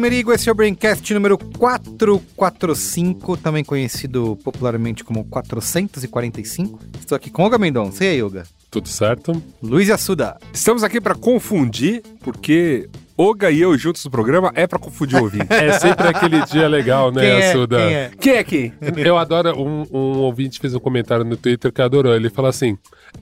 [0.00, 6.80] Merigo, esse é o Braincast número 445, também conhecido popularmente como 445.
[6.98, 8.02] Estou aqui com Olga Mendonça.
[8.02, 8.44] E aí, Olga?
[8.70, 9.42] Tudo certo?
[9.62, 10.38] Luiz Assuda.
[10.54, 15.24] Estamos aqui para confundir, porque Olga e eu juntos no programa é para confundir o
[15.24, 15.48] ouvinte.
[15.52, 17.50] É sempre aquele dia legal, né, Quem é?
[17.50, 17.76] Assuda?
[17.76, 18.10] Quem é?
[18.18, 18.72] Quem é aqui?
[18.96, 22.14] Eu adoro, um, um ouvinte fez um comentário no Twitter que adorou.
[22.14, 22.78] Ele falou assim: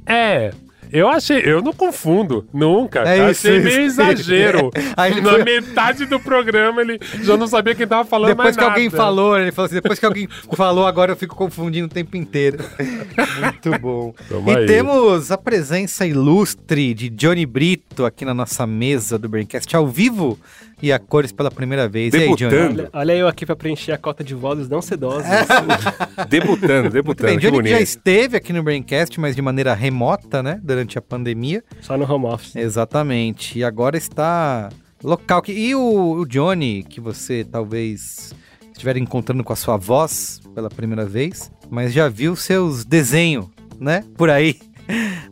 [0.06, 0.52] É.
[0.92, 3.00] Eu achei, eu não confundo, nunca.
[3.08, 3.64] É isso, achei isso.
[3.66, 4.70] meio exagero.
[4.96, 8.44] Aí ele Na foi- metade do programa ele já não sabia quem tava falando Depois
[8.46, 8.96] mais que alguém nada.
[8.96, 12.64] falou, ele falou assim, depois que alguém falou, agora eu fico confundindo o tempo inteiro.
[13.40, 14.14] Muito bom.
[14.28, 14.66] Tamo e aí.
[14.66, 20.38] temos a presença ilustre de Johnny Brito aqui na nossa mesa do Braincast ao vivo
[20.82, 22.14] e a cores pela primeira vez.
[22.14, 22.50] E aí, Johnny?
[22.50, 22.80] Debutando.
[22.82, 25.26] Olha, olha eu aqui pra preencher a cota de vozes não sedosas.
[26.28, 27.26] Debutando, Muito debutando.
[27.28, 30.60] bem, que Johnny já esteve aqui no Braincast, mas de maneira remota, né?
[30.62, 31.62] Durante a pandemia.
[31.80, 32.56] Só no home office.
[32.56, 33.58] Exatamente.
[33.58, 34.68] E agora está
[35.02, 35.42] local.
[35.42, 38.32] que- E o, o Johnny, que você talvez
[38.72, 43.46] estiver encontrando com a sua voz pela primeira vez, mas já viu seus desenhos,
[43.80, 44.04] né?
[44.16, 44.56] Por aí,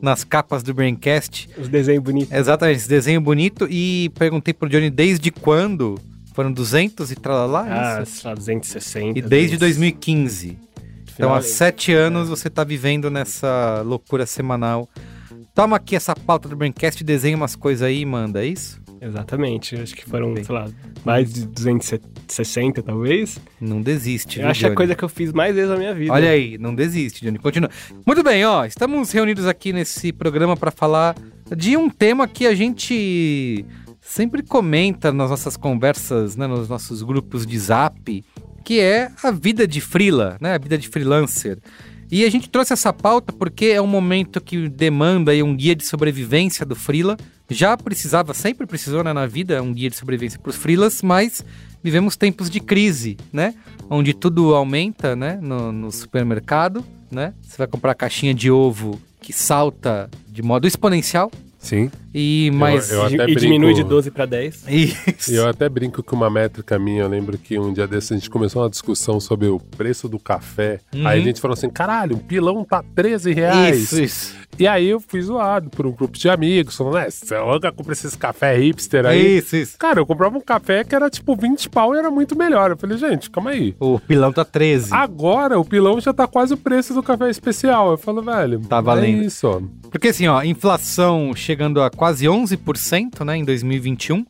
[0.00, 1.48] nas capas do Braincast.
[1.58, 2.32] Os desenhos bonitos.
[2.32, 3.66] Exatamente, esse desenho bonito.
[3.70, 5.98] E perguntei pro Johnny desde quando.
[6.34, 7.66] Foram 200 e tralalá?
[7.66, 8.20] Ah, isso?
[8.20, 9.18] sei lá, 260.
[9.18, 9.58] E desde 200.
[9.58, 10.58] 2015.
[11.14, 14.86] Então, há sete anos você tá vivendo nessa loucura semanal.
[15.54, 18.78] Toma aqui essa pauta do Braincast, desenha umas coisas aí e manda, é isso?
[19.00, 19.76] Exatamente.
[19.76, 20.68] Acho que foram, sei lá,
[21.04, 23.38] mais de 260, talvez.
[23.60, 24.76] Não desiste, Eu viu, acho que é a Johnny?
[24.76, 26.12] coisa que eu fiz mais vezes na minha vida.
[26.12, 27.38] Olha aí, não desiste, Johnny.
[27.38, 27.70] Continua.
[28.06, 28.64] Muito bem, ó.
[28.64, 31.14] Estamos reunidos aqui nesse programa para falar
[31.56, 33.64] de um tema que a gente
[34.00, 38.24] sempre comenta nas nossas conversas, né, nos nossos grupos de zap,
[38.64, 40.54] que é a vida de freela, né?
[40.54, 41.58] A vida de freelancer.
[42.10, 45.74] E a gente trouxe essa pauta porque é um momento que demanda aí um guia
[45.74, 47.16] de sobrevivência do freela.
[47.48, 51.44] Já precisava, sempre precisou né, na vida um guia de sobrevivência para os freelas, mas
[51.82, 53.54] vivemos tempos de crise, né?
[53.88, 55.38] Onde tudo aumenta, né?
[55.40, 57.34] No, no supermercado, né?
[57.42, 61.30] Você vai comprar caixinha de ovo que salta de modo exponencial
[61.66, 61.90] Sim.
[62.18, 64.64] E mais eu E, até e diminui de brinco- 12 pra 10.
[64.68, 65.30] isso.
[65.32, 67.02] E eu até brinco com uma métrica minha.
[67.02, 70.18] Eu lembro que um dia desse a gente começou uma discussão sobre o preço do
[70.18, 70.80] café.
[70.94, 71.06] Uhum.
[71.06, 73.78] Aí a gente falou assim: caralho, um pilão tá 13 reais.
[73.82, 74.34] Isso, isso.
[74.58, 77.92] E aí eu fui zoado por um grupo de amigos, falando, é, você nunca compra
[77.92, 79.36] esses café hipster aí.
[79.36, 79.78] Isso, isso.
[79.78, 82.70] Cara, eu comprava um café que era tipo 20 pau e era muito melhor.
[82.70, 83.74] Eu falei, gente, calma aí.
[83.78, 84.94] O pilão tá 13.
[84.94, 87.90] Agora o pilão já tá quase o preço do café especial.
[87.90, 89.22] Eu falo, velho, Tá valendo.
[89.24, 89.62] É isso.
[89.90, 94.24] Porque assim, ó, inflação chegando a quase 11%, né, em 2021,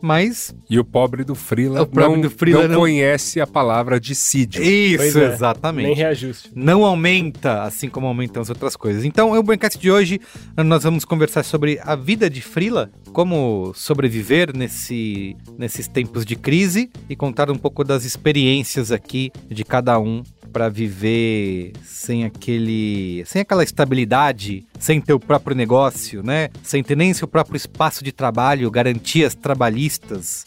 [0.00, 3.46] mas E o pobre do Frila O pobre não, do Frila não não- conhece a
[3.46, 4.62] palavra dissídio.
[4.62, 5.86] isso, Pois é, exatamente.
[5.88, 6.50] Nem reajuste.
[6.54, 9.04] não aumenta, assim como aumentam as outras coisas.
[9.04, 10.20] Então, o Braincast de hoje,
[10.56, 16.88] nós vamos conversar sobre a vida de Frila, como sobreviver nesse, nesses tempos de crise
[17.10, 20.22] e contar um pouco das experiências aqui de cada um
[20.52, 26.48] para viver sem aquele, sem aquela estabilidade, sem ter o próprio negócio, né?
[26.62, 30.46] Sem ter nem seu próprio espaço de trabalho, garantias trabalhistas.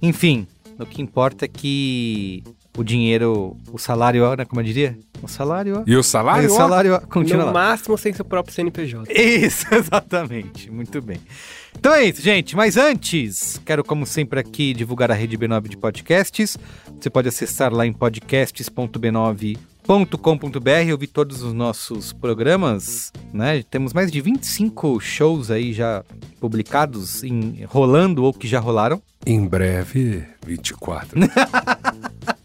[0.00, 0.46] Enfim,
[0.78, 2.42] o que importa é que
[2.76, 4.96] o dinheiro, o salário, né, como eu diria?
[5.20, 6.48] O salário, E o salário?
[6.48, 7.52] o ó, salário continua no lá.
[7.52, 9.12] máximo sem seu próprio CNPJ.
[9.12, 10.70] Isso, exatamente.
[10.70, 11.18] Muito bem.
[11.78, 12.56] Então é isso, gente.
[12.56, 16.58] Mas antes, quero, como sempre, aqui divulgar a rede B9 de podcasts.
[17.00, 23.62] Você pode acessar lá em podcasts.b9.com.br e ouvir todos os nossos programas, né?
[23.70, 26.04] Temos mais de 25 shows aí já
[26.40, 29.00] publicados, em, rolando ou que já rolaram.
[29.24, 31.20] Em breve, 24.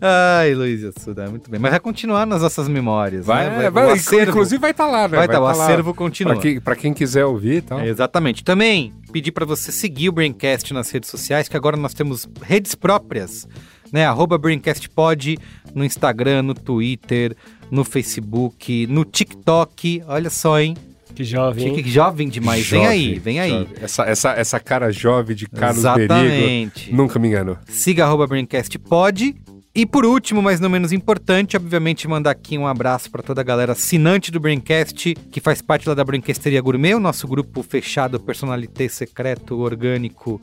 [0.00, 1.60] Ai, Luiz Assuda, muito bem.
[1.60, 3.70] Mas vai continuar nas nossas memórias, Vai, né?
[3.70, 5.16] vai, o acervo, inclusive vai estar lá, né?
[5.18, 5.64] vai, tá, o tá lá.
[5.64, 6.34] acervo continua.
[6.34, 7.80] Pra quem, pra quem quiser ouvir e tal.
[7.80, 8.42] É, exatamente.
[8.44, 12.74] Também pedir para você seguir o Braincast nas redes sociais, que agora nós temos redes
[12.74, 13.46] próprias,
[13.92, 14.06] né?
[14.06, 15.38] Arroba BraincastPod
[15.74, 17.36] no Instagram, no Twitter,
[17.70, 20.02] no Facebook, no TikTok.
[20.06, 20.74] Olha só, hein?
[21.14, 21.68] Que jovem.
[21.68, 21.74] hein?
[21.82, 22.66] Que jovem demais.
[22.66, 23.50] vem Jovem, aí, vem aí.
[23.50, 23.68] jovem.
[23.82, 26.90] Essa, essa, essa cara jovem de Carlos Berigo Exatamente.
[26.94, 27.58] nunca me enganou.
[27.68, 29.34] Siga arroba BraincastPod
[29.74, 33.44] E por último, mas não menos importante, obviamente mandar aqui um abraço para toda a
[33.44, 38.20] galera assinante do Braincast, que faz parte lá da Brinquesteria Gourmet, o nosso grupo fechado,
[38.20, 40.38] personalité secreto, orgânico,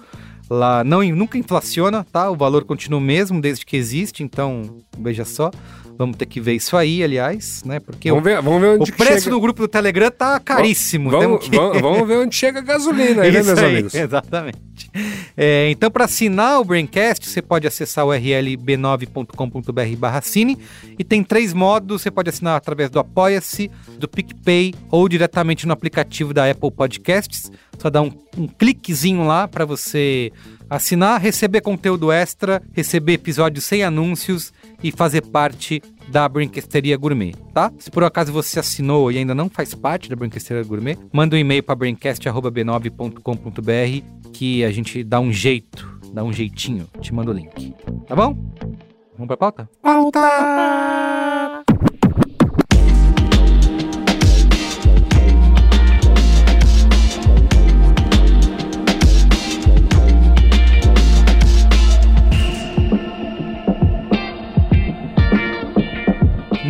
[0.50, 2.32] lá não nunca inflaciona, tá?
[2.32, 5.52] O valor continua o mesmo desde que existe, então veja só.
[6.00, 7.78] Vamos ter que ver isso aí, aliás, né?
[7.82, 9.32] Porque Vamos o, ver, vamos ver onde o preço chega.
[9.32, 11.10] do grupo do Telegram tá caríssimo.
[11.10, 13.94] Vamos, que- vamos, vamos ver onde chega a gasolina aí, né, meus aí, amigos?
[13.94, 14.60] Exatamente.
[15.36, 20.58] É, então, para assinar o Braincast, você pode acessar o URL b9.com.br barra assine
[20.98, 22.02] e tem três modos.
[22.02, 27.52] Você pode assinar através do Apoia-se, do PicPay ou diretamente no aplicativo da Apple Podcasts.
[27.78, 30.32] Só dá um, um cliquezinho lá para você
[30.70, 34.54] assinar, receber conteúdo extra, receber episódios sem anúncios
[34.84, 37.72] e fazer parte da Brinquesteria Gourmet, tá?
[37.78, 41.40] Se por acaso você assinou e ainda não faz parte da Brinquesteria Gourmet, manda um
[41.40, 47.34] e-mail para braincast.b9.com.br que a gente dá um jeito, dá um jeitinho, te manda o
[47.34, 47.74] link.
[48.08, 48.36] Tá bom?
[49.14, 49.70] Vamos pra pauta?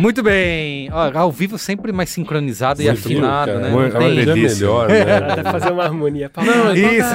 [0.00, 0.88] Muito bem.
[0.92, 3.70] Ó, ao vivo sempre mais sincronizado e Muito afinado, bom, né?
[3.70, 4.66] Não tem- É delícia.
[4.66, 5.42] melhor, né?
[5.52, 6.30] Fazer uma harmonia.
[6.38, 7.14] Não, Isso,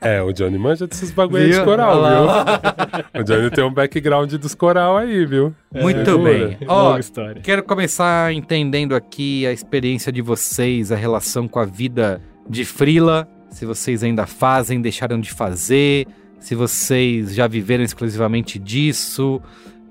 [0.00, 2.24] É, o Johnny manja desses bagulho de coral, Olha viu?
[2.26, 2.60] lá.
[3.20, 5.54] O Johnny tem um background dos coral aí, viu?
[5.74, 6.32] Muito Segura.
[6.32, 6.58] bem.
[6.68, 6.98] Ó.
[7.42, 13.26] Quero começar entendendo aqui a experiência de vocês, a relação com a vida de frila,
[13.50, 16.06] se vocês ainda fazem, deixaram de fazer,
[16.38, 19.40] se vocês já viveram exclusivamente disso,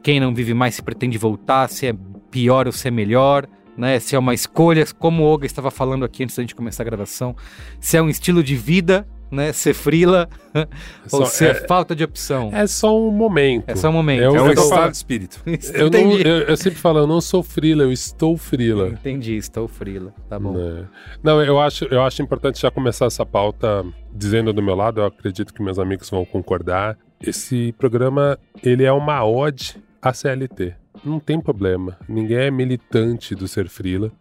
[0.06, 1.96] quem não vive mais se pretende voltar, se é
[2.30, 4.00] pior ou se é melhor, né?
[4.00, 6.86] Se é uma escolha, como o Olga estava falando aqui antes da gente começar a
[6.86, 7.36] gravação,
[7.80, 9.52] se é um estilo de vida, né?
[9.52, 10.30] Ser frila,
[11.12, 12.52] ou Só- se é, é, falta de opção.
[12.54, 13.64] é só um momento.
[13.68, 14.22] É só um momento.
[14.22, 15.42] É É um Eu tô estado falando- de espírito.
[15.74, 18.90] Eu, não, eu, eu sempre falo, eu não sou frila, eu estou frila.
[18.90, 20.14] Entendi, estou frila.
[20.30, 20.54] Tá bom.
[20.54, 20.86] Né?
[21.24, 25.06] Não, eu acho, eu acho importante já começar essa pauta dizendo do meu lado, eu
[25.06, 26.96] acredito que meus amigos vão concordar.
[27.26, 30.76] Esse programa, ele é uma ode à CLT.
[31.04, 31.98] Não tem problema.
[32.08, 34.12] Ninguém é militante do ser frila.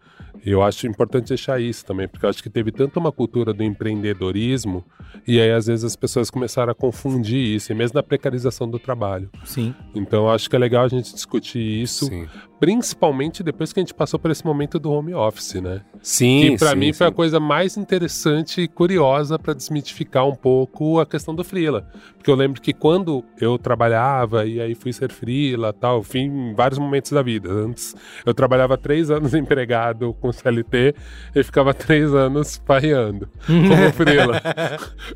[0.44, 3.62] Eu acho importante deixar isso também, porque eu acho que teve tanto uma cultura do
[3.62, 4.84] empreendedorismo,
[5.26, 8.78] e aí às vezes as pessoas começaram a confundir isso, e mesmo na precarização do
[8.78, 9.31] trabalho.
[9.44, 9.75] Sim.
[9.94, 12.26] Então eu acho que é legal a gente discutir isso, Sim.
[12.64, 15.82] Principalmente depois que a gente passou por esse momento do home office, né?
[16.00, 16.93] Sim, que sim, mim sim.
[16.94, 21.87] foi a coisa mais interessante e curiosa pra desmitificar um pouco a questão do freela.
[22.16, 26.55] Porque eu lembro que quando eu trabalhava e aí fui ser freela tal, fui em
[26.55, 27.50] vários momentos da vida.
[27.50, 27.94] Antes
[28.25, 30.94] eu trabalhava três anos empregado com CLT
[31.34, 34.40] e ficava três anos parreando como freela.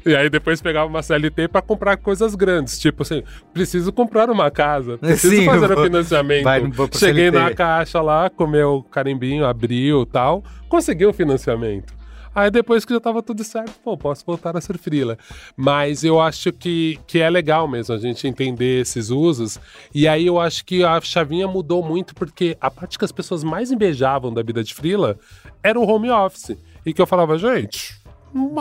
[0.05, 3.23] e aí depois pegava uma CLT pra comprar coisas grandes, tipo assim,
[3.55, 6.45] preciso comprar uma casa, preciso Sim, fazer o financiamento.
[6.45, 6.61] vai
[6.93, 7.38] Cheguei CLT.
[7.39, 11.99] Na caixa lá, comeu carimbinho, abriu tal, consegui o financiamento.
[12.35, 15.19] Aí depois que já tava tudo certo, pô, posso voltar a ser frila.
[15.57, 19.59] Mas eu acho que, que é legal mesmo a gente entender esses usos.
[19.93, 23.43] E aí eu acho que a chavinha mudou muito, porque a parte que as pessoas
[23.43, 25.19] mais invejavam da vida de frila
[25.65, 26.57] era o home office.
[26.87, 27.98] E que eu falava, gente,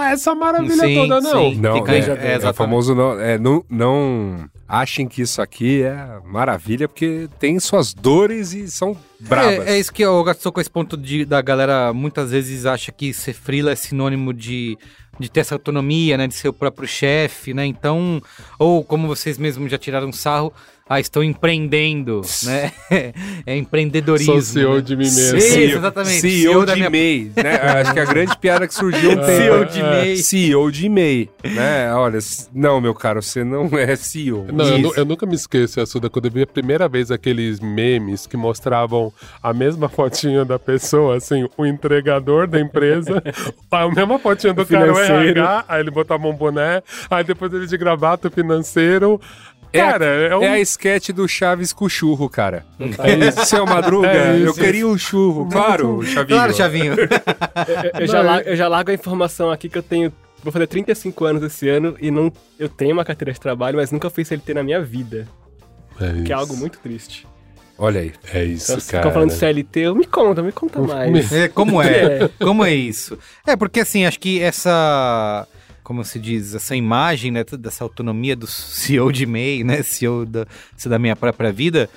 [0.02, 1.32] essa maravilha Sim, toda, não.
[1.52, 1.56] sim.
[1.56, 2.02] Não, Fica- é, é, é,
[2.36, 2.56] exatamente.
[2.56, 8.54] famoso não, é, não, não achem que isso aqui é maravilha, porque tem suas dores
[8.54, 9.68] e são bravas.
[9.68, 12.92] É, é isso que eu gastou com esse ponto de, da galera muitas vezes acha
[12.92, 14.78] que ser freela é sinônimo de,
[15.20, 16.28] de ter essa autonomia, né?
[16.28, 17.66] De ser o próprio chefe, né?
[17.66, 18.22] Então,
[18.60, 20.54] ou como vocês mesmos já tiraram sarro,
[20.90, 22.72] ah, estão empreendendo, né?
[23.46, 24.34] É empreendedorismo.
[24.34, 24.82] Sou CEO né?
[24.82, 25.38] de mim mesmo.
[25.38, 26.22] Isso, CEO, exatamente.
[26.22, 27.56] CEO, da de minha- MEI, né?
[27.56, 29.26] Acho que a grande piada que surgiu um tempo.
[29.26, 30.18] CEO de MEI.
[30.18, 31.94] CEO de MEI, né?
[31.94, 32.20] Olha,
[32.54, 34.48] não, meu caro, você não é CEO.
[34.52, 38.26] Não, eu, eu nunca me esqueço, Assuda, quando eu vi a primeira vez aqueles memes
[38.28, 43.22] que mostravam a mesma fotinha da pessoa, assim, o entregador da empresa,
[43.72, 45.40] a mesma fotinha do cara, o financeiro.
[45.40, 49.20] RH, aí ele botava um boné, aí depois ele de gravata, o financeiro.
[49.74, 50.44] É a- Cara, é, um...
[50.44, 52.66] É a sketch do Chaves com o churro, cara.
[52.80, 55.48] É Seu Madruga, É eu queria um churro.
[55.50, 56.28] Claro, Chavinho.
[56.28, 56.96] Claro, Chavinho.
[57.94, 60.12] Eu, eu já largo, eu já largo a informação aqui que eu tenho.
[60.44, 63.92] Vou fazer 35 anos esse ano e não, eu tenho uma carteira de trabalho, mas
[63.92, 65.28] nunca fui CLT na minha vida.
[66.00, 67.28] É Que é algo muito triste.
[67.78, 68.14] Olha aí.
[68.34, 69.04] É isso, Então, cara.
[69.04, 71.32] ficam falando de CLT, eu me conta, me conta mais.
[71.32, 71.88] É, como é?
[72.26, 72.30] É.
[72.44, 73.18] Como é isso?
[73.46, 75.48] É, porque assim, acho que essa.
[75.88, 80.46] Como se diz, essa imagem, né, dessa autonomia do CEO de MEI, né, CEO da,
[80.86, 81.90] da minha própria vida,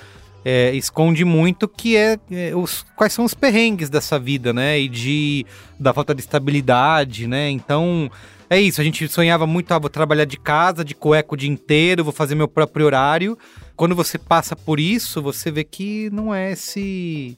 [0.44, 4.88] é, esconde muito que é, é, os, quais são os perrengues dessa vida, né, e
[4.88, 5.44] de,
[5.76, 8.08] da falta de estabilidade, né, então
[8.48, 11.50] é isso, a gente sonhava muito, ah, vou trabalhar de casa, de cueca o dia
[11.50, 13.36] inteiro, vou fazer meu próprio horário.
[13.76, 17.36] Quando você passa por isso, você vê que não é esse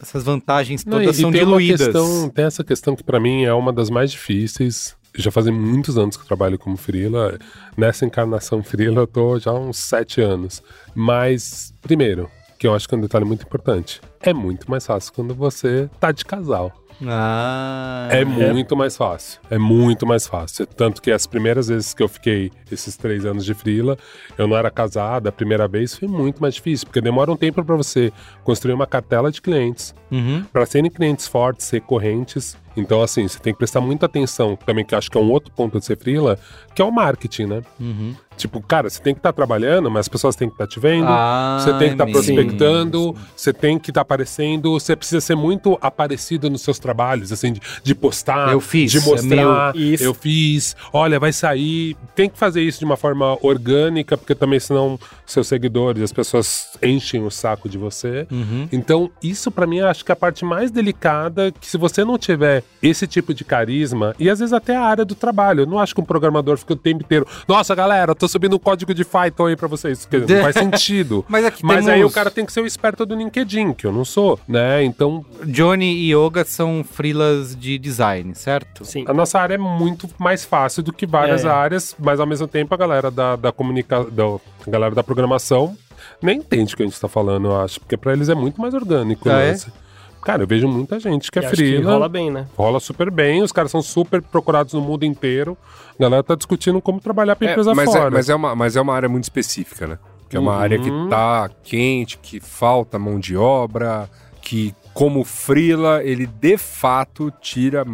[0.00, 1.86] essas vantagens Não, todas e- e são tem uma diluídas.
[1.86, 4.95] questão- tem essa questão que pra mim é uma das mais difíceis.
[5.16, 7.38] Já fazem muitos anos que eu trabalho como freela.
[7.76, 10.62] Nessa encarnação freela eu tô já há uns sete anos.
[10.94, 15.12] Mas, primeiro, que eu acho que é um detalhe muito importante, é muito mais fácil
[15.12, 16.72] quando você tá de casal.
[17.06, 19.38] Ah, É muito mais fácil.
[19.50, 20.66] É muito mais fácil.
[20.66, 23.98] Tanto que as primeiras vezes que eu fiquei esses três anos de freela,
[24.38, 27.62] eu não era casado, a primeira vez foi muito mais difícil, porque demora um tempo
[27.62, 28.10] pra você
[28.44, 30.44] construir uma cartela de clientes, Uhum.
[30.52, 32.56] para serem clientes fortes, recorrentes.
[32.76, 35.52] Então, assim, você tem que prestar muita atenção também, que acho que é um outro
[35.52, 36.38] ponto de ser freela,
[36.74, 37.62] que é o marketing, né?
[37.80, 38.14] Uhum.
[38.36, 41.06] Tipo, cara, você tem que estar trabalhando, mas as pessoas têm que estar te vendo.
[41.08, 42.22] Ah, Você tem que estar mesmo.
[42.22, 47.52] prospectando, você tem que estar aparecendo, você precisa ser muito aparecido nos seus trabalhos, assim,
[47.52, 51.96] de, de postar, Eu fiz, de é mostrar, eu fiz, olha, vai sair.
[52.14, 56.68] Tem que fazer isso de uma forma orgânica, porque também senão seus seguidores, as pessoas
[56.82, 58.26] enchem o saco de você.
[58.30, 58.68] Uhum.
[58.70, 62.18] Então, isso pra mim acho que é a parte mais delicada, que se você não
[62.18, 65.78] tiver esse tipo de carisma, e às vezes até a área do trabalho, eu não
[65.78, 69.04] acho que um programador fica o tempo inteiro, nossa galera, tô subindo um código de
[69.04, 71.24] Python aí pra vocês, Quer dizer, não faz sentido.
[71.28, 71.90] Mas aqui Mas temos...
[71.90, 74.82] aí o cara tem que ser o esperto do LinkedIn, que eu não sou, né?
[74.84, 78.84] Então, Johnny e Yoga são freelas de design, certo?
[78.84, 79.04] Sim.
[79.06, 81.48] a nossa área é muito mais fácil do que várias É.
[81.48, 85.76] áreas, mas ao mesmo tempo a galera da, da comunicação, a galera da programação
[86.22, 88.60] nem entende o que a gente tá falando, eu acho, porque pra eles é muito
[88.60, 89.28] mais orgânico.
[89.28, 89.50] Ah, né?
[89.50, 89.85] é?
[90.26, 91.92] Cara, eu vejo muita gente que E é acho que freela.
[91.92, 92.48] rola bem, né?
[92.56, 95.56] Rola super bem, os caras são super procurados no mundo inteiro.
[95.96, 98.08] A galera tá discutindo como trabalhar pra É, empresa mas, fora.
[98.08, 99.98] é, mas, é uma, mas é uma área muito específica, né?
[100.28, 100.58] Que é uma Uhum.
[100.58, 104.10] área que tá quente, que falta mão de obra,
[104.42, 107.84] que como freela, ele de fato tira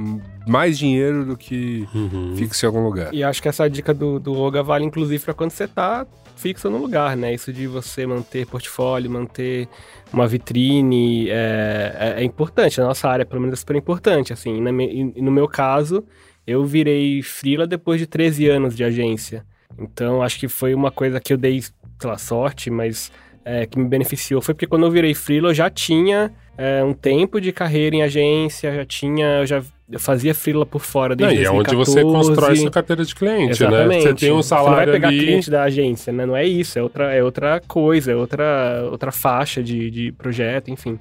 [0.47, 2.33] mais dinheiro do que Uhum.
[2.37, 3.13] fixa em algum lugar.
[3.13, 6.07] E acho que essa dica do, do Oga vale inclusive pra quando você tá
[6.43, 7.33] fixo no lugar, né?
[7.33, 9.69] Isso de você manter portfólio, manter
[10.13, 12.79] uma vitrine é, é, é importante.
[12.81, 14.33] Na nossa área, pelo menos, é super importante.
[14.33, 16.05] Assim, me- no meu caso,
[16.47, 19.45] eu virei freela depois de 13 anos de agência.
[19.79, 21.63] Então, acho que foi uma coisa que eu dei,
[22.03, 23.11] lá, sorte, mas
[23.45, 24.43] é, que me beneficiou.
[24.43, 28.03] Foi porque quando eu virei freela, eu já tinha é, um tempo de carreira em
[28.03, 31.71] agência, já tinha, eu já eu fazia freela por fora Não, desde e é onde
[31.75, 31.93] 2014.
[31.93, 34.05] você constrói sua carteira de cliente, Exatamente.
[34.05, 34.11] né?
[34.11, 35.19] Você tem um Você não vai salário pegar ali.
[35.19, 36.25] cliente da agência, né?
[36.27, 40.71] Não é isso, é outra, é outra coisa, é outra, outra faixa de, de projeto,
[40.71, 40.99] enfim.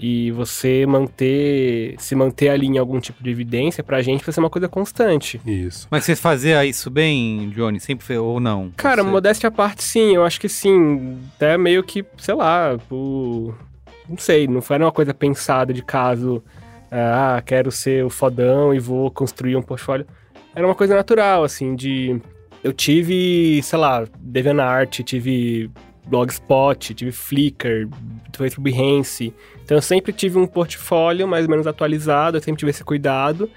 [0.00, 4.40] E você manter, se manter ali em algum tipo de evidência, pra gente vai ser
[4.40, 5.40] uma coisa constante.
[5.46, 5.86] Isso.
[5.90, 7.78] Mas você fazia isso bem, Johnny?
[7.78, 8.72] Sempre fez, ou não?
[8.76, 11.18] Cara, Você- modéstia à parte, sim, eu acho que sim.
[11.36, 13.54] Até meio que, sei lá, por...
[14.08, 16.42] não sei, não foi uma coisa pensada de caso,
[16.92, 20.06] ah, quero ser o fodão e vou construir um portfólio.
[20.54, 22.20] Era uma coisa natural, assim, de.
[22.62, 25.70] Eu tive, sei lá, DeviantArt, tive
[26.06, 27.88] Blogspot, tive Flickr,
[28.30, 29.34] depois Behance.
[29.64, 33.48] Então eu sempre tive um portfólio mais ou menos atualizado, eu sempre tive esse cuidado.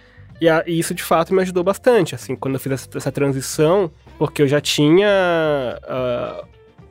[0.42, 3.12] E, a- e isso de fato me ajudou bastante, assim, quando eu fiz essa, essa
[3.12, 5.08] transição, porque eu já tinha
[5.84, 6.44] ah,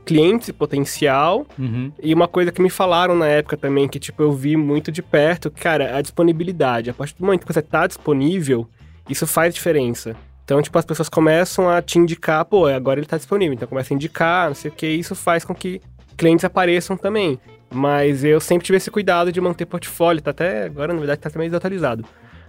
[0.04, 1.90] clientes e potencial, Uhum.
[2.02, 5.02] e uma coisa que me falaram na época também, que tipo, eu vi muito de
[5.02, 6.90] perto, cara, a disponibilidade.
[6.90, 8.68] A partir do momento que você tá disponível,
[9.08, 10.14] isso faz diferença.
[10.44, 13.94] Então, tipo, as pessoas começam a te indicar, pô, agora ele tá disponível, então começa
[13.94, 15.80] a indicar, não sei o que, e isso faz com que
[16.16, 17.38] clientes apareçam também.
[17.72, 21.28] Mas eu sempre tive esse cuidado de manter portfólio, tá até agora, na verdade, tá
[21.28, 22.04] até meio desatualizado.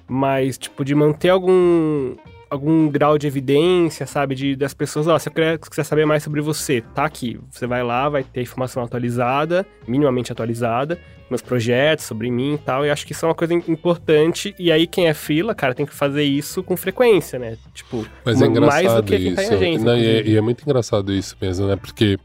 [0.07, 2.15] Mas, tipo, de manter algum
[2.49, 4.35] algum grau de evidência, sabe?
[4.35, 7.39] De, das pessoas, ó, se eu quer- quiser saber mais sobre você, tá aqui.
[7.51, 10.99] Você vai lá, vai ter informação atualizada, minimamente atualizada,
[11.29, 12.85] meus projetos, sobre mim e tal.
[12.85, 14.53] E acho que isso é uma coisa im- importante.
[14.59, 17.57] E aí, quem é fila, cara, tem que fazer isso com frequência, né?
[17.73, 19.35] Tipo, Mas é mais do que quem isso.
[19.35, 19.85] tá em agência.
[19.85, 21.75] Não, e, é, e é muito engraçado isso mesmo, né?
[21.75, 22.17] Porque,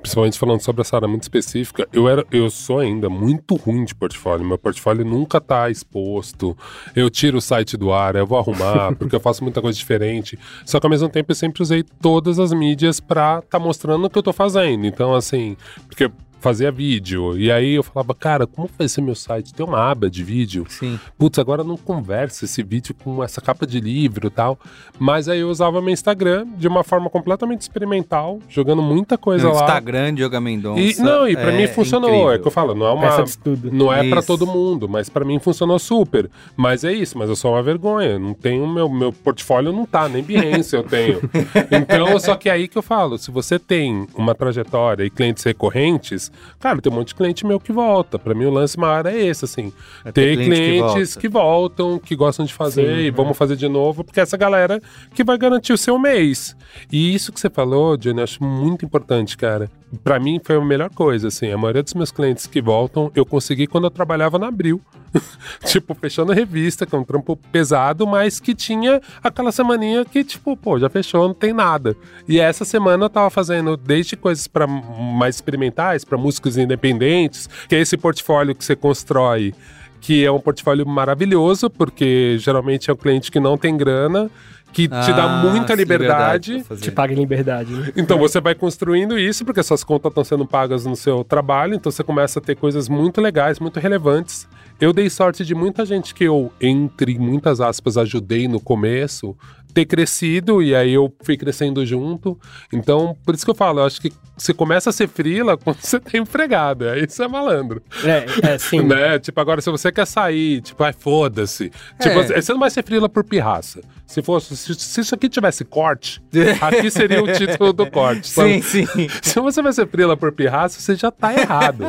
[0.00, 3.94] principalmente falando sobre essa área muito específica, eu, era, eu sou ainda muito ruim de
[3.94, 4.46] portfólio.
[4.46, 6.56] Meu portfólio nunca tá exposto.
[6.94, 10.38] Eu tiro o site do ar, eu vou arrumar, porque eu faço muita coisa diferente.
[10.64, 14.10] Só que ao mesmo tempo eu sempre usei todas as mídias pra tá mostrando o
[14.10, 14.86] que eu tô fazendo.
[14.86, 15.56] Então, assim,
[15.88, 17.36] porque fazia vídeo.
[17.38, 19.52] E aí eu falava, cara, como vai ser meu site?
[19.54, 20.98] Tem uma aba de vídeo Sim.
[21.18, 24.58] putz, agora não conversa esse vídeo com essa capa de livro e tal.
[24.98, 29.54] Mas aí eu usava meu Instagram de uma forma completamente experimental, jogando muita coisa No
[29.54, 29.62] lá.
[29.62, 30.80] Instagram de Yoga Mendonça.
[30.80, 32.10] E, não, e pra é mim funcionou.
[32.10, 32.32] incrível.
[32.32, 33.22] É que eu falo, não é uma.
[33.22, 33.70] De estudo.
[33.72, 34.26] Não é pra Isso.
[34.26, 36.30] todo mundo, mas pra mim funcionou super.
[36.56, 38.18] Mas é isso, mas eu sou uma vergonha.
[38.18, 41.20] Não tenho meu meu portfólio não tá, nem Behance eu tenho.
[41.70, 45.42] Então, só que é aí que eu falo, se você tem uma trajetória e clientes
[45.44, 48.18] recorrentes, Mas, cara, tem um monte de cliente meu que volta.
[48.18, 49.72] Pra mim, o lance maior é esse, assim.
[50.04, 51.20] É Ter cliente que clientes volta.
[51.20, 53.10] que, voltam, que gostam de fazer Sim, e é.
[53.10, 54.80] vamos fazer de novo, porque essa galera
[55.14, 56.56] que vai garantir o seu mês.
[56.90, 59.70] E isso que você falou, Johnny, eu acho muito importante, cara.
[60.04, 61.50] Pra mim foi a melhor coisa, assim.
[61.50, 64.80] A maioria dos meus clientes que voltam, eu consegui quando eu trabalhava na Abril.
[65.64, 70.22] tipo, fechando a revista, que é um trampo pesado, mas que tinha aquela semaninha que,
[70.22, 71.96] tipo, pô, já fechou, não tem nada.
[72.28, 77.74] E essa semana eu tava fazendo desde coisas para mais experimentais, para músicos independentes, que
[77.74, 79.54] é esse portfólio que você constrói,
[80.00, 84.30] que é um portfólio maravilhoso, porque geralmente é um cliente que não tem grana,
[84.72, 86.64] que te dá Ah, muita sim, liberdade.
[86.80, 87.92] Te paga em liberdade, né?
[87.96, 91.90] Então você vai construindo isso, porque suas contas estão sendo pagas no seu trabalho, então
[91.90, 94.46] você começa a ter coisas muito legais, muito relevantes.
[94.80, 99.36] Eu dei sorte de muita gente que eu, entre muitas aspas, ajudei no começo,
[99.74, 102.38] ter crescido e aí eu fui crescendo junto.
[102.72, 105.78] Então, por isso que eu falo, eu acho que você começa a ser frila quando
[105.80, 107.82] você tá empregado, aí você é malandro.
[108.04, 108.78] É, é sim.
[108.88, 109.18] Né?
[109.18, 111.70] Tipo, agora se você quer sair, tipo, ai, foda-se.
[112.00, 112.40] Tipo, É.
[112.40, 113.80] você não vai ser frila por pirraça.
[114.06, 116.22] Se fosse, se, se isso aqui tivesse corte,
[116.62, 118.28] aqui seria o título do corte.
[118.28, 118.62] sabe?
[118.62, 119.08] Sim, sim.
[119.20, 121.84] Se você vai ser frila por pirraça, você já tá errado.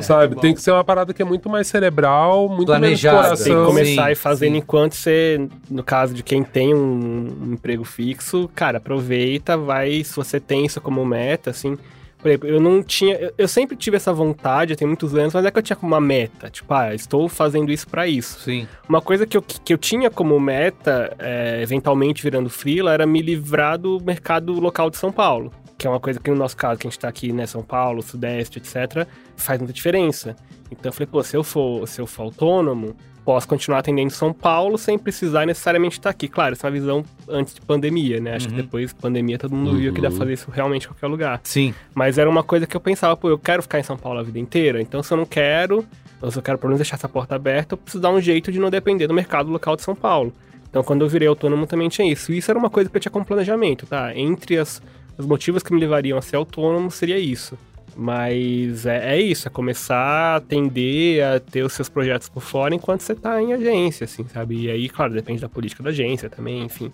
[0.00, 0.36] sabe?
[0.40, 3.22] Tem que ser uma parada que é muito mais cerebral, muito Planejada.
[3.24, 3.66] menos Tem que coração.
[3.74, 4.58] começar sim, e fazendo sim.
[4.58, 10.14] enquanto você, no caso de quem tem um, um emprego fixo, cara, aproveita, vai, se
[10.14, 11.76] você tem isso como meta, assim.
[12.24, 13.16] Por exemplo, eu não tinha.
[13.16, 15.92] Eu, eu sempre tive essa vontade, tem muitos anos, mas é que eu tinha como
[15.92, 16.48] uma meta.
[16.48, 18.40] Tipo, ah, estou fazendo isso pra isso.
[18.40, 18.66] Sim.
[18.88, 23.20] Uma coisa que eu, que eu tinha como meta, é, eventualmente virando freela, era me
[23.20, 25.52] livrar do mercado local de São Paulo.
[25.76, 27.62] Que é uma coisa que no nosso caso, que a gente tá aqui, né, São
[27.62, 30.34] Paulo, Sudeste, etc., faz muita diferença.
[30.70, 34.32] Então eu falei, pô, se eu for, se eu for autônomo, posso continuar atendendo São
[34.32, 36.28] Paulo sem precisar necessariamente estar aqui.
[36.28, 38.34] Claro, essa é uma visão antes de pandemia, né?
[38.36, 38.60] Acho que Uhum.
[38.62, 41.40] depois da pandemia todo mundo viu que dá pra fazer isso realmente em qualquer lugar.
[41.44, 41.72] Sim.
[41.94, 44.22] Mas era uma coisa que eu pensava, pô, eu quero ficar em São Paulo a
[44.22, 45.84] vida inteira, então se eu não quero,
[46.20, 48.52] ou se eu quero pelo menos deixar essa porta aberta, eu preciso dar um jeito
[48.52, 50.32] de não depender do mercado local de São Paulo.
[50.68, 52.32] Então quando eu virei autônomo também tinha isso.
[52.32, 54.14] E isso era uma coisa que eu tinha como planejamento, tá?
[54.14, 54.82] Entre as,
[55.16, 57.56] os motivos que me levariam a ser autônomo seria isso.
[57.96, 62.74] Mas é, é isso, é começar a atender a ter os seus projetos por fora
[62.74, 64.62] enquanto você tá em agência, assim, sabe?
[64.62, 66.90] E aí, claro, depende da política da agência também, enfim.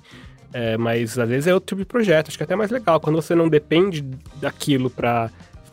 [0.52, 3.00] É, mas às vezes é outro tipo de projeto, acho que é até mais legal.
[3.00, 4.02] Quando você não depende
[4.40, 5.30] daquilo pra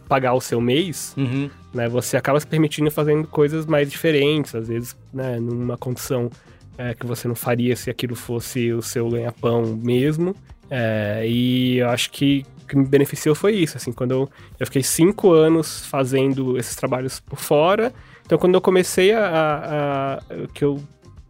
[0.08, 1.50] pagar o seu mês, Uhum.
[1.74, 6.30] né, você acaba se permitindo fazendo coisas mais diferentes, às vezes, né, numa condição
[6.78, 10.36] é, que você não faria se aquilo fosse o seu ganha-pão mesmo.
[10.70, 14.84] É, e eu acho que que me beneficiou foi isso, assim, quando eu, eu fiquei
[14.84, 17.94] cinco anos fazendo esses trabalhos por fora,
[18.26, 20.20] então quando eu comecei a, a, a-
[20.54, 20.82] que eu,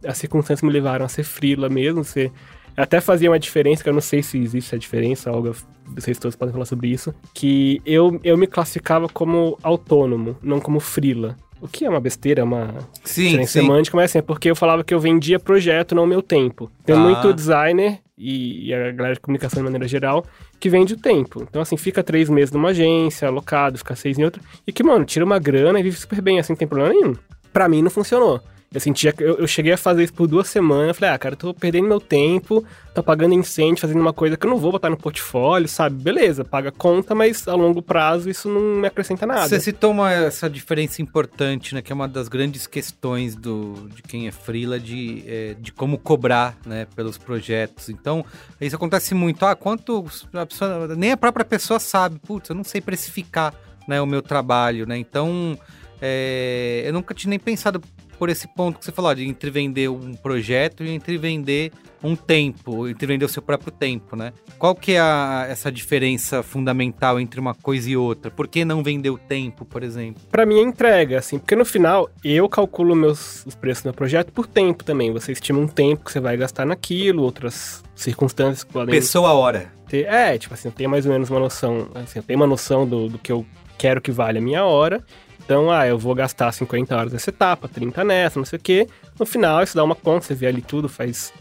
[0.06, 2.30] as circunstâncias me levaram a ser frila mesmo, ser
[2.76, 5.52] até fazia uma diferença, que eu não sei se existe a diferença, Olga,
[5.86, 10.78] vocês todos podem falar sobre isso, que eu, eu me classificava como autônomo, não como
[10.78, 11.36] frila.
[11.60, 12.72] O que é uma besteira, uma
[13.02, 13.46] Sim, sim.
[13.46, 16.70] semântica, mas assim, é porque eu falava que eu vendia projeto, não meu tempo.
[16.86, 17.00] Tem Ah.
[17.00, 20.24] muito designer e, e a galera de comunicação de maneira geral
[20.58, 21.42] que vende o tempo.
[21.42, 25.04] Então, assim, fica três meses numa agência, alocado, fica seis em outra, e que, mano,
[25.04, 27.14] tira uma grana e vive super bem, assim, não tem problema nenhum.
[27.52, 28.40] Pra mim, não funcionou.
[28.72, 30.98] Eu sentia que eu, eu cheguei a fazer isso por duas semanas.
[30.98, 32.62] Falei, ah, cara, eu tô perdendo meu tempo,
[32.94, 36.02] tô pagando incêndio, fazendo uma coisa que eu não vou botar no portfólio, sabe?
[36.02, 39.48] Beleza, paga conta, mas a longo prazo isso não me acrescenta nada.
[39.48, 41.80] Você citou uma, essa diferença importante, né?
[41.80, 45.96] Que é uma das grandes questões do, de quem é freela, de, é, de como
[45.96, 46.86] cobrar, né?
[46.94, 47.88] Pelos projetos.
[47.88, 48.22] Então,
[48.60, 49.46] isso acontece muito.
[49.46, 50.04] Ah, quanto...
[50.34, 52.18] A pessoa, nem a própria pessoa sabe.
[52.18, 53.54] Putz, eu não sei precificar
[53.88, 54.98] né, o meu trabalho, né?
[54.98, 55.58] Então,
[56.02, 57.80] é, eu nunca tinha nem pensado
[58.18, 62.14] por esse ponto que você falou, de entre vender um projeto e entre vender um
[62.14, 64.32] tempo, entre vender o seu próprio tempo, né?
[64.58, 68.30] Qual que é a- essa diferença fundamental entre uma coisa e outra?
[68.30, 70.22] Por que não vender o tempo, por exemplo?
[70.30, 73.94] Pra mim é entrega, assim, porque no final eu calculo meus, os preços do meu
[73.94, 75.12] projeto por tempo também.
[75.12, 79.32] Você estima um tempo que você vai gastar naquilo, outras circunstâncias que podem Pessoa a
[79.32, 79.72] hora.
[79.88, 80.06] ter.
[80.06, 82.86] É, tipo assim, eu tenho mais ou menos uma noção, assim, eu tenho uma noção
[82.86, 83.44] do, do que eu
[83.76, 85.02] quero que vale a minha hora.
[85.48, 88.86] Então, ah, eu vou gastar 50 horas nessa etapa, 30 nessa, não sei o quê.
[89.18, 91.32] No final, isso dá uma conta, você vê ali tudo, faz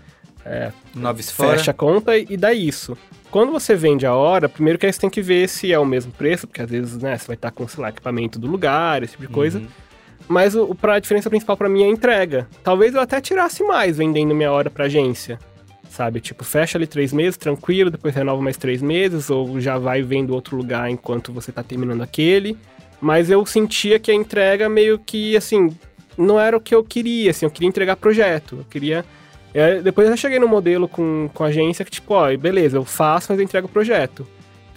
[0.96, 1.58] Noves fora.
[1.58, 2.98] fecha a conta e dá isso.
[3.30, 5.84] Quando você vende a hora, primeiro que aí você tem que ver se é o
[5.86, 9.04] mesmo preço, porque às vezes, né, você vai estar com, sei lá, equipamento do lugar,
[9.04, 9.60] esse tipo de coisa.
[9.60, 9.67] Uhum.
[10.26, 12.48] Mas o, pra- a diferença principal pra mim é a entrega.
[12.63, 15.38] Talvez eu até tirasse mais vendendo minha hora pra agência.
[15.89, 16.22] Sabe?
[16.22, 20.34] Tipo, fecha ali três meses, tranquilo, depois renova mais três meses, ou já vai vendo
[20.34, 22.58] outro lugar enquanto você tá terminando aquele.
[23.00, 25.76] Mas eu sentia que a entrega meio que, assim,
[26.18, 28.58] não era o que eu queria, assim, eu queria entregar projeto.
[28.60, 29.06] Eu queria.
[29.54, 32.86] é, depois eu cheguei no modelo com, com a agência que, tipo, ó, beleza, eu
[32.86, 34.28] faço, mas eu entrego o projeto.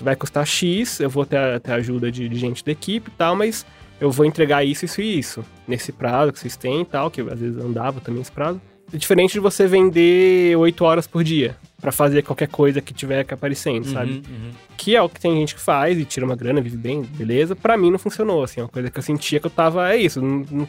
[0.01, 3.35] vai custar X, eu vou ter, ter ajuda de, de gente da equipe e tal,
[3.35, 3.65] mas
[4.01, 5.45] eu vou entregar isso, isso e isso.
[5.67, 8.61] Nesse prazo que vocês têm e tal, que às vezes andava também esse prazo.
[8.93, 13.25] É diferente de você vender 8 horas por dia para fazer qualquer coisa que tiver
[13.25, 14.23] que aparecendo, Uhum, sabe?
[14.29, 14.51] uhum.
[14.77, 17.57] Que é o que tem gente que faz e tira uma grana, vive bem, beleza.
[17.57, 19.97] Pra mim não funcionou, assim, é uma coisa que eu sentia que eu tava, é
[19.97, 20.69] isso, não, não,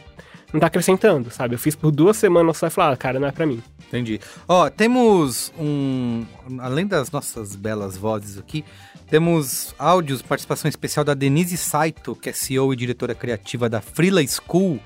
[0.52, 1.54] não tá acrescentando, sabe?
[1.54, 3.62] Eu fiz por duas semanas só e falei, ah, cara, não é pra mim.
[3.88, 4.18] Entendi.
[4.48, 6.24] Ó, temos um.
[6.60, 8.64] Além das nossas belas vozes aqui,
[9.10, 14.22] temos áudios, participação especial da Denise Saito, que é CEO e diretora criativa da Freela
[14.26, 14.80] School.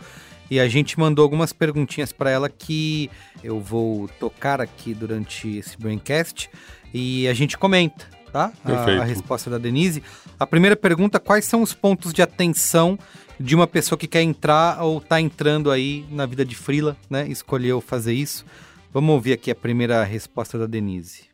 [0.50, 3.10] E a gente mandou algumas perguntinhas para ela que
[3.42, 6.48] eu vou tocar aqui durante esse Braincast
[6.94, 8.52] e a gente comenta, tá?
[8.64, 9.02] A, Perfeito.
[9.02, 10.02] a resposta da Denise.
[10.38, 12.98] A primeira pergunta: quais são os pontos de atenção
[13.38, 17.26] de uma pessoa que quer entrar ou tá entrando aí na vida de Freela, né?
[17.28, 18.44] Escolheu fazer isso.
[18.92, 21.24] Vamos ouvir aqui a primeira resposta da Denise.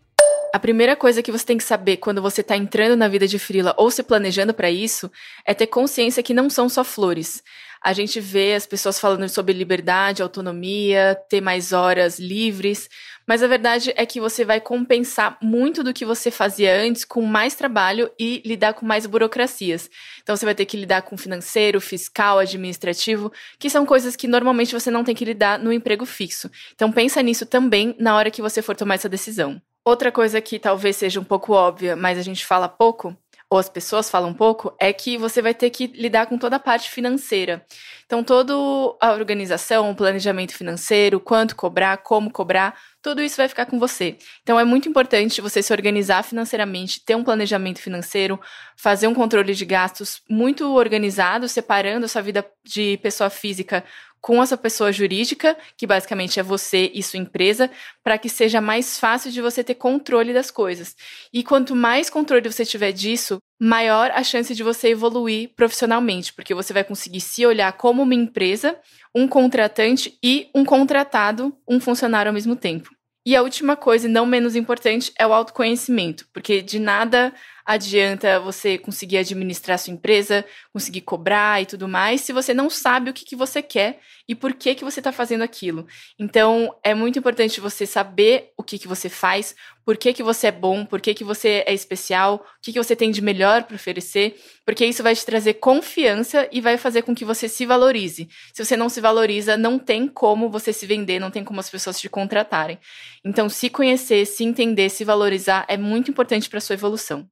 [0.52, 3.38] A primeira coisa que você tem que saber quando você está entrando na vida de
[3.38, 5.10] frila ou se planejando para isso
[5.46, 7.42] é ter consciência que não são só flores.
[7.84, 12.88] A gente vê as pessoas falando sobre liberdade, autonomia, ter mais horas livres,
[13.26, 17.22] mas a verdade é que você vai compensar muito do que você fazia antes com
[17.22, 19.90] mais trabalho e lidar com mais burocracias.
[20.22, 24.72] Então você vai ter que lidar com financeiro, fiscal, administrativo, que são coisas que normalmente
[24.72, 26.50] você não tem que lidar no emprego fixo.
[26.74, 29.60] Então pensa nisso também na hora que você for tomar essa decisão.
[29.84, 33.16] Outra coisa que talvez seja um pouco óbvia, mas a gente fala pouco,
[33.52, 36.58] ou as pessoas falam pouco, é que você vai ter que lidar com toda a
[36.58, 37.62] parte financeira.
[38.06, 38.54] Então, toda
[38.98, 44.16] a organização, o planejamento financeiro, quanto cobrar, como cobrar, tudo isso vai ficar com você.
[44.42, 48.40] Então, é muito importante você se organizar financeiramente, ter um planejamento financeiro,
[48.74, 53.84] fazer um controle de gastos muito organizado, separando a sua vida de pessoa física
[54.22, 57.68] com essa pessoa jurídica, que basicamente é você e sua empresa,
[58.04, 60.94] para que seja mais fácil de você ter controle das coisas.
[61.32, 66.54] E quanto mais controle você tiver disso, maior a chance de você evoluir profissionalmente, porque
[66.54, 68.78] você vai conseguir se olhar como uma empresa,
[69.12, 72.90] um contratante e um contratado, um funcionário ao mesmo tempo.
[73.26, 77.32] E a última coisa, e não menos importante, é o autoconhecimento, porque de nada
[77.64, 83.10] adianta você conseguir administrar sua empresa, conseguir cobrar e tudo mais, se você não sabe
[83.10, 85.86] o que, que você quer e por que, que você está fazendo aquilo.
[86.18, 90.46] Então, é muito importante você saber o que, que você faz, por que, que você
[90.46, 93.64] é bom, por que, que você é especial, o que, que você tem de melhor
[93.64, 97.66] para oferecer, porque isso vai te trazer confiança e vai fazer com que você se
[97.66, 98.28] valorize.
[98.52, 101.70] Se você não se valoriza, não tem como você se vender, não tem como as
[101.70, 102.78] pessoas te contratarem.
[103.24, 107.28] Então, se conhecer, se entender, se valorizar é muito importante para sua evolução.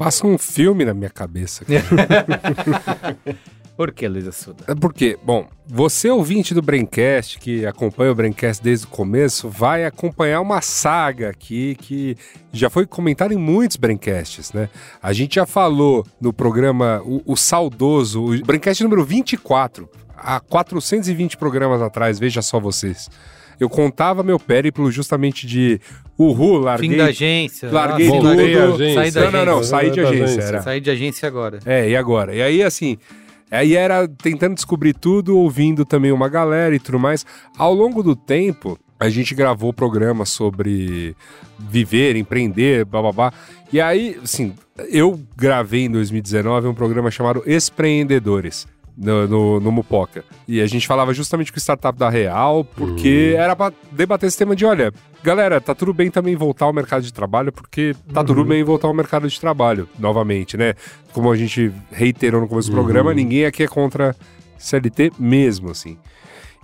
[0.00, 1.62] Passa um filme na minha cabeça.
[3.76, 4.64] Por que, Luísa Suda?
[4.66, 9.84] É porque, bom, você ouvinte do Braincast, que acompanha o Braincast desde o começo, vai
[9.84, 12.16] acompanhar uma saga aqui que
[12.50, 14.70] já foi comentada em muitos Braincasts, né?
[15.02, 19.86] A gente já falou no programa, o, o saudoso, o Braincast número 24,
[20.16, 23.10] há 420 programas atrás, veja só vocês.
[23.60, 25.78] Eu contava meu périplo justamente de
[26.18, 26.88] uhul, larguei...
[26.88, 27.70] Fim da agência.
[27.70, 28.28] larguei tudo.
[28.28, 28.94] Agência.
[28.94, 29.70] Saí da Não, não, não, agência.
[29.70, 30.42] saí de agência, agência.
[30.42, 30.62] era.
[30.62, 31.58] Saí de agência agora.
[31.66, 32.34] É, e agora?
[32.34, 32.96] E aí, assim,
[33.50, 37.26] aí era tentando descobrir tudo, ouvindo também uma galera e tudo mais.
[37.58, 41.14] Ao longo do tempo, a gente gravou programa sobre
[41.58, 43.32] viver, empreender, bababá.
[43.72, 44.54] E aí, assim,
[44.90, 48.66] eu gravei em 2019 um programa chamado Espreendedores.
[49.02, 50.22] No, no, no Mupoca.
[50.46, 54.36] E a gente falava justamente com o startup da Real, porque era pra debater esse
[54.36, 58.22] tema de: olha, galera, tá tudo bem também voltar ao mercado de trabalho, porque tá
[58.22, 60.74] tudo bem voltar ao mercado de trabalho, novamente, né?
[61.14, 64.14] Como a gente reiterou no começo do programa, ninguém aqui é contra
[64.58, 65.96] CLT mesmo, assim.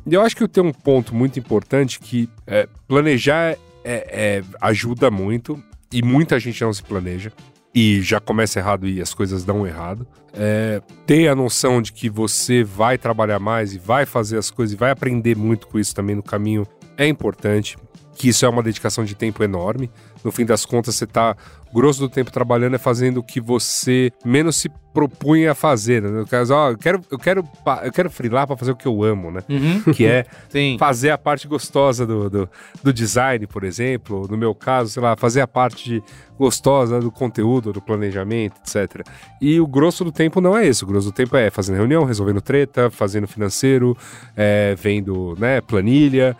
[0.06, 5.10] E eu acho que tem um ponto muito importante que é, planejar é- é- ajuda
[5.10, 5.58] muito,
[5.90, 7.32] e muita gente não se planeja.
[7.78, 10.06] E já começa errado e as coisas dão errado.
[10.32, 14.72] É, ter a noção de que você vai trabalhar mais e vai fazer as coisas
[14.72, 17.76] e vai aprender muito com isso também no caminho é importante.
[18.14, 19.90] Que isso é uma dedicação de tempo enorme.
[20.24, 21.36] No fim das contas, você tá
[21.72, 26.00] grosso do tempo trabalhando é fazendo o que você menos se propunha a fazer.
[26.00, 26.08] Né?
[26.08, 27.44] No caso, ó, eu quero, eu quero,
[27.84, 29.42] eu quero frilar para fazer o que eu amo, né?
[29.46, 29.92] Uhum.
[29.92, 30.24] Que é
[30.80, 32.48] fazer a parte gostosa do, do,
[32.82, 34.26] do design, por exemplo.
[34.30, 36.02] No meu caso, sei lá, fazer a parte
[36.38, 39.06] gostosa do conteúdo, do planejamento, etc.
[39.38, 40.82] E o grosso do tempo não é esse.
[40.82, 43.94] O grosso do tempo é fazendo reunião, resolvendo treta, fazendo financeiro,
[44.34, 46.34] é, vendo né, planilha.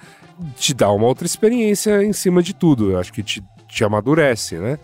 [0.56, 2.92] Te dá uma outra experiência em cima de tudo.
[2.92, 4.78] Eu acho que te, te amadurece, né?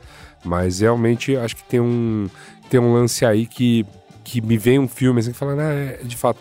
[0.45, 2.29] Mas realmente acho que tem um,
[2.69, 3.87] tem um lance aí que,
[4.25, 6.41] que me vem um filme assim, falando, ah, é, de fato.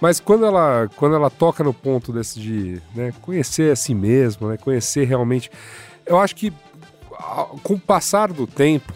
[0.00, 4.48] Mas quando ela, quando ela toca no ponto desse de né, conhecer a si mesmo,
[4.48, 5.50] né, conhecer realmente.
[6.04, 6.52] Eu acho que
[7.62, 8.92] com o passar do tempo,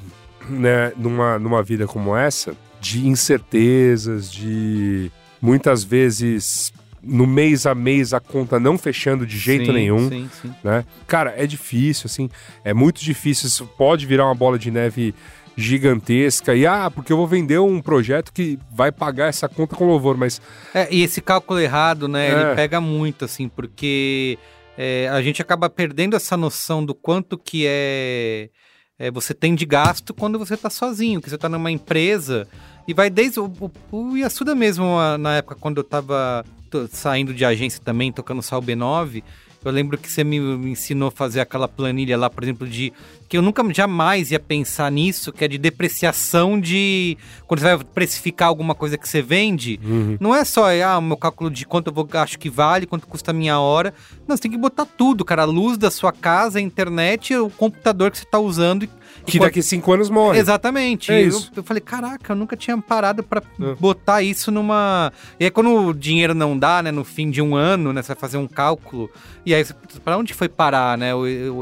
[0.49, 6.73] né, numa, numa vida como essa, de incertezas, de muitas vezes
[7.07, 10.53] no mês a mês a conta não fechando de jeito Sim, nenhum, Sim, sim.
[10.65, 10.85] né?
[11.07, 12.29] Cara, é difícil, assim,
[12.65, 15.15] é muito difícil, isso pode virar uma bola de neve
[15.57, 19.87] gigantesca e ah, porque eu vou vender um projeto que vai pagar essa conta com
[19.87, 20.41] louvor, mas
[20.75, 22.33] É, e esse cálculo errado, né, É.
[22.33, 24.39] ele pega muito, assim, porque
[24.77, 28.51] é, a gente acaba perdendo essa noção do quanto que é,
[28.99, 32.47] é, você tem de gasto quando você tá sozinho, que você tá numa empresa
[32.87, 33.51] e vai desde o,
[33.91, 34.87] o, o Yasuda mesmo,
[35.19, 36.56] na época quando eu tava to-
[36.91, 39.23] saindo de agência também, tocando Sal B9,
[39.65, 40.37] eu lembro que você me,
[40.71, 42.93] ensinou a fazer aquela planilha lá, por exemplo, de
[43.29, 47.85] que eu nunca jamais ia pensar nisso, que é de depreciação de quando você vai
[47.85, 49.81] precificar alguma coisa que você vende,
[50.21, 53.09] não é só ah, o meu cálculo de quanto eu vou, acho que vale, quanto
[53.09, 53.93] custa a minha hora.
[54.29, 55.43] Não, você tem que botar tudo, cara.
[55.43, 58.85] A luz da sua casa, a internet, o computador que você tá usando.
[58.85, 58.91] e-
[59.25, 60.39] que daqui cinco anos morre.
[60.39, 61.11] Exatamente.
[61.13, 61.51] É Eu- isso.
[61.57, 63.75] Eu, falei, caraca, eu nunca tinha parado pra É.
[63.77, 65.13] botar isso numa.
[65.41, 68.09] E aí, quando o dinheiro não dá, né, no fim de um ano, né, você
[68.09, 69.11] vai fazer um cálculo.
[69.45, 69.65] E aí,
[70.05, 71.11] pra onde foi parar, né?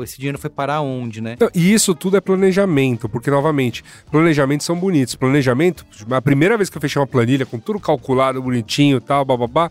[0.03, 1.33] Esse dinheiro foi parar onde, né?
[1.35, 5.14] Então, e isso tudo é planejamento, porque, novamente, planejamentos são bonitos.
[5.14, 9.25] Planejamento, a primeira vez que eu fechei uma planilha com tudo calculado, bonitinho e tal,
[9.25, 9.71] bababá,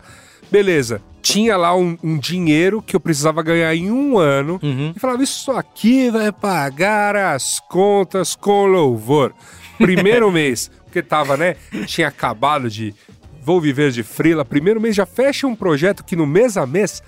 [0.52, 1.02] beleza.
[1.22, 4.60] Tinha lá um, um dinheiro que eu precisava ganhar em um ano.
[4.62, 4.94] Uhum.
[4.96, 9.34] E falava, isso aqui vai pagar as contas com louvor.
[9.78, 11.56] Primeiro mês, porque tava, né?
[11.86, 12.94] Tinha acabado de.
[13.42, 14.44] Vou viver de frila.
[14.46, 17.02] Primeiro mês já fecha um projeto que no mês a mês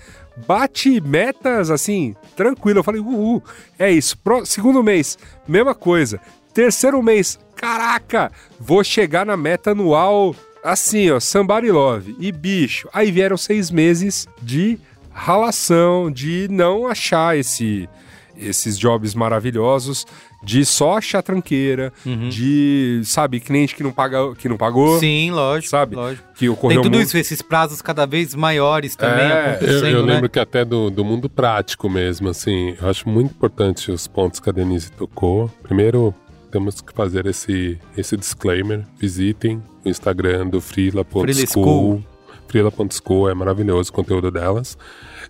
[0.46, 2.80] bate metas assim, tranquilo.
[2.80, 3.42] Eu falei, uhul,
[3.78, 4.18] é isso.
[4.18, 5.18] Pro- segundo mês,
[5.48, 6.20] mesma coisa.
[6.52, 10.34] Terceiro mês, caraca, vou chegar na meta anual
[10.72, 12.14] assim, ó, somebody love.
[12.18, 14.78] E bicho, aí vieram seis meses de
[15.12, 17.88] ralação, de não achar esse,
[18.36, 20.06] esses jobs maravilhosos,
[20.42, 21.92] de só achar tranqueira,
[22.28, 25.70] de, sabe, cliente que não, paga, que não pagou, Sim, lógico.
[25.70, 25.96] sabe?
[25.96, 26.22] lógico.
[26.34, 27.06] que Tem ocorreu tudo muito.
[27.08, 30.14] isso, esses prazos cada vez maiores também É, Eu, eu né?
[30.14, 34.38] lembro que até do, do mundo prático mesmo, assim, eu acho muito importante os pontos
[34.38, 35.50] que a Denise tocou.
[35.62, 36.14] Primeiro,
[36.56, 38.86] temos que fazer esse, esse disclaimer.
[38.98, 41.46] Visitem o Instagram do Frila Frila.school.
[41.46, 42.04] School.
[42.48, 44.78] Frila.school é maravilhoso o conteúdo delas.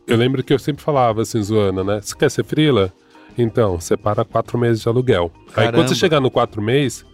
[0.06, 2.00] Eu lembro que eu sempre falava assim, zoando, né?
[2.00, 2.92] Você quer ser Frila?
[3.36, 5.32] Então, separa quatro meses de aluguel.
[5.48, 5.88] Aí quando Caramba.
[5.88, 7.04] você chegar no quatro meses,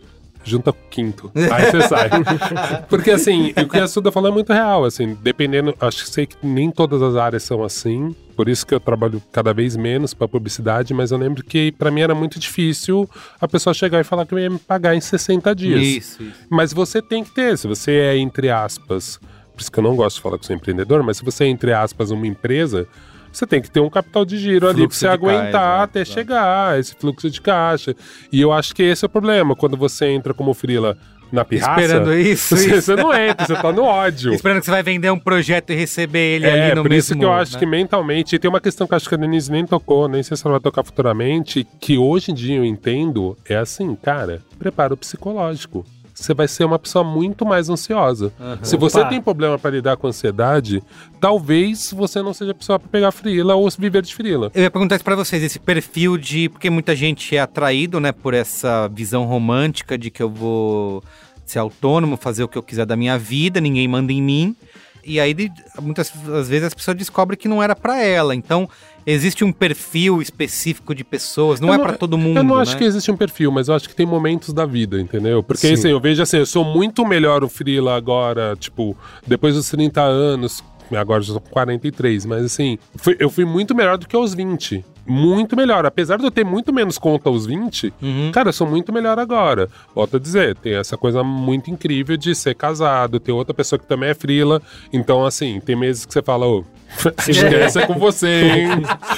[0.45, 1.31] junta com o quinto.
[1.35, 2.11] Aí você sai.
[2.89, 6.27] Porque assim, o que a Suda falou é muito real, assim, dependendo, acho que sei
[6.27, 10.15] que nem todas as áreas são assim, por isso que eu trabalho cada vez menos
[10.15, 13.09] para publicidade, mas eu lembro que pra mim era muito difícil
[13.41, 15.81] a pessoa chegar e falar que ia me pagar em 60 dias.
[15.81, 16.33] Isso, isso.
[16.49, 19.19] Mas você tem que ter, se você é entre aspas,
[19.55, 21.49] por isso que eu não gosto de falar que sou empreendedor, mas se você é
[21.49, 22.87] entre aspas uma empresa,
[23.33, 26.01] você tem que ter um capital de giro ali pra Fluxo você aguentar caixa, até
[26.01, 26.15] exato.
[26.15, 27.97] chegar, esse fluxo de caixa.
[28.31, 30.97] E eu acho que esse é o problema, quando você entra como frila
[31.33, 32.83] na pirraça, Esperando isso, você, isso.
[32.83, 34.35] você não entra, você tá no ódio.
[34.35, 36.99] Esperando que você vai vender um projeto e receber ele É, ali no por mesmo...
[37.01, 37.59] isso que eu acho né?
[37.59, 40.23] que mentalmente, e tem uma questão que eu acho que a Denise nem tocou, nem
[40.23, 44.43] sei se ela vai tocar futuramente, que hoje em dia eu entendo, é assim, cara,
[44.59, 45.87] preparo psicológico.
[46.23, 48.33] Você vai ser uma pessoa muito mais ansiosa.
[48.63, 49.09] Se você Opa.
[49.09, 50.83] tem problema para lidar com ansiedade,
[51.21, 54.51] talvez você não seja a pessoa para pegar frila ou viver de frila.
[54.55, 56.49] Eu ia perguntar isso pra vocês, esse perfil de...
[56.49, 61.03] Porque muita gente é atraído, né, por essa visão romântica de que eu vou
[61.45, 64.57] ser autônomo, fazer o que eu quiser da minha vida, ninguém manda em mim.
[65.05, 65.35] E aí,
[65.81, 66.13] muitas
[66.47, 68.35] vezes, as pessoas descobrem que não era pra ela.
[68.35, 68.69] Então,
[69.07, 72.73] existe um perfil específico de pessoas, não é não- pra todo mundo, Eu não acho
[72.73, 72.79] né?
[72.79, 75.43] que existe um perfil, mas eu acho que tem momentos da vida, entendeu?
[75.43, 75.75] Porque Sim.
[75.75, 80.01] assim, eu vejo assim, eu sou muito melhor o Frila agora, tipo, depois dos 30
[80.03, 80.63] anos,
[80.93, 84.35] agora já tô com 43, mas assim, fui- eu fui muito melhor do que aos
[84.35, 84.85] 20.
[85.07, 85.85] Muito melhor.
[85.85, 88.31] Apesar de eu ter muito menos conta aos 20, Uhum.
[88.33, 89.69] cara, eu sou muito melhor agora.
[89.95, 93.87] Volto a dizer, tem essa coisa muito incrível de ser casado, ter outra pessoa que
[93.87, 94.63] também é frila.
[94.93, 96.65] Então, assim, tem meses que você fala, ô,
[97.27, 98.69] esquece é com você, hein?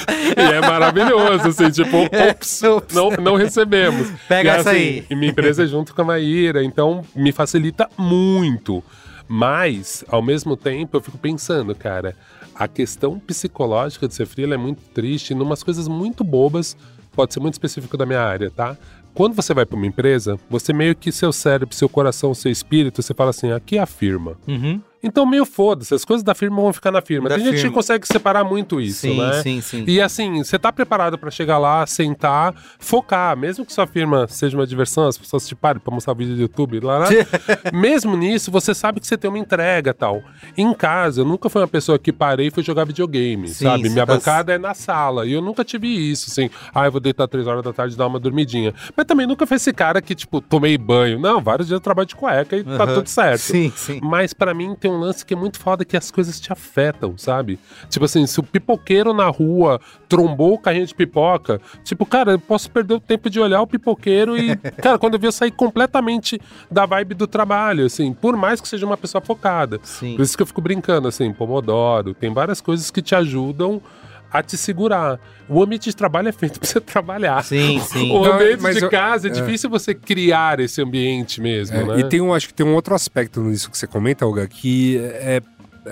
[0.37, 1.97] e é maravilhoso, assim, tipo,
[2.29, 2.95] ops, Ops.
[2.95, 4.09] não, não recebemos.
[4.27, 5.05] Pega e, essa assim, aí.
[5.09, 8.83] E minha empresa é junto com a Maíra, então me facilita muito.
[9.27, 12.15] Mas, ao mesmo tempo, eu fico pensando, cara,
[12.55, 16.77] a questão psicológica de ser freela é muito triste, em umas coisas muito bobas,
[17.11, 18.77] pode ser muito específico da minha área, tá?
[19.13, 23.01] Quando você vai para uma empresa, você meio que seu cérebro, seu coração, seu espírito,
[23.01, 24.37] você fala assim, aqui afirma.
[24.47, 24.81] Uhum.
[25.05, 27.29] Então, meio foda-se, as coisas da firma vão ficar na firma.
[27.29, 29.41] Da Tem gente que consegue separar muito isso, sim, né?
[29.43, 29.83] sim, sim.
[29.87, 34.57] E assim, você tá preparado pra chegar lá, sentar, focar, mesmo que sua firma seja
[34.57, 37.07] uma diversão, as pessoas te parem pra mostrar vídeo do YouTube, lá, lá.
[37.71, 40.23] mesmo nisso, você sabe que você tem uma entrega tal.
[40.57, 43.89] Em casa, eu nunca fui uma pessoa que parei e fui jogar videogame, Sim, sabe?
[43.89, 45.25] Minha tá- bancada é na sala.
[45.25, 47.97] E eu nunca tive isso, assim, ah, eu vou deitar três horas da tarde e
[47.97, 48.73] dar uma dormidinha.
[48.95, 51.19] Mas também nunca foi esse cara que, tipo, tomei banho.
[51.19, 52.93] Não, vários dias eu trabalho de cueca e tá Aham.
[52.95, 53.41] tudo certo.
[53.41, 53.99] Sim, sim.
[54.01, 57.17] Mas pra mim tem um lance que é muito foda que as coisas te afetam,
[57.17, 57.59] sabe?
[57.89, 62.39] Tipo assim, se o pipoqueiro na rua trombou o carrinho de pipoca, tipo, cara, eu
[62.39, 65.51] posso perder o tempo de olhar o pipoqueiro e, cara, quando eu vi eu sair
[65.51, 69.79] completamente da vibe do trabalho, assim, por mais que seja uma pessoa focada.
[69.83, 70.15] Sim.
[70.15, 73.81] Por isso que eu fico brincando, assim, Pomodoro, tem várias coisas que te ajudam
[74.31, 75.19] a te segurar.
[75.47, 77.43] O ambiente de trabalho é feito pra você trabalhar.
[77.43, 78.11] Sim, sim.
[78.11, 81.83] O Não, ambiente mas de eu- casa é, difícil você criar esse ambiente mesmo, É,
[81.83, 81.99] né?
[81.99, 84.97] E tem um, acho que tem um outro aspecto nisso que você comenta, Olga, que
[84.97, 85.41] é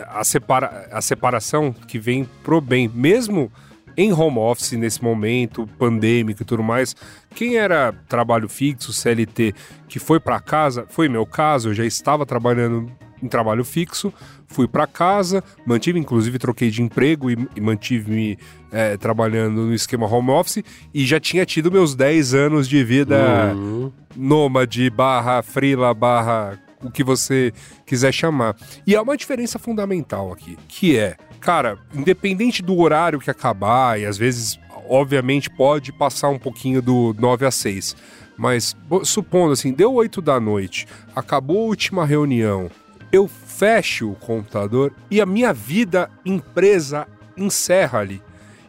[0.10, 2.89] a, separa, a separação que vem pro bem.
[2.93, 3.52] Mesmo
[3.96, 6.96] em home office, nesse momento pandêmico e tudo mais,
[7.36, 9.54] quem era trabalho fixo, CLT,
[9.88, 12.91] que foi para casa, foi meu caso, eu já estava trabalhando
[13.22, 14.12] em trabalho fixo,
[14.54, 18.38] fui para casa, mantive, inclusive troquei de emprego e, e mantive-me
[18.72, 20.63] é, trabalhando no esquema home office
[20.94, 23.92] e já tinha tido meus 10 anos de vida Uhum.
[24.16, 27.52] nômade, barra frila, barra o que você
[27.86, 28.56] quiser chamar.
[28.86, 34.06] E há uma diferença fundamental aqui, que é, cara, independente do horário que acabar, e
[34.06, 37.96] às vezes, obviamente, pode passar um pouquinho do 9 a 6.
[38.38, 42.70] Mas supondo assim, deu 8 da noite, acabou a última reunião,
[43.13, 48.19] eu fecho o computador e a minha vida empresa encerra ali.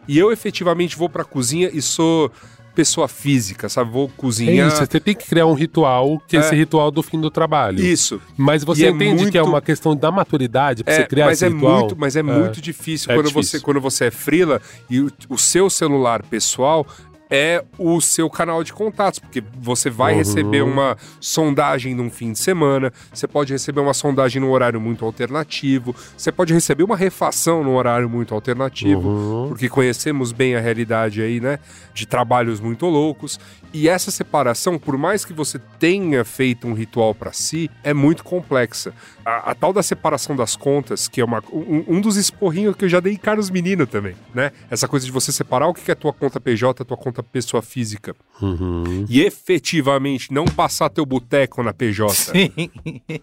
[0.07, 2.31] E eu efetivamente vou pra cozinha e sou
[2.75, 3.89] pessoa física, sabe?
[3.89, 4.67] Vou É cozinhar.
[4.67, 6.43] isso, você tem que criar um ritual, que é É.
[6.43, 7.79] esse ritual do fim do trabalho.
[7.79, 8.21] Isso.
[8.37, 11.07] Mas você E é entende que é muito- uma questão da maturidade pra É, você
[11.07, 11.79] criar mas esse é ritual?
[11.79, 13.59] muito, mas é, muito difícil É quando difícil.
[13.59, 16.85] você quando você é frila e o, o seu celular pessoal
[17.29, 20.17] é o seu canal de contatos, porque você vai Uhum.
[20.19, 25.03] receber uma sondagem num fim de semana, você pode receber uma sondagem num horário muito
[25.03, 29.47] alternativo, você pode receber uma refação num horário muito alternativo, Uhum.
[29.49, 31.59] porque conhecemos bem a realidade aí, né,
[31.93, 33.39] de trabalhos muito loucos.
[33.77, 38.23] E essa separação, por mais que você tenha feito um ritual para si, é muito
[38.23, 38.93] complexa.
[39.25, 42.85] A, a tal da separação das contas, que é uma, um, um dos esporrinhos que
[42.85, 44.53] eu já dei em Carlos Menino também, né?
[44.71, 48.15] Essa coisa de você separar o que é tua conta PJ, tua conta pessoa física.
[48.41, 49.05] Uhum.
[49.09, 52.71] E efetivamente não passar teu boteco na PJ Sim.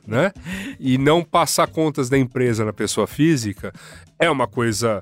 [0.06, 0.32] né?
[0.78, 3.72] E não passar contas da empresa na pessoa física
[4.18, 5.00] é uma coisa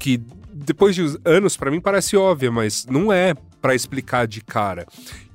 [0.00, 0.20] que
[0.52, 4.86] depois de anos pra mim parece óbvia, mas não é pra explicar de cara.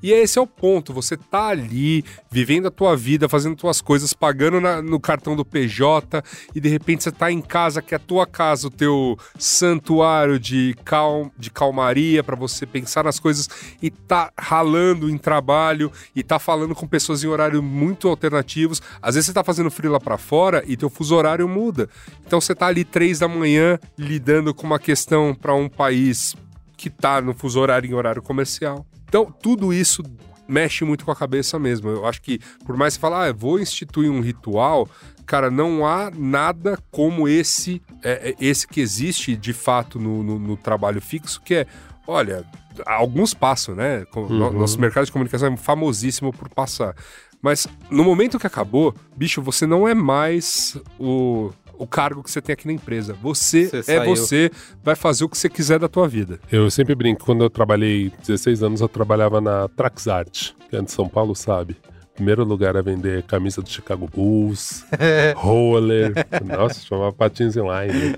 [0.03, 4.13] E esse é o ponto, você tá ali vivendo a tua vida, fazendo tuas coisas,
[4.13, 7.97] pagando na- no cartão do PJ e de repente você tá em casa que é
[7.97, 13.49] a tua casa, o teu santuário de, cal, de calmaria pra você pensar nas coisas
[13.81, 18.81] e tá ralando em trabalho e tá falando com pessoas em horário muito alternativos.
[19.01, 21.89] Às vezes você tá fazendo frila pra fora e teu fuso horário muda.
[22.25, 26.35] Então você tá ali três da manhã lidando com uma questão pra um país
[26.77, 28.85] que tá no fuso horário em horário comercial.
[29.09, 30.03] Então, tudo isso
[30.47, 31.89] mexe muito com a cabeça mesmo.
[31.89, 34.87] Eu acho que, por mais que você fale, ah, vou instituir um ritual,
[35.25, 40.39] cara, não há nada como esse, é, é, esse que existe de fato no, no-
[40.39, 41.67] no trabalho fixo, que é,
[42.07, 42.45] olha,
[42.85, 44.05] alguns passam, né?
[44.15, 44.51] Uhum.
[44.53, 46.95] Nosso mercado de comunicação é famosíssimo por passar.
[47.41, 52.41] Mas no momento que acabou, bicho, você não é mais o, o cargo que você
[52.41, 53.13] tem aqui na empresa.
[53.21, 54.15] Você, Você é saiu.
[54.15, 54.51] você,
[54.83, 56.39] vai fazer o que você quiser da tua vida.
[56.51, 60.91] Eu sempre brinco, quando eu trabalhei 16 anos, eu trabalhava na Traxart, que é de
[60.91, 61.77] São Paulo, sabe?
[62.15, 64.83] Primeiro lugar a vender camisa do Chicago Bulls,
[65.37, 66.13] roller,
[66.43, 68.15] nossa, chamava patins inline.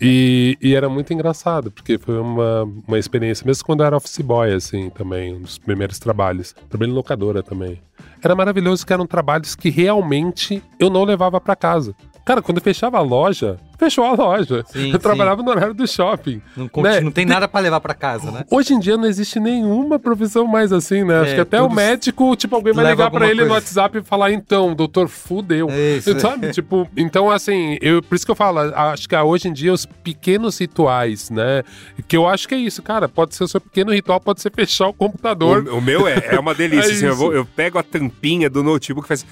[0.00, 4.18] E, e era muito engraçado, porque foi uma, uma experiência, mesmo quando eu era office
[4.20, 6.54] boy, assim, também, um dos primeiros trabalhos.
[6.68, 7.80] Trabalhei em locadora também.
[8.22, 11.94] Era maravilhoso que eram trabalhos que realmente eu não levava pra casa.
[12.28, 14.62] Cara, quando fechava a loja, fechou a loja.
[14.68, 14.98] Sim, eu sim.
[14.98, 16.42] trabalhava no horário do shopping.
[16.54, 17.00] Não, Né?
[17.00, 18.44] não tem nada pra levar pra casa, né?
[18.50, 21.20] Hoje em dia não existe nenhuma profissão mais assim, né?
[21.20, 23.54] Acho É, que até o médico, tipo, alguém vai ligar pra alguma ele no coisa.
[23.54, 25.68] WhatsApp e falar, então, doutor, fudeu.
[25.70, 26.20] É isso.
[26.20, 26.50] Sabe?
[26.52, 29.86] tipo, então, assim, eu, por isso que eu falo, acho que hoje em dia os
[29.86, 31.62] pequenos rituais, né?
[32.06, 33.08] Que eu acho que é isso, cara.
[33.08, 35.66] Pode ser o seu pequeno ritual, pode ser fechar o computador.
[35.66, 36.90] O, o meu é, é uma delícia.
[36.90, 39.24] É assim, eu, vou- eu pego a tampinha do notebook e faz.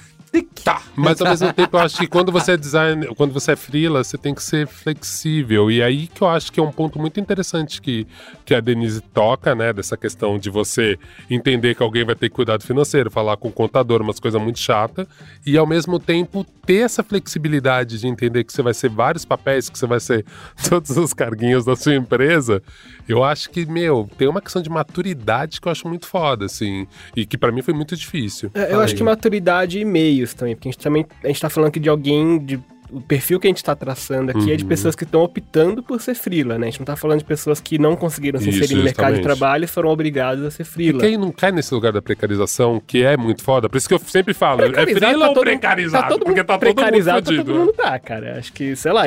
[0.63, 3.55] Tá, mas ao mesmo tempo eu acho que quando você é designer, quando você é
[3.55, 5.71] freela, você tem que ser flexível.
[5.71, 8.07] E aí que eu acho que é um ponto muito interessante que,
[8.45, 9.71] que a Denise toca, né?
[9.71, 10.97] Dessa questão de você
[11.29, 15.07] entender que alguém vai ter cuidado financeiro, falar com o contador, umas coisas muito chata,
[15.45, 19.69] e ao mesmo tempo ter essa flexibilidade de entender que você vai ser vários papéis,
[19.69, 20.25] que você vai ser
[20.69, 22.61] todos os carguinhos da sua empresa.
[23.07, 26.85] Eu acho que, meu, tem uma questão de maturidade que eu acho muito foda, assim.
[27.15, 28.51] E que para mim foi muito difícil.
[28.53, 29.85] É, eu acho que maturidade e
[30.27, 32.59] meios também, porque a gente também a gente tá falando aqui de alguém de
[32.89, 34.49] o perfil que a gente está traçando aqui uhum.
[34.49, 34.69] é de uhum.
[34.69, 36.67] pessoas que estão optando por ser frila, né?
[36.67, 39.21] A gente não está falando de pessoas que não conseguiram se inserir no mercado de
[39.21, 40.99] trabalho e foram obrigadas a ser frila.
[40.99, 43.93] E quem não cai nesse lugar da precarização, que é muito foda, por isso que
[43.93, 46.03] eu sempre falo, é frila tá ou todo, precarizado?
[46.03, 48.37] Tá todo porque tá precarizado, todo mundo tá todo mundo tá, cara.
[48.39, 49.03] Acho que, sei lá,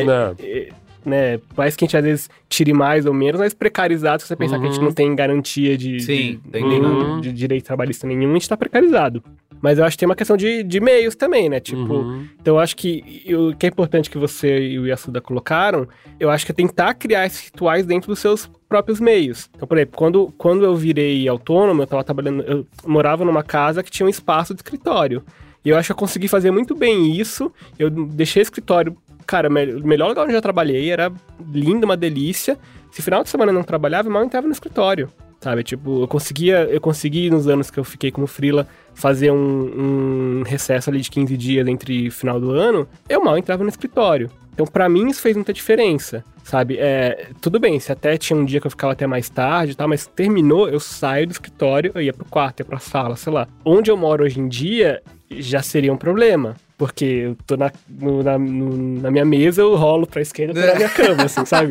[1.04, 1.40] né?
[1.56, 4.56] Mais que a gente às vezes tire mais ou menos, mas precarizado, se você pensar
[4.56, 4.62] uhum.
[4.62, 4.94] que a gente não uhum.
[4.94, 9.22] tem garantia de, Sim, de, nenhum, de direito trabalhista nenhum, a gente tá precarizado.
[9.62, 11.60] Mas eu acho que tem uma questão de, de meios também, né?
[11.60, 12.26] Tipo, uhum.
[12.40, 15.86] então eu acho que o que é importante que você e o Yasuda colocaram,
[16.18, 19.50] eu acho que é tentar criar esses rituais dentro dos seus próprios meios.
[19.54, 23.82] Então, por exemplo, quando, quando eu virei autônomo, eu tava trabalhando, eu morava numa casa
[23.82, 25.22] que tinha um espaço de escritório.
[25.62, 27.52] E eu acho que eu consegui fazer muito bem isso.
[27.78, 28.96] Eu deixei o escritório
[29.30, 31.12] cara, o melhor lugar onde eu já trabalhei, era
[31.52, 32.58] lindo, uma delícia.
[32.90, 35.08] Se final de semana eu não trabalhava, eu mal entrava no escritório.
[35.40, 40.40] Sabe, tipo, eu conseguia, eu consegui nos anos que eu fiquei como frila fazer um,
[40.40, 44.28] um recesso ali de 15 dias entre final do ano, eu mal entrava no escritório.
[44.52, 46.76] Então, para mim, isso fez muita diferença, sabe?
[46.78, 49.74] É, tudo bem, se até tinha um dia que eu ficava até mais tarde e
[49.76, 53.32] tal, mas terminou, eu saio do escritório, eu ia pro quarto, ia pra sala, sei
[53.32, 53.46] lá.
[53.64, 55.00] Onde eu moro hoje em dia,
[55.30, 56.56] já seria um problema.
[56.76, 60.74] Porque eu tô na, no, na, no, na minha mesa, eu rolo pra esquerda, na
[60.74, 61.70] minha cama, assim, sabe?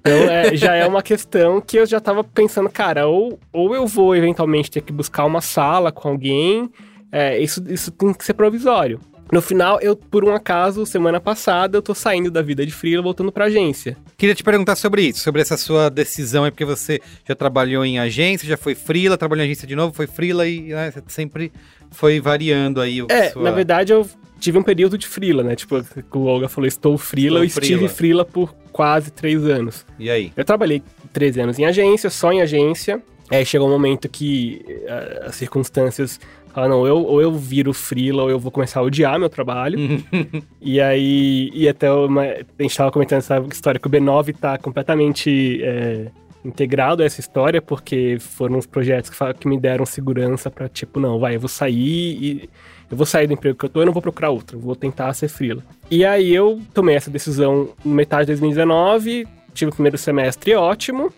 [0.00, 3.86] Então é, já é uma questão que eu já tava pensando, cara, ou, ou eu
[3.86, 6.68] vou eventualmente ter que buscar uma sala com alguém,
[7.12, 9.00] é, isso, isso tem que ser provisório.
[9.32, 13.02] No final, eu, por um acaso, semana passada, eu tô saindo da vida de freela,
[13.02, 13.96] voltando pra agência.
[14.18, 17.98] Queria te perguntar sobre isso, sobre essa sua decisão, é porque você já trabalhou em
[17.98, 21.52] agência, já foi freela, trabalhou em agência de novo, foi freela e né, você sempre
[21.90, 23.42] foi variando aí o É, sua...
[23.42, 24.04] na verdade, eu
[24.40, 25.54] tive um período de frila, né?
[25.54, 29.86] Tipo, o Olga falou, estou frila, eu estive frila por quase três anos.
[29.98, 30.32] E aí?
[30.36, 33.00] Eu trabalhei 13 anos em agência, só em agência.
[33.30, 36.18] Aí chegou um momento que uh, as circunstâncias
[36.52, 39.78] falaram, não, eu, ou eu viro frila ou eu vou começar a odiar meu trabalho.
[40.60, 44.58] e aí, e até uma, a gente tava comentando essa história que o B9 tá
[44.58, 46.06] completamente é,
[46.44, 50.98] integrado a essa história, porque foram os projetos que, que me deram segurança para tipo,
[50.98, 51.74] não, vai, eu vou sair
[52.22, 52.50] e
[52.90, 55.12] eu vou sair do emprego que eu tô e não vou procurar outro, vou tentar
[55.14, 55.62] ser frila.
[55.90, 61.12] E aí eu tomei essa decisão no metade de 2019, tive o primeiro semestre ótimo,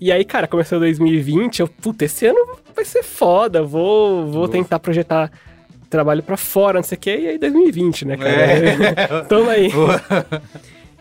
[0.00, 4.78] e aí, cara, começou 2020, eu, puta, esse ano vai ser foda, vou, vou tentar
[4.78, 5.30] projetar
[5.90, 8.30] trabalho para fora, não sei o que, e aí 2020, né, cara?
[8.30, 9.24] É.
[9.28, 9.70] Toma aí.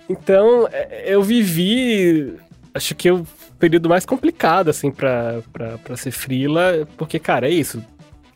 [0.10, 2.34] então, é, eu vivi,
[2.74, 3.26] acho que o
[3.60, 7.84] período mais complicado, assim, pra, pra, pra ser frila, porque, cara, é isso,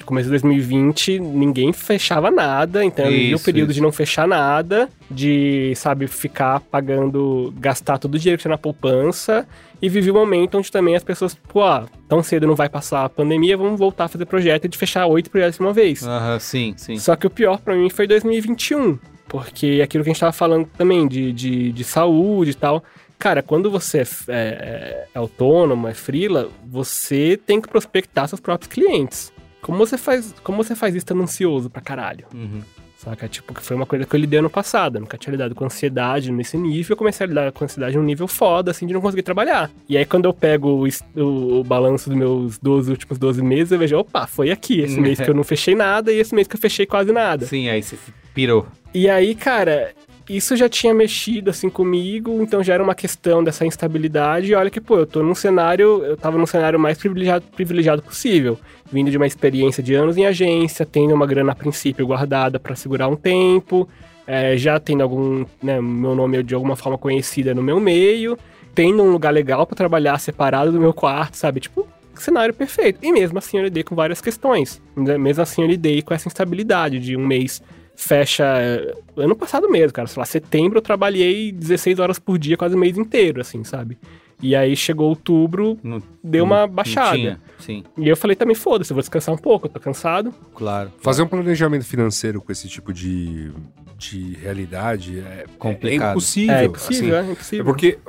[0.05, 3.75] começo de 2020, ninguém fechava nada, então eu vi o período isso.
[3.75, 8.57] de não fechar nada, de, sabe, ficar pagando, gastar todo o dinheiro que tinha na
[8.57, 9.47] poupança,
[9.81, 13.05] e vivi um momento onde também as pessoas, pô, ah, tão cedo não vai passar
[13.05, 16.03] a pandemia, vamos voltar a fazer projeto e de fechar oito projetos de uma vez.
[16.03, 16.97] Aham, sim, sim.
[16.97, 20.67] Só que o pior para mim foi 2021, porque aquilo que a gente tava falando
[20.77, 22.83] também de, de, de saúde e tal,
[23.17, 28.71] cara, quando você é, é, é autônomo, é frila, você tem que prospectar seus próprios
[28.71, 29.31] clientes.
[29.71, 32.25] Como você faz, como você faz isso tão ansioso pra caralho?
[32.35, 32.61] Uhum.
[32.97, 33.25] Saca?
[33.29, 34.97] Tipo, que foi uma coisa que eu lidei ano passado.
[34.97, 36.91] Eu nunca tinha lidado com ansiedade nesse nível.
[36.91, 39.71] Eu comecei a lidar com ansiedade num nível foda, assim, de não conseguir trabalhar.
[39.87, 43.71] E aí, quando eu pego o, o, o balanço dos meus 12 últimos 12 meses,
[43.71, 44.81] eu vejo, opa, foi aqui.
[44.81, 47.45] Esse mês que eu não fechei nada e esse mês que eu fechei quase nada.
[47.45, 47.97] Sim, aí você
[48.33, 48.67] pirou.
[48.93, 49.93] E aí, cara,
[50.35, 54.51] isso já tinha mexido assim comigo, então já era uma questão dessa instabilidade.
[54.51, 58.01] E olha que, pô, eu tô num cenário, eu tava num cenário mais privilegiado, privilegiado
[58.01, 58.59] possível,
[58.91, 62.75] vindo de uma experiência de anos em agência, tendo uma grana a princípio guardada para
[62.75, 63.87] segurar um tempo,
[64.27, 68.37] é, já tendo algum, né, meu nome de alguma forma conhecida no meu meio,
[68.73, 71.59] tendo um lugar legal para trabalhar separado do meu quarto, sabe?
[71.59, 72.99] Tipo, cenário perfeito.
[73.01, 74.81] E mesmo assim eu lidei com várias questões.
[74.95, 77.61] Mesmo assim eu lidei com essa instabilidade de um mês
[77.95, 78.43] fecha.
[78.59, 80.07] Eh, ano passado mesmo, cara.
[80.07, 83.97] Sei lá, setembro eu trabalhei 16 horas por dia quase o mês inteiro, assim, sabe?
[84.41, 87.15] E aí chegou outubro, no, deu uma baixada.
[87.15, 87.83] Tinha, sim.
[87.95, 90.33] E eu falei também, foda-se, eu vou descansar um pouco, eu tô cansado.
[90.55, 90.91] Claro.
[90.99, 93.51] Fazer um planejamento financeiro com esse tipo de,
[93.97, 96.07] de realidade é, complicado.
[96.07, 96.55] É impossível.
[96.55, 97.63] É impossível, assim, é impossível.
[97.63, 97.99] É porque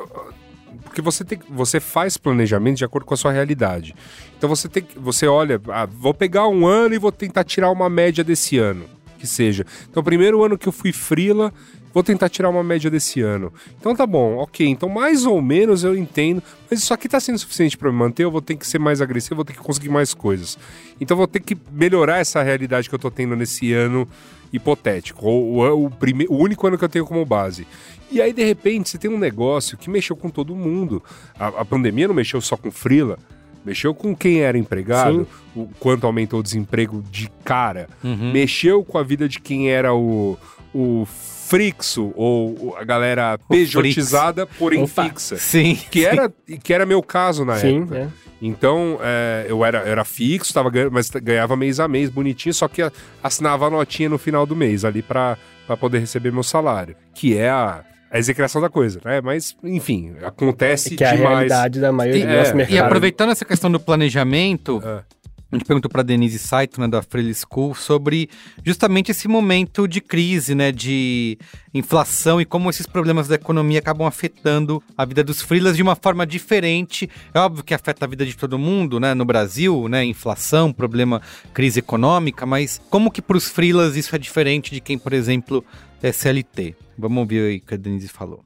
[0.85, 3.95] porque você tem, você faz planejamento de acordo com a sua realidade.
[4.37, 7.89] Então você tem, você olha, ah, vou pegar um ano e vou tentar tirar uma
[7.89, 8.85] média desse ano
[9.23, 9.65] que seja.
[9.89, 11.55] Então, primeiro ano que eu fui frila,
[11.95, 13.53] vou tentar tirar uma média desse ano.
[13.79, 14.67] Então tá bom, ok.
[14.67, 18.25] Então mais ou menos eu entendo, mas isso aqui tá sendo suficiente para me manter,
[18.25, 20.59] eu vou ter que ser mais agressivo, vou ter que conseguir mais coisas.
[21.01, 24.09] Então vou ter que melhorar essa realidade que eu tô tendo nesse ano
[24.53, 26.27] hipotético, ou o, o, prime...
[26.29, 27.67] o único ano que eu tenho como base.
[28.11, 31.03] E aí, de repente, você tem um negócio que mexeu com todo mundo.
[31.39, 33.19] A, a pandemia não mexeu só com Frila,
[33.65, 38.33] mexeu com quem era empregado, o quanto aumentou o desemprego de cara, Uhum.
[38.33, 40.37] mexeu com a vida de quem era o,
[40.75, 45.05] o frixo, ou a galera pejotizada, porém Opa.
[45.05, 45.37] fixa.
[45.37, 45.79] Sim.
[45.91, 46.33] Que era,
[46.63, 47.99] que era meu caso na Sim, época.
[47.99, 48.09] é.
[48.45, 52.67] Então, é, eu era, era fixo, tava ganhando, mas ganhava mês a mês, bonitinho, só
[52.67, 52.83] que
[53.23, 55.37] assinava a notinha no final do mês ali para
[55.79, 56.97] poder receber meu salário.
[57.15, 59.21] Que é a, a execração da coisa, né?
[59.23, 61.31] Mas, enfim, acontece Que é a demais.
[61.33, 62.75] realidade da maioria E- do nosso é, mercado.
[62.75, 65.03] E aproveitando essa questão do planejamento, É.
[65.51, 68.29] a gente perguntou para Denise Saito, né, da Freely School, sobre
[68.65, 71.39] justamente esse momento de crise, né, de
[71.75, 75.97] inflação e como esses problemas da economia acabam afetando a vida dos freelas de uma
[75.97, 77.09] forma diferente.
[77.35, 81.21] É óbvio que afeta a vida de todo mundo, né, no Brasil, né, inflação, problema,
[81.55, 85.65] crise econômica, mas como que para os freelas isso é diferente de quem, por exemplo,
[85.65, 86.75] é CLT?
[86.99, 88.45] Vamos ouvir aí o que a Denise falou.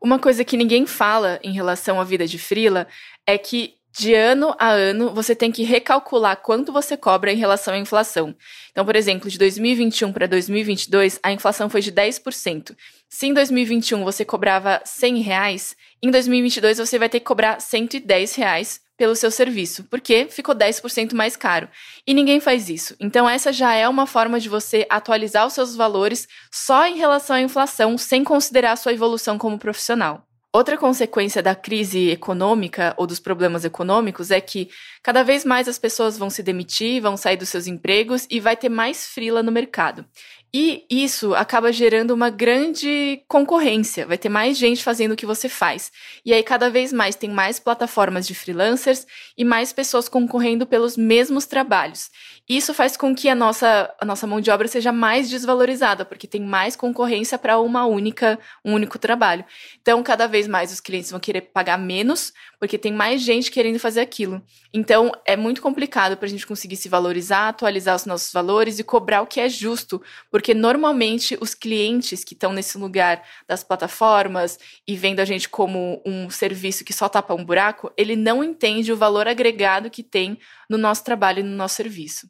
[0.00, 2.86] Uma coisa que ninguém fala em relação à vida de frila
[3.26, 7.74] é que de ano a ano você tem que recalcular quanto você cobra em relação
[7.74, 8.34] à inflação.
[8.70, 12.74] Então, por exemplo, de 2021 para 2022, a inflação foi de 10%.
[13.08, 18.34] Se em 2021 você cobrava 100 reais, em 2022 você vai ter que cobrar 110
[18.36, 21.68] reais pelo seu serviço, porque ficou 10% mais caro.
[22.06, 22.94] E ninguém faz isso.
[23.00, 27.34] Então, essa já é uma forma de você atualizar os seus valores só em relação
[27.34, 30.24] à inflação, sem considerar a sua evolução como profissional.
[30.52, 34.70] Outra consequência da crise econômica ou dos problemas econômicos é que
[35.02, 38.56] cada vez mais as pessoas vão se demitir, vão sair dos seus empregos e vai
[38.56, 40.06] ter mais frila no mercado.
[40.54, 45.48] E isso acaba gerando uma grande concorrência, vai ter mais gente fazendo o que você
[45.48, 45.90] faz.
[46.26, 50.94] E aí, cada vez mais, tem mais plataformas de freelancers e mais pessoas concorrendo pelos
[50.94, 52.10] mesmos trabalhos.
[52.46, 56.26] Isso faz com que a nossa, a nossa mão de obra seja mais desvalorizada, porque
[56.26, 59.46] tem mais concorrência para uma única, um único trabalho.
[59.80, 63.78] Então, cada vez mais os clientes vão querer pagar menos, porque tem mais gente querendo
[63.78, 64.42] fazer aquilo.
[64.74, 68.84] Então, é muito complicado para a gente conseguir se valorizar, atualizar os nossos valores e
[68.84, 70.02] cobrar o que é justo,
[70.42, 76.02] porque normalmente os clientes que estão nesse lugar das plataformas e vendo a gente como
[76.04, 80.36] um serviço que só tapa um buraco, ele não entende o valor agregado que tem
[80.68, 82.28] no nosso trabalho e no nosso serviço.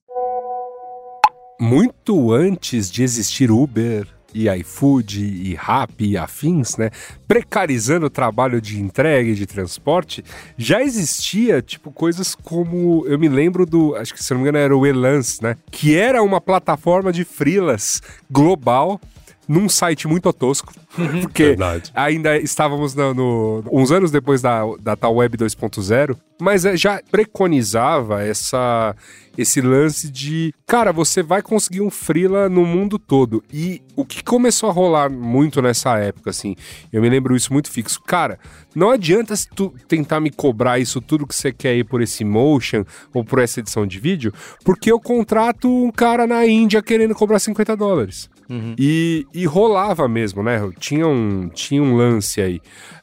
[1.59, 6.91] Muito antes de existir Uber e iFood e Rappi e afins, né,
[7.27, 10.25] precarizando o trabalho de entrega e de transporte,
[10.57, 14.59] já existia, tipo, coisas como, eu me lembro do, acho que se não me engano
[14.59, 19.01] era o Elance, né, que era uma plataforma de freelas global
[19.49, 20.73] num site muito tosco,
[21.21, 21.91] porque Verdade.
[21.95, 27.01] ainda estávamos no, no- uns anos depois da, da tal Web 2.0, mas eh, já
[27.11, 28.95] preconizava essa,
[29.37, 33.43] esse lance de, cara, você vai conseguir um freela no mundo todo.
[33.53, 36.55] E o que começou a rolar muito nessa época, assim,
[36.93, 38.01] eu me lembro isso muito fixo.
[38.03, 38.39] Cara,
[38.75, 42.85] não adianta tu tentar me cobrar isso tudo que você quer aí por esse motion
[43.13, 44.33] ou por essa edição de vídeo,
[44.65, 48.31] porque eu contrato um cara na Índia querendo cobrar 50 dólares.
[48.79, 50.61] E, e rolava mesmo, né?
[50.79, 52.61] Tinha um, tinha um lance aí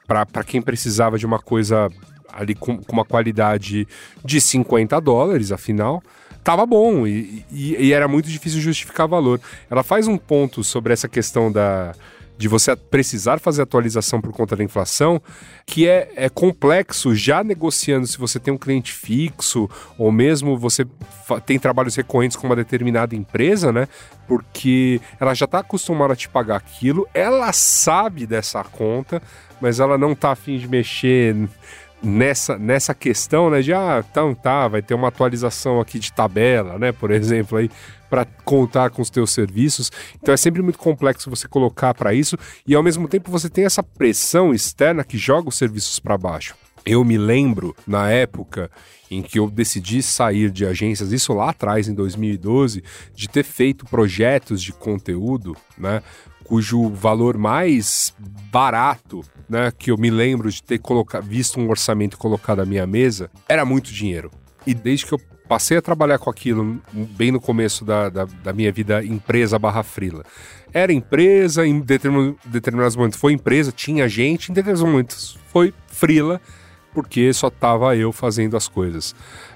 [0.07, 1.89] para quem precisava de uma coisa
[2.31, 3.87] ali com, com uma qualidade
[4.23, 6.01] de 50 dólares, afinal.
[6.43, 9.39] Tava bom e, e- e era muito difícil justificar valor.
[9.69, 11.93] Ela faz um ponto sobre essa questão da,
[12.39, 15.21] de você precisar fazer atualização por conta da inflação,
[15.65, 20.87] que é, é complexo já negociando se você tem um cliente fixo ou mesmo você
[21.45, 23.89] tem trabalhos recorrentes com uma determinada empresa, né?
[24.25, 29.21] Porque ela já está acostumada a te pagar aquilo, ela sabe dessa conta,
[29.59, 31.35] mas ela não tá afim de mexer
[32.01, 33.61] nessa, nessa questão, né?
[33.61, 36.91] De ah, então tá, vai ter uma atualização aqui de tabela, né?
[36.91, 37.69] Por exemplo, aí
[38.09, 39.91] para contar com os teus serviços.
[40.21, 42.35] Então é sempre muito complexo você colocar para isso
[42.65, 46.55] e ao mesmo tempo você tem essa pressão externa que joga os serviços para baixo.
[46.85, 48.71] Eu me lembro na época
[49.11, 52.83] em que eu decidi sair de agências, isso lá atrás em 2012,
[53.13, 56.01] de ter feito projetos de conteúdo, né?
[56.49, 58.11] cujo valor mais
[58.51, 62.85] barato, né, que eu me lembro de ter coloca- visto um orçamento colocado à minha
[62.85, 64.29] mesa, era muito dinheiro.
[64.67, 68.53] E desde que eu passei a trabalhar com aquilo bem no começo da, da, da
[68.53, 70.23] minha vida empresa barra frila.
[70.71, 76.39] Era empresa, em determin- determinados momentos foi empresa, tinha gente, em determinados momentos foi frila,
[76.93, 79.15] porque só tava eu fazendo as coisas.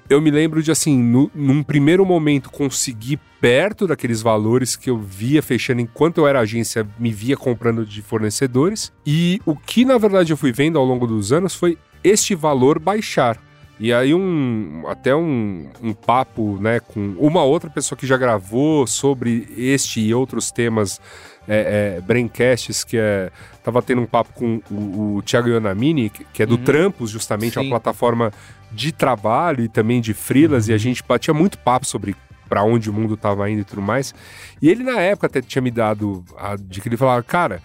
[0.10, 4.98] Eu me lembro de, assim, no, num primeiro momento conseguir perto daqueles valores que eu
[4.98, 8.92] via fechando enquanto eu era agência, me via comprando de fornecedores.
[9.06, 12.80] E o que, na verdade, eu fui vendo ao longo dos anos foi este valor
[12.80, 13.40] baixar.
[13.80, 18.86] E aí um até um, um papo né, com uma outra pessoa que já gravou
[18.86, 21.02] sobre este e outros temas
[21.48, 23.32] é, é, braincasts, que é.
[23.64, 26.64] Tava tendo um papo com o, o Thiago Ionamini, que, que é do Uhum.
[26.64, 27.62] Trampos, justamente, Sim.
[27.62, 28.32] uma plataforma
[28.72, 32.16] de trabalho e também de freelas, e a gente batia muito papo sobre
[32.50, 34.14] para onde o mundo tava indo e tudo mais.
[34.62, 37.62] E ele, na época, até tinha me dado a dica, ele falava, cara,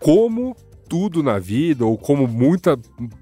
[0.00, 0.56] como
[0.88, 2.78] tudo na vida, ou como muita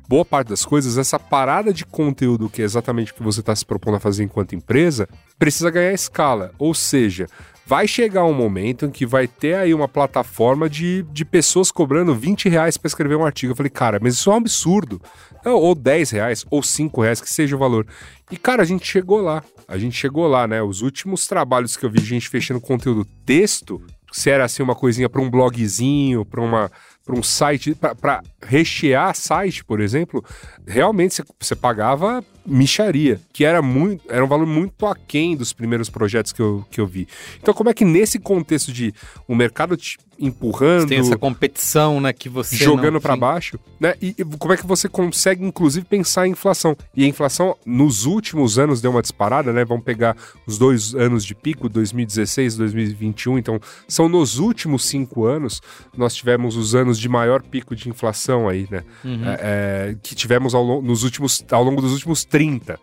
[0.08, 3.54] boa parte das coisas, essa parada de conteúdo, que é exatamente o que você está
[3.54, 6.52] se propondo a fazer enquanto empresa, precisa ganhar escala.
[6.58, 7.26] Ou seja,
[7.66, 12.14] vai chegar um momento em que vai ter aí uma plataforma de, de pessoas cobrando
[12.14, 13.52] 20 reais para escrever um artigo.
[13.52, 15.02] Eu falei, cara, mas isso é um absurdo.
[15.44, 17.86] Não, ou 10 reais, ou 5 reais, que seja o valor.
[18.30, 19.42] E, cara, a gente chegou lá.
[19.66, 20.62] A gente chegou lá, né?
[20.62, 25.08] Os últimos trabalhos que eu vi gente fechando conteúdo texto, se era assim uma coisinha
[25.08, 26.70] para um blogzinho, para uma
[27.04, 30.24] para um site, para rechear site, por exemplo,
[30.66, 36.32] realmente você- pagava micharia, que era muito, era um valor muito aquém dos primeiros projetos
[36.32, 37.08] que eu, que eu vi.
[37.40, 38.94] Então, como é que nesse contexto de
[39.26, 43.94] o mercado te empurrando, Tem essa competição, né, que você jogando para baixo, né?
[44.00, 46.76] E, e como é que você consegue, inclusive, pensar em inflação?
[46.94, 49.64] E a inflação, nos últimos anos, deu uma disparada, né?
[49.64, 50.16] Vamos pegar
[50.46, 53.38] os dois anos de pico, 2016 e 2021.
[53.38, 55.60] Então, são nos últimos cinco anos,
[55.96, 58.84] nós tivemos os anos de maior pico de inflação aí, né?
[59.04, 62.78] É, é, que tivemos ao, nos últimos, ao longo dos últimos 30.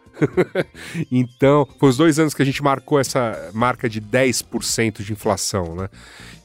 [1.11, 5.75] então, foi os dois anos que a gente marcou essa marca de 10% de inflação,
[5.75, 5.89] né?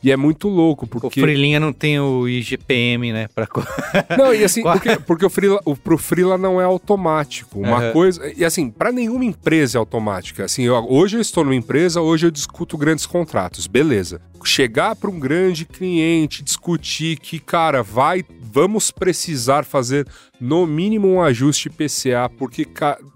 [0.02, 1.20] E é muito louco, O porque...
[1.20, 3.48] Freelinha não tem o IGPM, né, pra...
[4.16, 7.58] Não, e assim, porque, porque o freela, o, pro freela não é automático.
[7.58, 7.92] Uma Aham.
[7.92, 8.32] coisa.
[8.36, 10.44] E assim, para nenhuma empresa é automática.
[10.44, 13.66] Assim, eu- hoje eu estou numa empresa, hoje eu discuto grandes contratos.
[13.66, 14.20] Beleza.
[14.44, 18.24] Chegar para um grande cliente, discutir que, cara, vai.
[18.50, 20.06] Vamos precisar fazer
[20.40, 22.66] no mínimo um ajuste PCA, porque,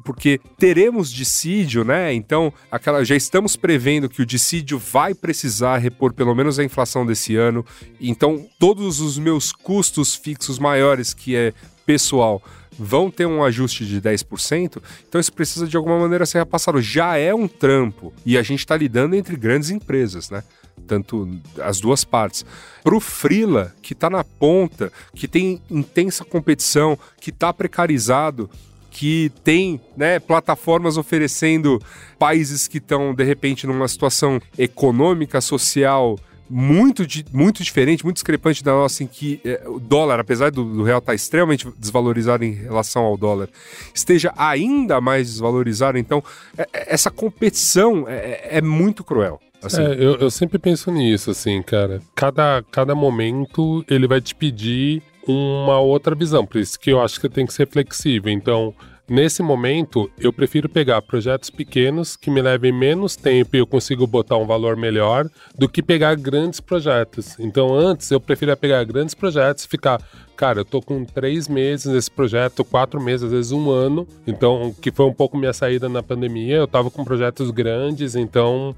[0.05, 2.13] porque teremos dissídio, né?
[2.13, 7.05] Então, aquela, já estamos prevendo que o dissídio vai precisar repor pelo menos a inflação
[7.05, 7.65] desse ano.
[8.01, 11.53] Então, todos os meus custos fixos maiores, que é
[11.85, 12.43] pessoal,
[12.79, 14.83] vão ter um ajuste de 10%.
[15.07, 16.81] Então, isso precisa de alguma maneira ser repassado.
[16.81, 18.13] Já é um trampo.
[18.25, 20.43] E a gente está lidando entre grandes empresas, né?
[20.87, 21.29] Tanto
[21.61, 22.45] as duas partes.
[22.83, 28.51] Para o Freela, que está na ponta, que tem intensa competição, que está precarizado,
[28.91, 31.81] que tem né, plataformas oferecendo
[32.19, 36.19] países que estão, de repente, numa situação econômica, social
[36.55, 40.83] muito, muito diferente, muito discrepante da nossa, em que eh, o dólar, apesar do, do
[40.83, 43.49] real estar extremamente desvalorizado em relação ao dólar,
[43.95, 45.97] esteja ainda mais desvalorizado.
[45.97, 46.23] Então,
[46.59, 49.41] é- é- essa competição é, é muito cruel.
[49.63, 52.03] Assim, É, eu, eu sempre penso nisso, assim, cara.
[52.15, 56.45] Cada, cada momento ele vai te pedir uma outra visão.
[56.45, 58.31] Por isso que eu acho que tem que ser flexível.
[58.31, 58.75] Então,
[59.13, 64.07] nesse momento, eu prefiro pegar projetos pequenos que me levem menos tempo e eu consigo
[64.07, 67.39] botar um valor melhor do que pegar grandes projetos.
[67.39, 70.01] Então, antes eu preferia pegar grandes projetos e ficar.
[70.35, 74.09] Cara, eu tô com três meses nesse projeto, quatro meses, às vezes um ano.
[74.27, 76.57] Então, que foi um pouco minha saída na pandemia.
[76.57, 78.75] Eu tava com projetos grandes, então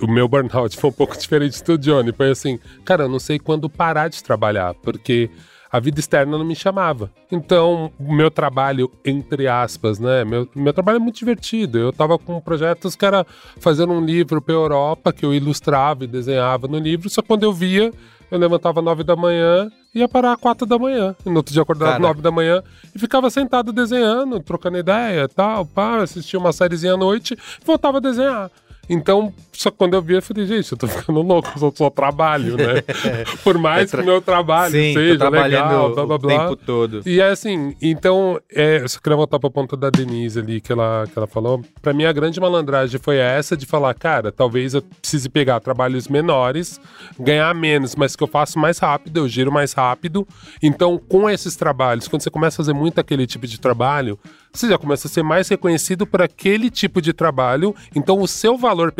[0.00, 2.12] o meu burnout foi um pouco diferente do Johnny.
[2.12, 5.30] Foi assim, cara, eu não sei quando parar de trabalhar, porque
[5.70, 7.10] a vida externa não me chamava.
[7.30, 10.24] Então, o meu trabalho, entre aspas, né?
[10.24, 11.78] Meu, meu trabalho é muito divertido.
[11.78, 13.26] Eu tava com projetos que era
[13.58, 17.52] fazendo um livro pra Europa, que eu ilustrava e desenhava no livro, só quando eu
[17.52, 17.92] via.
[18.30, 21.14] Eu levantava nove da manhã ia parar às quatro da manhã.
[21.24, 22.62] E no outro dia acordava às nove da manhã
[22.94, 27.98] e ficava sentado desenhando, trocando ideia tal, pá, assistia uma sériezinha à noite e voltava
[27.98, 28.50] a desenhar.
[28.88, 32.56] Então, só quando eu vi, eu falei, gente, eu tô ficando louco, eu só, trabalho,
[32.56, 32.80] né?
[33.42, 36.38] Por mais É tra- que o meu trabalho Sim, seja legal, blá blá o blá.
[36.48, 37.02] tempo todo.
[37.04, 40.70] E é assim, então, é, eu só queria voltar pra ponta da Denise ali, que
[40.72, 41.60] ela, que ela falou.
[41.82, 46.06] Pra mim, a grande malandragem foi essa de falar, cara, talvez eu precise pegar trabalhos
[46.06, 46.80] menores,
[47.18, 50.24] ganhar menos, mas que eu faço mais rápido, eu giro mais rápido.
[50.62, 54.18] Então, com esses trabalhos, quando você começa a fazer muito aquele tipo de trabalho,
[54.52, 58.56] você já começa a ser mais reconhecido por aquele tipo de trabalho, então o seu
[58.56, 58.92] valor valor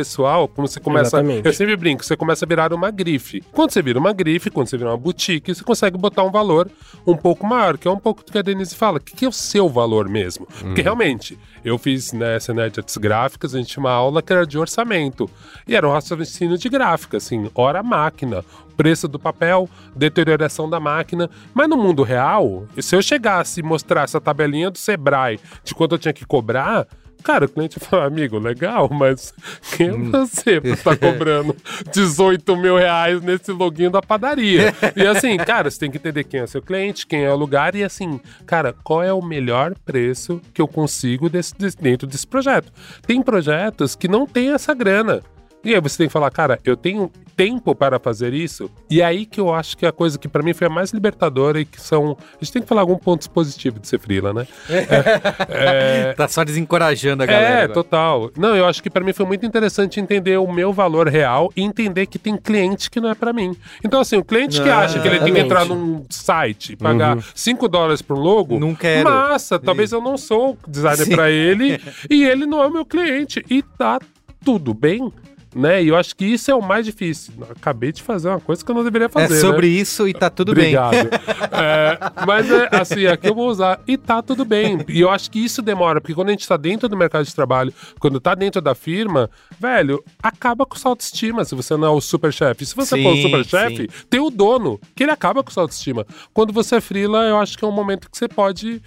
[0.54, 1.16] como você começa.
[1.16, 1.46] Exatamente.
[1.46, 3.42] Eu sempre brinco, você começa a virar uma grife.
[3.52, 6.70] Quando você vira uma grife, quando você vira uma boutique, você consegue botar um valor
[7.06, 8.98] um pouco maior, que é um pouco do que a Denise fala.
[8.98, 10.46] O que, que é o seu valor mesmo?
[10.46, 14.32] Porque realmente, eu fiz nessa né, de artes gráficas, a gente tinha uma aula que
[14.32, 15.28] era de orçamento.
[15.66, 18.44] E era um raciocínio de gráfica, assim, hora máquina,
[18.76, 21.28] preço do papel, deterioração da máquina.
[21.52, 25.96] Mas no mundo real, se eu chegasse e mostrasse a tabelinha do Sebrae de quanto
[25.96, 26.86] eu tinha que cobrar,
[27.22, 29.34] Cara, o cliente fala, amigo, legal, mas
[29.76, 31.54] quem é você pra estar cobrando
[31.92, 34.72] 18 mil reais nesse login da padaria?
[34.96, 37.74] E assim, cara, você tem que entender quem é seu cliente, quem é o lugar
[37.74, 42.72] e assim, cara, qual é o melhor preço que eu consigo desse- dentro desse projeto?
[43.06, 45.20] Tem projetos que não tem essa grana.
[45.64, 48.70] E aí você tem que falar, cara, eu tenho tempo para fazer isso.
[48.88, 50.92] E é aí que eu acho que a coisa que pra mim foi a mais
[50.92, 52.16] libertadora e que são.
[52.20, 54.46] A gente tem que falar algum ponto positivo de ser freela, né?
[55.48, 57.48] É, Tá só desencorajando a galera.
[57.48, 57.72] é, agora.
[57.74, 58.30] total.
[58.36, 61.62] Não, eu acho que pra mim foi muito interessante entender o meu valor real e
[61.62, 63.56] entender que tem cliente que não é pra mim.
[63.84, 66.76] Então, assim, o cliente que Ah, acha que ele tem que entrar num site e
[66.76, 69.08] pagar 5 dólares um logo, Não quero.
[69.08, 71.80] massa, talvez eu não sou designer pra ele
[72.10, 73.44] e ele não é o meu cliente.
[73.50, 73.98] E tá
[74.44, 75.12] tudo bem.
[75.54, 75.82] Né?
[75.82, 77.32] E eu acho que isso é o mais difícil.
[77.50, 79.34] Acabei de fazer uma coisa que eu não deveria É fazer.
[79.34, 79.40] né?
[79.40, 80.76] sobre isso e tá tudo bem.
[80.76, 81.08] Obrigado.
[81.58, 83.80] É, mas é assim, aqui eu vou usar.
[83.86, 84.84] E tá tudo bem.
[84.88, 87.34] E eu acho que isso demora, porque quando a gente tá dentro do mercado de
[87.34, 89.28] trabalho, quando tá dentro da firma,
[89.58, 92.64] velho, acaba com sua autoestima se você não é o super chefe.
[92.64, 95.64] Se você for o Sim, super chefe, tem o dono, que ele acaba com sua
[95.64, 96.06] autoestima.
[96.32, 98.80] Quando você é frila, eu acho que é um momento que você pode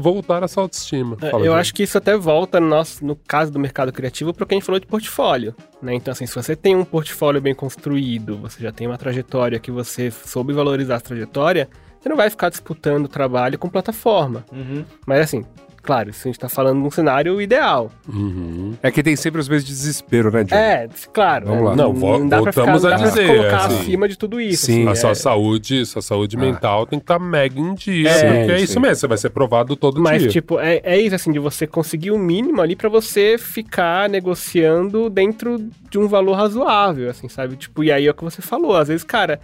[0.00, 1.16] voltar a sua autoestima.
[1.20, 1.54] É, Fala, eu Diego.
[1.54, 4.54] acho que isso até volta no, nosso, no caso do mercado criativo para o que
[4.54, 5.54] a gente falou de portfólio.
[5.82, 5.94] Né?
[5.94, 9.70] Então, assim, se você tem um portfólio bem construído, você já tem uma trajetória que
[9.70, 11.68] você soube valorizar a trajetória,
[12.00, 14.44] você não vai ficar disputando trabalho com plataforma.
[14.52, 14.84] Uhum.
[15.06, 15.44] Mas assim,
[15.86, 17.90] claro, isso a gente tá falando de um cenário ideal.
[18.12, 18.74] Uhum.
[18.82, 20.44] É que tem sempre os meses de desespero, né?
[20.50, 21.46] É, claro.
[21.46, 21.76] Vamos é, lá.
[21.76, 23.78] Não, vo- dá pra ficar, voltamos não a dá pra dizer, colocar assim.
[23.80, 24.66] acima de tudo isso.
[24.66, 24.80] Sim.
[24.82, 28.22] assim, A é- sua saúde, sua saúde mental tem que estar mega em dia, É,
[28.40, 28.64] porque é sim.
[28.64, 30.30] isso mesmo, você vai ser provado todo Mas, dia.
[30.30, 35.08] tipo, é, é isso, assim, de você conseguir o mínimo ali pra você ficar negociando
[35.08, 35.58] dentro
[35.90, 37.56] de um valor razoável, assim, sabe?
[37.56, 38.76] Tipo, e aí é o que você falou.
[38.76, 39.40] Às vezes, cara,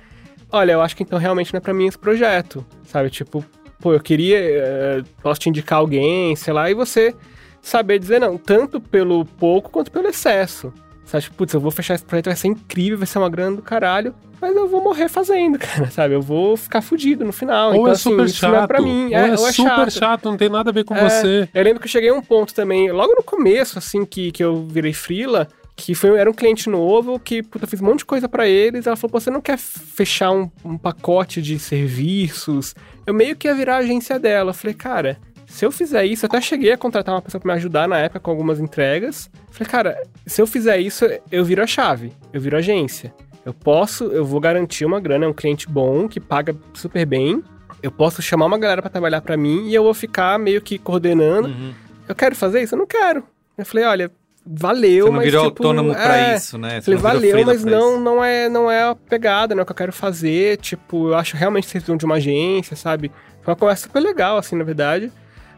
[0.50, 3.08] olha, eu acho que então realmente não é pra mim esse projeto, sabe?
[3.10, 3.44] Tipo,
[3.82, 7.14] pô, eu queria, eh, posso te indicar alguém, sei lá, e você
[7.60, 10.72] saber dizer não, tanto pelo pouco quanto pelo excesso.
[11.04, 13.56] Sabe, tipo, putz, eu vou fechar esse projeto, vai ser incrível, vai ser uma grana
[13.56, 16.14] do caralho, mas eu vou morrer fazendo, cara, sabe?
[16.14, 17.70] Eu vou ficar fudido no final.
[17.70, 19.04] Ou então, é assim, super chato, não é pra mim.
[19.06, 19.90] ou é, ou é super chato.
[19.90, 20.24] chato.
[20.30, 21.48] não tem nada a ver com É, você.
[21.52, 24.42] Eu lembro que eu cheguei a um ponto também, logo no começo, assim, que, que
[24.42, 27.98] eu virei frila, que foi, era um cliente novo, que, puta, eu fiz um monte
[27.98, 31.58] de coisa pra eles, ela falou, pô, você não quer fechar um, um pacote de
[31.58, 32.74] serviços?
[33.06, 34.52] Eu meio que ia virar a agência dela.
[34.52, 37.58] Falei, cara, se eu fizer isso, eu até cheguei a contratar uma pessoa pra me
[37.58, 39.30] ajudar na época com algumas entregas.
[39.50, 43.12] Falei, cara, se eu fizer isso, eu viro a chave, eu viro a agência.
[43.44, 47.42] Eu posso, eu vou garantir uma grana, é um cliente bom, que paga super bem.
[47.82, 50.78] Eu posso chamar uma galera pra trabalhar pra mim e eu vou ficar meio que
[50.78, 51.48] coordenando.
[51.48, 51.74] Uhum.
[52.08, 52.74] Eu quero fazer isso?
[52.74, 53.24] Eu não quero.
[53.58, 54.10] Eu falei, olha,
[54.44, 56.80] valeu, Você não mas virou tipo, autônomo pra é, isso, né?
[56.80, 58.00] Você Falei, valeu, mas pra não, isso.
[58.00, 60.58] não, é, não é a pegada, não é o que eu quero fazer.
[60.58, 63.10] Tipo, eu acho realmente que vocês precisam de uma agência, sabe?
[63.42, 65.10] Foi uma conversa super legal, assim, na verdade.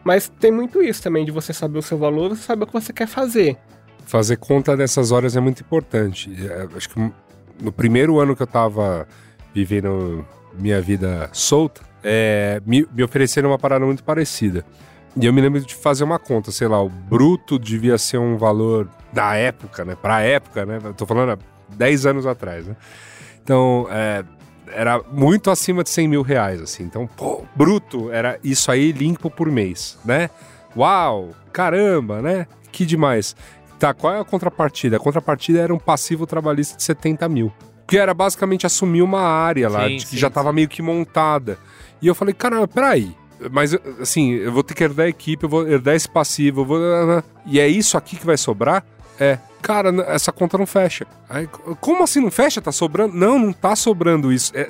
[0.05, 2.73] Mas tem muito isso também, de você saber o seu valor, você saber o que
[2.73, 3.57] você quer fazer.
[4.05, 6.31] Fazer conta dessas horas é muito importante.
[6.47, 7.13] É, acho que
[7.63, 9.09] no primeiro ano que eu tava
[9.55, 10.27] vivendo
[10.59, 14.65] minha vida solta, é, me, me ofereceram uma parada muito parecida.
[15.17, 18.37] E eu me lembro de fazer uma conta, sei lá, o bruto devia ser um
[18.37, 19.97] valor da época, né?
[20.01, 20.81] Pra época, né?
[20.83, 21.39] Eu tô falando há
[21.77, 22.77] 10 anos atrás, né?
[23.43, 24.25] Então, é,
[24.73, 26.83] era muito acima de 100 mil reais, assim.
[26.83, 30.31] Então, pô, bruto era isso aí limpo por mês, né?
[30.77, 32.47] Uau, caramba, né?
[32.73, 33.37] Que demais.
[33.79, 34.97] Tá, qual é a contrapartida?
[34.97, 37.53] A contrapartida era um passivo trabalhista de 70 mil.
[37.87, 40.83] Que era basicamente assumir uma área lá, Sim, de que sim, já tava meio que
[40.83, 41.59] montada.
[42.01, 43.15] E eu falei, caramba, peraí.
[43.51, 46.65] Mas, assim, eu vou ter que herdar a equipe, eu vou herdar esse passivo, eu
[46.65, 46.79] vou...
[47.47, 48.85] E é isso aqui que vai sobrar?
[49.19, 49.39] É.
[49.63, 51.07] Cara, essa conta não fecha.
[51.29, 51.49] Aí,
[51.81, 52.61] como assim não fecha?
[52.61, 53.15] Tá sobrando?
[53.17, 54.53] Não, não tá sobrando isso.
[54.55, 54.69] É,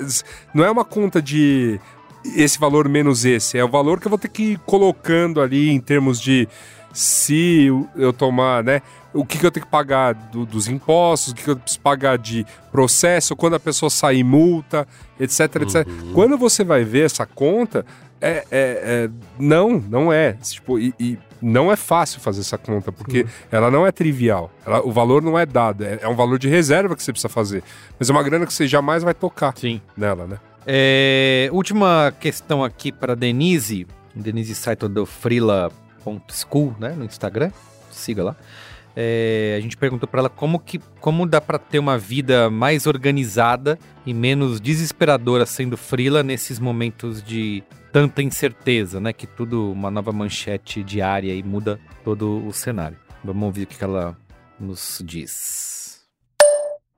[0.54, 1.80] não é uma conta de
[2.36, 3.58] esse valor menos esse.
[3.58, 6.48] É o valor que eu vou ter que ir colocando ali em termos de
[6.92, 7.66] se
[7.96, 8.82] eu tomar, né?
[9.14, 11.80] O que, que eu tenho que pagar do- dos impostos, o que, que eu preciso
[11.80, 14.86] pagar de processo, quando a pessoa sair multa,
[15.20, 15.86] etc, etc.
[16.12, 17.86] Quando você vai ver essa conta,
[18.20, 20.32] é, é- é- não, não é.
[20.32, 24.50] Tipo, e, e não é fácil fazer essa conta, porque ela não é trivial.
[24.66, 27.28] Ela- o valor não é dado, é, é um valor de reserva que você precisa
[27.28, 27.62] fazer.
[27.98, 29.80] Mas é uma grana que você jamais vai tocar Sim.
[29.96, 30.38] nela, né?
[30.66, 33.86] É, última questão aqui para Denise.
[34.14, 36.94] Denise Saito do Frila.school, né?
[36.96, 37.50] No Instagram.
[37.90, 38.36] Siga lá.
[38.96, 42.86] É, a gente perguntou para ela como que como dá para ter uma vida mais
[42.86, 49.12] organizada e menos desesperadora sendo frila nesses momentos de tanta incerteza, né?
[49.12, 52.96] Que tudo uma nova manchete diária e muda todo o cenário.
[53.22, 54.16] Vamos ouvir o que ela
[54.58, 55.93] nos diz.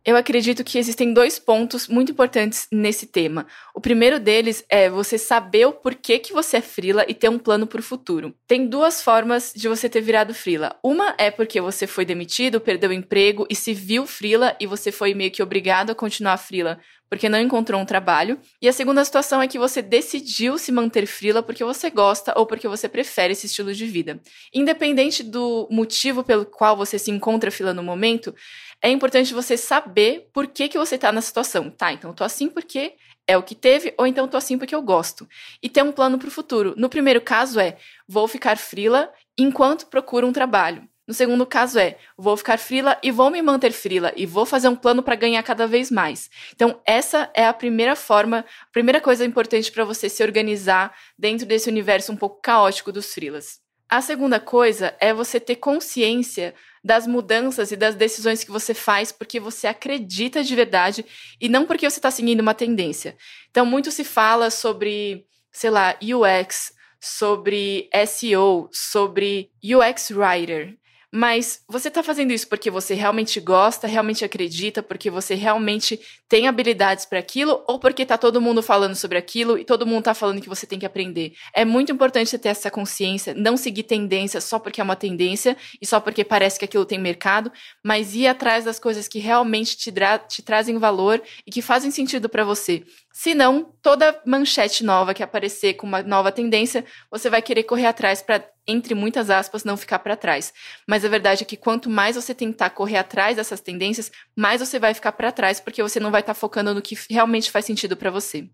[0.06, 3.44] Eu acredito que existem dois pontos muito importantes nesse tema.
[3.74, 7.40] O primeiro deles é você saber o porquê que você é frila e ter um
[7.40, 8.32] plano para o futuro.
[8.46, 10.76] Tem duas formas de você ter virado frila.
[10.80, 14.92] Uma é porque você foi demitido, perdeu o emprego e se viu frila e você
[14.92, 16.78] foi meio que obrigado a continuar frila
[17.08, 18.38] porque não encontrou um trabalho.
[18.60, 22.46] E a segunda situação é que você decidiu se manter frila porque você gosta ou
[22.46, 24.20] porque você prefere esse estilo de vida.
[24.52, 28.34] Independente do motivo pelo qual você se encontra frila no momento,
[28.82, 31.70] é importante você saber por que, que você está na situação.
[31.70, 32.94] Tá, então eu tô assim porque
[33.26, 35.28] é o que teve, ou então tô assim porque eu gosto.
[35.62, 36.74] E ter um plano para o futuro.
[36.76, 37.76] No primeiro caso é,
[38.06, 40.88] vou ficar frila enquanto procuro um trabalho.
[41.06, 44.68] No segundo caso é, vou ficar frila e vou me manter frila e vou fazer
[44.68, 46.28] um plano para ganhar cada vez mais.
[46.52, 51.46] Então, essa é a primeira forma, a primeira coisa importante para você se organizar dentro
[51.46, 53.60] desse universo um pouco caótico dos frilas.
[53.88, 59.12] A segunda coisa é você ter consciência das mudanças e das decisões que você faz
[59.12, 61.06] porque você acredita de verdade
[61.40, 63.16] e não porque você está seguindo uma tendência.
[63.48, 70.76] Então, muito se fala sobre, sei lá, UX, sobre SEO, sobre UX Writer.
[71.16, 75.98] Mas você está fazendo isso porque você realmente gosta, realmente acredita, porque você realmente
[76.28, 80.00] tem habilidades para aquilo, ou porque está todo mundo falando sobre aquilo e todo mundo
[80.00, 81.32] está falando que você tem que aprender?
[81.54, 85.56] É muito importante você ter essa consciência, não seguir tendência só porque é uma tendência
[85.80, 87.50] e só porque parece que aquilo tem mercado,
[87.82, 89.90] mas ir atrás das coisas que realmente te,
[90.28, 92.84] te trazem valor e que fazem sentido para você.
[93.10, 97.86] Se não, toda manchete nova que aparecer com uma nova tendência, você vai querer correr
[97.86, 100.52] atrás para, entre muitas aspas, não ficar para trás.
[100.86, 104.78] Mas a verdade é que quanto mais você tentar correr atrás dessas tendências, mais você
[104.78, 107.64] vai ficar para trás, porque você não vai estar tá focando no que realmente faz
[107.64, 108.46] sentido para você.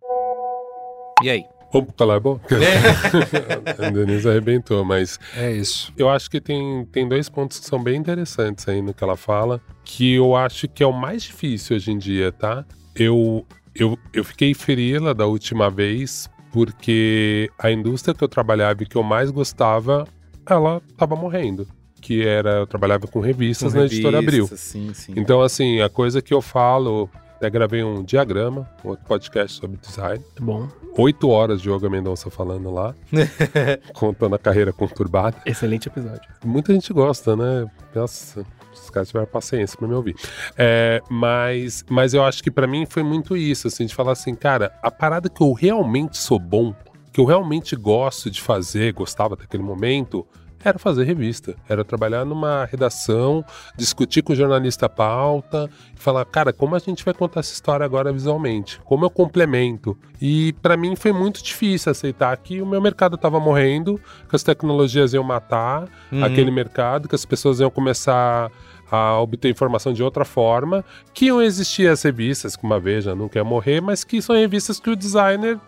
[1.22, 1.44] E aí?
[1.72, 2.38] Opa, lá é bom?
[2.50, 3.86] É.
[3.86, 5.18] a Denise arrebentou, mas.
[5.34, 5.90] É isso.
[5.96, 9.16] Eu acho que tem, tem dois pontos que são bem interessantes aí no que ela
[9.16, 12.62] fala, que eu acho que é o mais difícil hoje em dia, tá?
[12.94, 18.86] Eu eu, eu fiquei ferida da última vez porque a indústria que eu trabalhava e
[18.86, 20.06] que eu mais gostava,
[20.46, 21.66] ela estava morrendo.
[22.00, 24.46] Que era, eu trabalhava com revistas com na editora Abril.
[24.48, 25.14] Sim, sim.
[25.16, 29.76] Então, assim, a coisa que eu falo, até gravei um diagrama, um outro podcast sobre
[29.78, 30.22] design.
[30.40, 30.68] Bom.
[30.98, 32.94] Oito horas de Yoga Mendonça falando lá,
[33.94, 35.36] contando a carreira conturbada.
[35.46, 36.28] Excelente episódio.
[36.44, 37.66] Muita gente gosta, né?
[37.94, 40.16] Nossa, os caras tiveram paciência para me ouvir.
[40.56, 44.34] É, mas, mas eu acho que para mim foi muito isso, assim, de falar assim,
[44.34, 46.74] cara, a parada que eu realmente sou bom,
[47.12, 50.26] que eu realmente gosto de fazer, gostava daquele momento,
[50.64, 53.44] era fazer revista, era trabalhar numa redação,
[53.76, 57.52] discutir com o jornalista a pauta, e falar, cara, como a gente vai contar essa
[57.52, 58.80] história agora visualmente?
[58.84, 59.96] Como eu complemento?
[60.20, 64.42] E para mim foi muito difícil aceitar que o meu mercado estava morrendo, que as
[64.42, 66.24] tecnologias iam matar uhum.
[66.24, 68.50] aquele mercado, que as pessoas iam começar
[68.90, 70.84] a obter informação de outra forma,
[71.14, 74.78] que iam existir as revistas, como a Veja não quer morrer, mas que são revistas
[74.78, 75.58] que o designer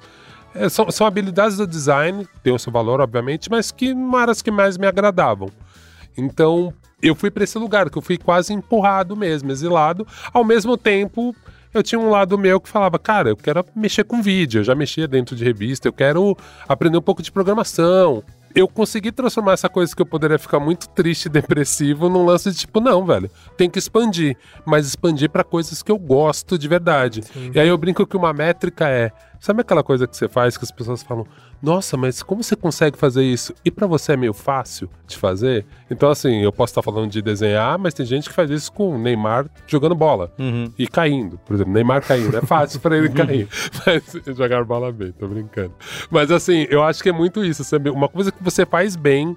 [0.54, 4.30] é, são, são, habilidades do design, tem o seu valor, obviamente, mas que não eram
[4.30, 5.50] as que mais me agradavam.
[6.16, 10.06] Então, eu fui para esse lugar, que eu fui quase empurrado mesmo, exilado.
[10.32, 11.34] Ao mesmo tempo,
[11.72, 14.74] eu tinha um lado meu que falava, cara, eu quero mexer com vídeo, eu já
[14.74, 16.36] mexia dentro de revista, eu quero
[16.68, 18.22] aprender um pouco de programação,
[18.54, 22.50] eu consegui transformar essa coisa que eu poderia ficar muito triste e depressivo num lance
[22.52, 26.68] de tipo, não, velho, tem que expandir, mas expandir para coisas que eu gosto de
[26.68, 27.22] verdade.
[27.22, 27.50] Sim.
[27.52, 30.64] E aí eu brinco que uma métrica é, sabe aquela coisa que você faz que
[30.64, 31.26] as pessoas falam,
[31.62, 33.54] nossa, mas como você consegue fazer isso?
[33.64, 35.64] E para você é meio fácil de fazer?
[35.90, 38.94] Então, assim, eu posso estar falando de desenhar, mas tem gente que faz isso com
[38.94, 40.70] o Neymar jogando bola uhum.
[40.78, 41.38] e caindo.
[41.38, 42.36] Por exemplo, Neymar caindo.
[42.36, 43.48] É fácil para ele cair.
[43.86, 45.72] Mas jogar bola bem, tô brincando.
[46.10, 47.64] Mas, assim, eu acho que é muito isso.
[47.64, 47.88] Sabe?
[47.88, 49.34] Uma coisa que você faz bem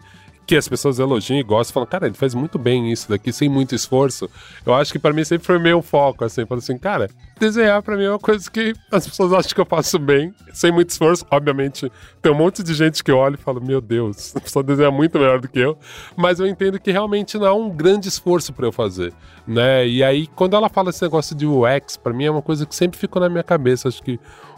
[0.48, 3.50] que as pessoas elogiam e gostam, falam, cara, ele faz muito bem isso daqui, sem
[3.50, 4.30] muito esforço.
[4.66, 7.98] Eu acho que para mim sempre foi meio foco, assim, falando assim, cara, desenhar para
[7.98, 11.26] mim é uma coisa que as pessoas acham que eu faço bem, sem muito esforço.
[11.30, 11.92] Obviamente,
[12.22, 15.20] tem um monte de gente que olha e fala, meu Deus, a pessoa desenha muito
[15.20, 15.78] melhor do que eu,
[16.16, 19.14] mas eu entendo que realmente não há um grande esforço para eu fazer,
[19.46, 19.86] né?
[19.86, 22.74] E aí, quando ela fala esse negócio de UX, para mim é uma coisa que
[22.74, 24.18] sempre ficou na minha cabeça, acho que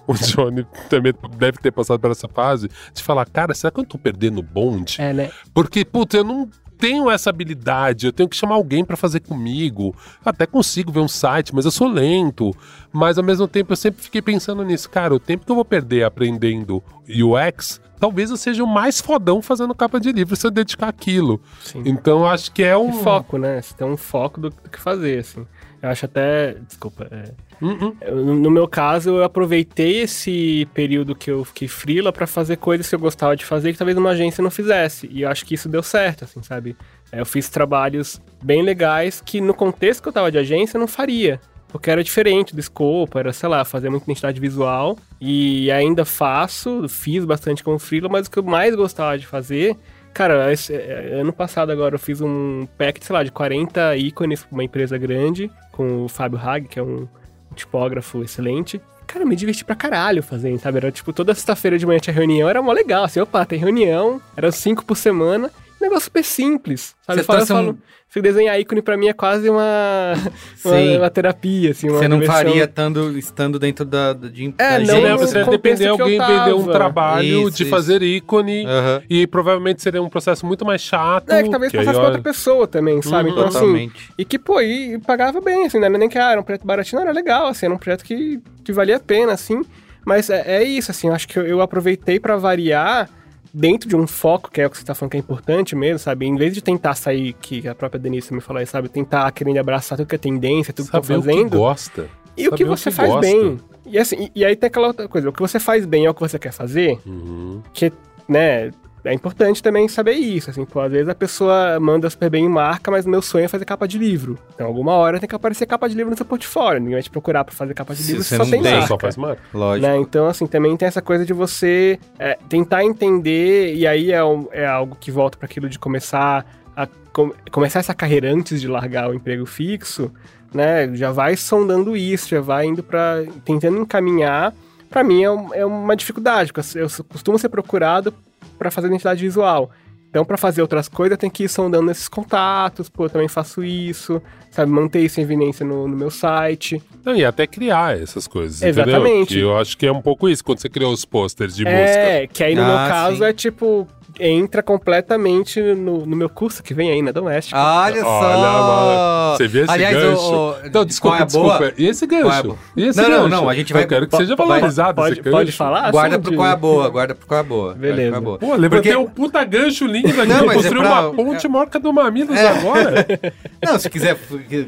[0.09, 3.85] o Johnny também deve ter passado por essa fase de falar, cara, será que eu
[3.85, 4.99] tô perdendo o bonde?
[4.99, 5.31] É, né?
[5.53, 6.49] Porque, puta, eu não
[6.79, 9.93] tenho essa habilidade, eu tenho que chamar alguém para fazer comigo.
[10.25, 12.55] Até consigo ver um site, mas eu sou lento.
[12.91, 15.65] Mas ao mesmo tempo eu sempre fiquei pensando nisso, cara, o tempo que eu vou
[15.65, 20.49] perder aprendendo UX, talvez eu seja o mais fodão fazendo capa de livro se eu
[20.49, 21.39] dedicar aquilo.
[21.85, 23.61] Então acho que é um E foco, né?
[23.61, 25.45] Você tem um foco do que fazer, assim.
[25.81, 26.55] Eu acho até.
[26.67, 27.07] Desculpa.
[27.11, 27.93] é, hum.
[28.01, 32.87] eu- no meu caso, eu aproveitei esse período que eu fiquei frila pra fazer coisas
[32.89, 35.07] que eu gostava de fazer que talvez uma agência não fizesse.
[35.11, 36.75] E eu acho que isso deu certo, assim, sabe?
[37.11, 40.81] É, Eu fiz trabalhos bem legais que no contexto que eu tava de agência eu
[40.81, 41.39] não faria.
[41.69, 44.97] Porque era diferente do escopo, era, sei lá, fazer muita identidade visual.
[45.21, 49.77] E ainda faço, fiz bastante como freela, mas o que eu mais gostava de fazer
[50.13, 54.41] Cara, esse- é, ano passado agora eu fiz um pack, sei lá, de 40 ícones
[54.43, 57.07] pra uma empresa grande, com o Fábio Hag, que é um
[57.55, 58.81] tipógrafo excelente.
[59.07, 60.77] Cara, me diverti pra caralho fazendo, sabe?
[60.77, 64.21] Era tipo, toda sexta-feira de manhã tinha reunião, era mó legal, assim, opa, tem reunião,
[64.37, 65.49] era cinco por semana,
[65.81, 67.17] negócio super simples, sabe?
[67.17, 67.77] Você Eu falo, eu um- falo,
[68.09, 70.13] se desenhar ícone pra mim é quase uma,
[70.65, 70.97] uma, Sim.
[70.97, 72.43] uma terapia, assim, uma Você não diversão.
[72.45, 75.27] faria estando, estando dentro da, da- de É, da não, Você, agência.
[75.27, 76.59] você no depender de contexto que alguém vender um tava.
[76.63, 77.69] Isso, trabalho de isso.
[77.69, 78.65] fazer ícone.
[78.65, 79.01] Aham.
[79.09, 81.29] E provavelmente seria um processo muito mais chato.
[81.31, 83.29] É, que talvez que passasse pra outra pessoa também, sabe?
[83.29, 83.35] Uhum.
[83.35, 84.09] Então, assim, Totalmente.
[84.17, 86.65] E que, pô, e, pagava bem, assim, não era nem que ah, era um projeto
[86.65, 89.61] baratinho, não, era legal, assim, era um projeto que, que valia a pena, assim.
[90.05, 93.07] Mas é, é isso, assim, eu acho que eu, eu aproveitei pra variar
[93.53, 95.99] dentro de um foco, que é o que você tá falando que é importante mesmo,
[95.99, 96.25] sabe?
[96.25, 98.89] Em vez de tentar sair, que a própria Denise me falou aí, sabe?
[98.89, 101.49] Tentar querendo abraçar tudo que é tendência, tudo que saber tá o que fazendo.
[101.57, 102.07] gosta.
[102.37, 103.21] e o que saber o você que faz gosta.
[103.21, 103.59] bem.
[103.85, 106.09] E assim, e, e aí tem aquela outra coisa, o que você faz bem é
[106.09, 107.61] o que você quer fazer, Uhum.
[107.73, 107.91] que,
[108.27, 108.71] né,
[109.03, 112.49] é importante também saber isso, assim, pô, às vezes a pessoa manda super bem em
[112.49, 114.37] marca, mas meu sonho é fazer capa de livro.
[114.53, 117.09] Então, alguma hora tem que aparecer capa de livro no seu portfólio, ninguém vai te
[117.09, 118.87] procurar pra fazer capa de Se livro você se só não tem tem, Você marca.
[118.87, 119.41] só faz marca.
[119.53, 119.87] Lógico.
[119.87, 119.97] Né?
[119.97, 124.47] Então, assim, também tem essa coisa de você é, tentar entender, e aí é, um-
[124.51, 126.45] é algo que volta para aquilo de começar
[126.75, 130.11] a com- começar essa carreira antes de largar o emprego fixo,
[130.53, 130.89] né?
[130.95, 134.53] Já vai sondando isso, já vai indo para tentando encaminhar.
[134.89, 138.13] Para mim é, um- é uma dificuldade, porque eu costumo ser procurado
[138.59, 139.71] para fazer identidade visual.
[140.09, 143.27] Então, para fazer outras coisas, eu tenho que ir sondando esses contatos, pô, eu também
[143.27, 144.71] faço isso, sabe?
[144.71, 146.81] Manter isso em evidência no, no meu site.
[147.05, 149.05] Não, e até criar essas coisas, Exatamente.
[149.05, 149.25] entendeu?
[149.27, 151.77] Que eu acho que é um pouco isso, quando você criou os posters de música.
[151.79, 153.23] É, que aí no Ah, meu caso sim.
[153.23, 153.87] é tipo,
[154.19, 157.57] entra completamente no, no meu curso que vem aí na Doméstica.
[157.59, 159.35] Olha só!
[159.37, 160.21] Você viu esse Aliás, gancho?
[160.21, 161.57] o- o- Não, desculpa, qual é a boa?
[161.59, 161.73] desculpa.
[161.81, 162.43] E esse é gancho?
[162.43, 162.57] boa?
[162.75, 163.29] E esse Não, não, gancho?
[163.29, 165.37] não, a gente vai- Eu quero que seja valorizado pode- esse gancho.
[165.37, 165.91] pode falar?
[165.91, 167.65] Guarda Assim, pro de- qual é a boa, guarda pro qual é a boa.
[167.73, 168.15] guarda Beleza.
[168.15, 168.37] é a boa.
[168.39, 170.17] Pô, levantei Porque- um puta gancho lindo aqui.
[170.25, 172.47] Não, mas é construiu pra- uma ponte morca do Mamilos É.
[172.47, 173.05] agora.
[173.63, 174.17] Não, se quiser,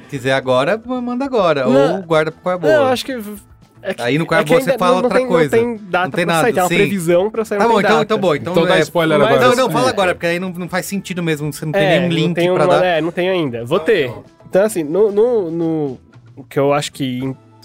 [0.10, 1.66] quiser agora, manda agora.
[1.66, 1.96] Não.
[1.98, 2.74] Ou guarda pro qual é a boa.
[2.74, 3.20] Não, eu acho que.
[3.84, 5.58] É que Aí no é é que boa você ainda fala não, outra tem, coisa.
[5.58, 6.76] Não tem data Não tem pra nada, sair, tem uma sim.
[6.76, 8.04] previsão pra sair, Tá não bom, tem então, data.
[8.06, 8.38] então boa.
[8.38, 9.48] Então, Então dá é- spoiler mas- agora.
[9.48, 9.72] Não, não, É.
[9.72, 11.52] fala agora, porque aí não, não faz sentido mesmo.
[11.52, 12.86] Você não tem É, nenhum não link tem pra uma- dar.
[12.86, 13.66] É, não tenho ainda.
[13.66, 14.12] Vou ter.
[14.48, 15.98] Então, assim, no, no, no-
[16.36, 17.22] o que eu acho que,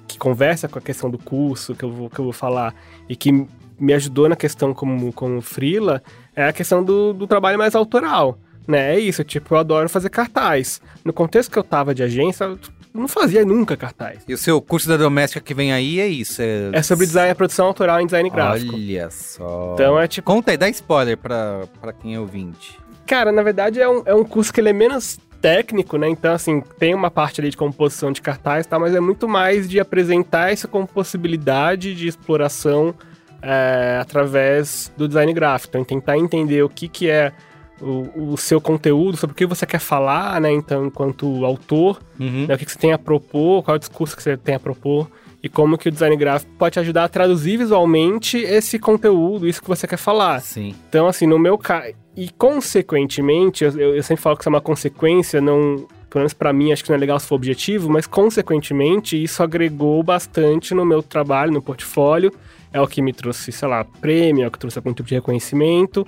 [0.08, 2.74] que conversa com a questão do curso, que eu vou, que eu vou falar,
[3.08, 3.46] e que
[3.78, 6.02] me ajudou na questão como, como freela,
[6.34, 8.38] é a questão do, do trabalho mais autoral.
[8.66, 8.94] Né?
[8.96, 10.80] É isso, tipo, eu adoro fazer cartaz.
[11.04, 12.56] No contexto que eu tava de agência,
[13.00, 14.20] não fazia nunca cartaz.
[14.26, 16.42] E o seu curso da doméstica que vem aí é isso.
[16.42, 18.74] É, É sobre design, produção autoral em design gráfico.
[18.74, 19.72] Olha só.
[19.74, 22.78] Então é tipo, Conta aí, dá spoiler pra, pra quem é ouvinte.
[23.06, 26.08] Cara, na verdade é um, é um curso que ele é menos técnico, né?
[26.08, 29.28] Então, assim, tem uma parte ali de composição de cartaz e tal, mas é muito
[29.28, 32.94] mais de apresentar isso como possibilidade de exploração
[33.40, 35.70] é, através do design gráfico.
[35.70, 37.32] Então, tentar entender o que, que é
[37.80, 40.50] o, o seu conteúdo, sobre o que você quer falar, né?
[40.52, 42.46] Então, enquanto autor, Uhum.
[42.46, 44.54] né, o que, que você tem a propor, qual é o discurso que você tem
[44.54, 45.10] a propor
[45.42, 49.60] e como que o design gráfico pode te ajudar a traduzir visualmente esse conteúdo, isso
[49.62, 50.40] que você quer falar.
[50.40, 50.74] Sim.
[50.88, 51.92] Então, assim, no meu caso.
[52.16, 55.86] E consequentemente, eu, eu sempre falo que isso é uma consequência, não.
[56.08, 59.42] Pelo menos pra mim, acho que não é legal se for objetivo, mas consequentemente, isso
[59.42, 62.32] agregou bastante no meu trabalho, no portfólio.
[62.72, 65.14] É o que me trouxe, sei lá, prêmio, é o que trouxe algum tipo de
[65.14, 66.06] reconhecimento.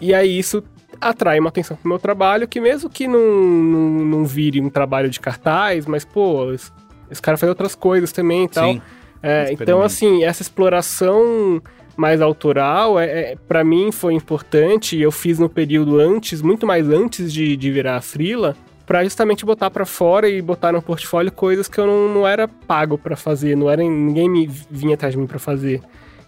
[0.00, 0.62] E aí isso
[1.00, 5.08] atrai uma atenção pro meu trabalho, que mesmo que não, não, não vire um trabalho
[5.08, 6.70] de cartaz, mas, pô, esse,
[7.10, 8.72] esse cara faz outras coisas também e tal.
[8.72, 8.82] Sim.
[9.22, 11.62] É, então, assim, essa exploração
[11.96, 14.98] mais autoral, é, é, para mim foi importante.
[14.98, 19.70] Eu fiz no período antes, muito mais antes de, de virar frila, para justamente botar
[19.70, 23.56] para fora e botar no portfólio coisas que eu não, não era pago para fazer,
[23.56, 25.80] não era ninguém me vinha atrás de mim para fazer.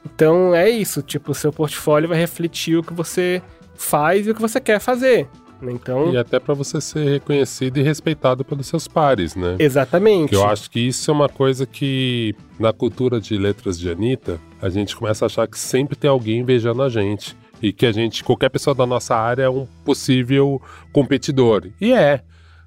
[0.04, 3.42] Então é isso, tipo, o seu portfólio vai refletir o que você
[3.76, 5.28] faz e o que você quer fazer.
[5.60, 5.72] né?
[5.72, 9.56] Então, E até pra você ser reconhecido e respeitado pelos seus pares, né?
[9.58, 10.30] exatamente.
[10.30, 14.38] Que eu acho que isso é uma coisa que, na cultura de letras de Anitta,
[14.60, 17.36] a gente começa a achar que sempre tem alguém invejando a gente.
[17.62, 20.60] e que a gente, qualquer pessoa da nossa área é um possível
[20.92, 21.66] competidor.
[21.80, 22.22] E é.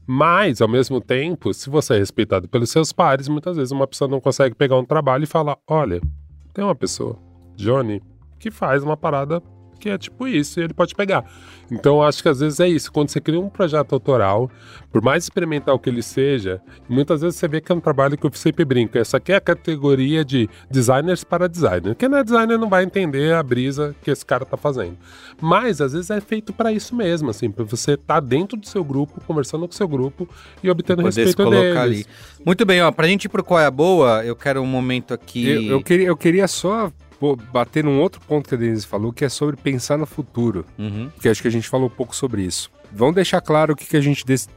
[0.07, 4.09] Mas, ao mesmo tempo, se você é respeitado pelos seus pares, muitas vezes uma pessoa
[4.09, 6.01] não consegue pegar um trabalho e falar: olha,
[6.55, 7.15] tem uma pessoa,
[7.55, 8.01] Johnny,
[8.39, 9.43] que faz uma parada
[9.79, 11.25] que é tipo isso, e ele pode pegar.
[11.71, 12.91] Então acho que às vezes é isso.
[12.91, 14.49] Quando você cria um projeto autoral,
[14.91, 18.25] por mais experimental que ele seja, muitas vezes você vê que é um trabalho que
[18.25, 18.97] eu sempre brinco.
[18.97, 21.95] Essa aqui é a categoria de designers para designer.
[21.95, 24.97] Quem não é designer não vai entender a brisa que esse cara tá fazendo.
[25.39, 28.67] Mas às vezes é feito para isso mesmo, assim, para você estar tá dentro do
[28.67, 30.27] seu grupo, conversando com o seu grupo
[30.63, 32.05] e obtendo Poder se respeito colocar deles.
[32.05, 32.05] ali.
[32.45, 35.13] Muito bem, ó, pra gente ir pro Qual é a Boa, eu quero um momento
[35.13, 35.47] aqui...
[35.47, 39.11] Eu, eu queria, eu queria só pô, bater num outro ponto que a Denise falou,
[39.11, 40.65] que é sobre pensar no futuro.
[40.77, 41.09] Uhum.
[41.13, 42.71] Porque acho que a gente falou um pouco sobre isso.
[42.91, 44.47] Vamos deixar claro o que, que a gente diz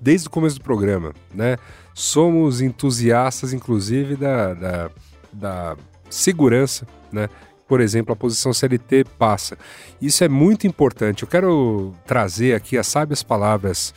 [0.00, 1.56] desde o começo do programa, né?
[1.92, 4.90] Somos entusiastas, inclusive, da, da,
[5.32, 5.76] da
[6.08, 7.28] segurança, né?
[7.66, 9.56] Por exemplo, a posição CLT passa.
[10.00, 11.22] Isso é muito importante.
[11.22, 13.94] Eu quero trazer aqui as sábias palavras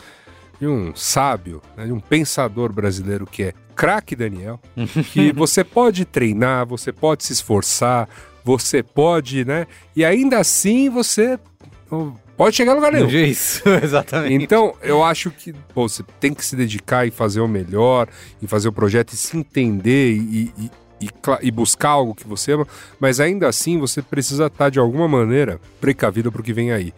[0.59, 4.59] de um sábio, né, de um pensador brasileiro que é craque Daniel,
[5.11, 8.07] que você pode treinar, você pode se esforçar,
[8.43, 9.67] você pode, né?
[9.95, 11.39] E ainda assim você
[11.91, 13.09] não pode chegar a lugar nenhum.
[13.09, 14.43] Isso, exatamente.
[14.43, 18.07] Então, eu acho que pô, você tem que se dedicar e fazer o melhor,
[18.41, 20.71] e fazer o projeto e se entender e, e,
[21.01, 21.09] e,
[21.41, 22.67] e buscar algo que você ama,
[22.99, 26.93] mas ainda assim você precisa estar de alguma maneira precavido para o que vem aí.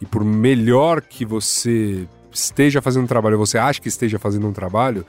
[0.00, 4.52] E por melhor que você esteja fazendo um trabalho, você acha que esteja fazendo um
[4.52, 5.06] trabalho,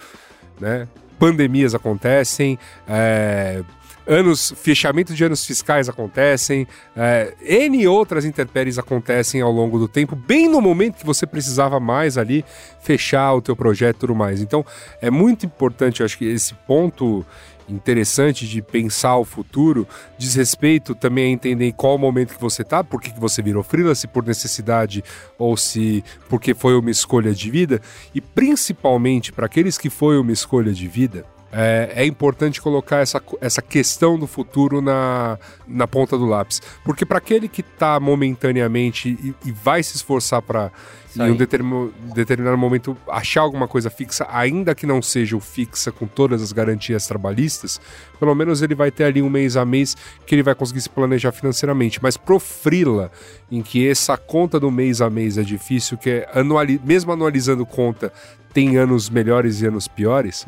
[0.60, 0.88] né?
[1.20, 2.58] Pandemias acontecem,
[2.88, 3.64] é,
[4.08, 6.66] anos, fechamento de anos fiscais acontecem,
[6.96, 11.80] é, N outras intempéries acontecem ao longo do tempo, bem no momento que você precisava
[11.80, 12.46] mais ali
[12.80, 14.42] fechar o teu projeto e tudo mais.
[14.42, 14.66] Então,
[15.02, 17.26] é muito importante, eu acho que esse ponto
[17.68, 19.88] interessante de pensar o futuro
[20.18, 23.64] diz respeito também a entender qual momento que você tá, por que, que você virou
[23.64, 25.04] freelance, se por necessidade
[25.38, 27.82] ou se porque foi uma escolha de vida,
[28.14, 33.22] e principalmente para aqueles que foi uma escolha de vida, é, é importante colocar essa,
[33.40, 36.62] essa questão do futuro na, na ponta do lápis.
[36.84, 40.72] Porque para aquele que está momentaneamente e, e vai se esforçar para,
[41.18, 41.32] em aí.
[41.32, 46.06] um determin- determinado momento, achar alguma coisa fixa, ainda que não seja o fixa com
[46.08, 47.80] todas as garantias trabalhistas,
[48.20, 49.96] pelo menos ele vai ter ali um mês a mês
[50.26, 52.00] que ele vai conseguir se planejar financeiramente.
[52.02, 53.12] Mas pro Frila,
[53.52, 57.66] em que essa conta do mês a mês é difícil, que é anuali mesmo anualizando
[57.66, 58.12] conta,
[58.54, 60.44] tem anos melhores e anos piores.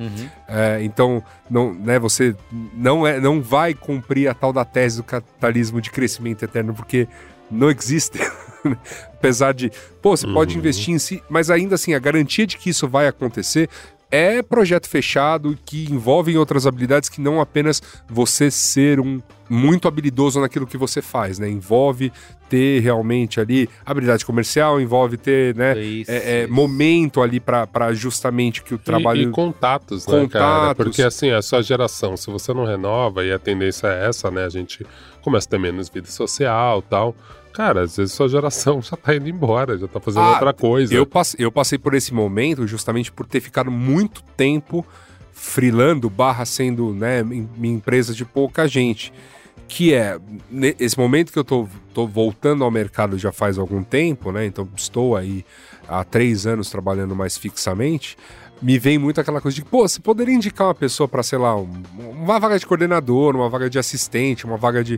[0.48, 2.36] É, então, não, né, você
[2.74, 7.08] não, é, não vai cumprir a tal da tese do capitalismo de crescimento eterno, porque
[7.52, 8.18] não existe.
[9.14, 12.70] Apesar de, pô, você pode investir em si, mas ainda assim, a garantia de que
[12.70, 13.70] isso vai acontecer
[14.12, 17.80] é projeto fechado que envolve outras habilidades que não apenas
[18.10, 21.48] você ser um muito habilidoso naquilo que você faz, né?
[21.50, 22.12] Envolve
[22.50, 26.54] ter realmente ali habilidade comercial, envolve ter, né, Isso, é, é, isso.
[26.54, 30.56] momento ali para justamente que o E- trabalho E, contatos, né, cara?
[30.70, 30.86] Contatos.
[30.86, 34.44] Porque assim, a sua geração, se você não renova, e a tendência é essa, né?
[34.46, 34.86] A gente
[35.22, 37.16] começa a ter menos vida social tal.
[37.60, 40.94] Cara, às vezes sua geração já tá indo embora, já tá fazendo Ah, outra coisa.
[40.94, 44.86] Eu passei, eu passei por esse momento justamente por ter ficado muito tempo
[45.34, 49.12] frilando, barra sendo né, minha empresa de pouca gente.
[49.68, 50.18] Que é,
[50.80, 54.46] esse momento que eu tô, tô voltando ao mercado já faz algum tempo, né?
[54.46, 55.44] Então estou aí
[55.86, 58.18] há três anos trabalhando mais fixamente.
[58.62, 61.58] Me vem muito aquela coisa de, pô, você poderia indicar uma pessoa para, sei lá,
[61.58, 61.84] um-
[62.24, 64.98] uma vaga de coordenador, uma vaga de assistente, uma vaga de.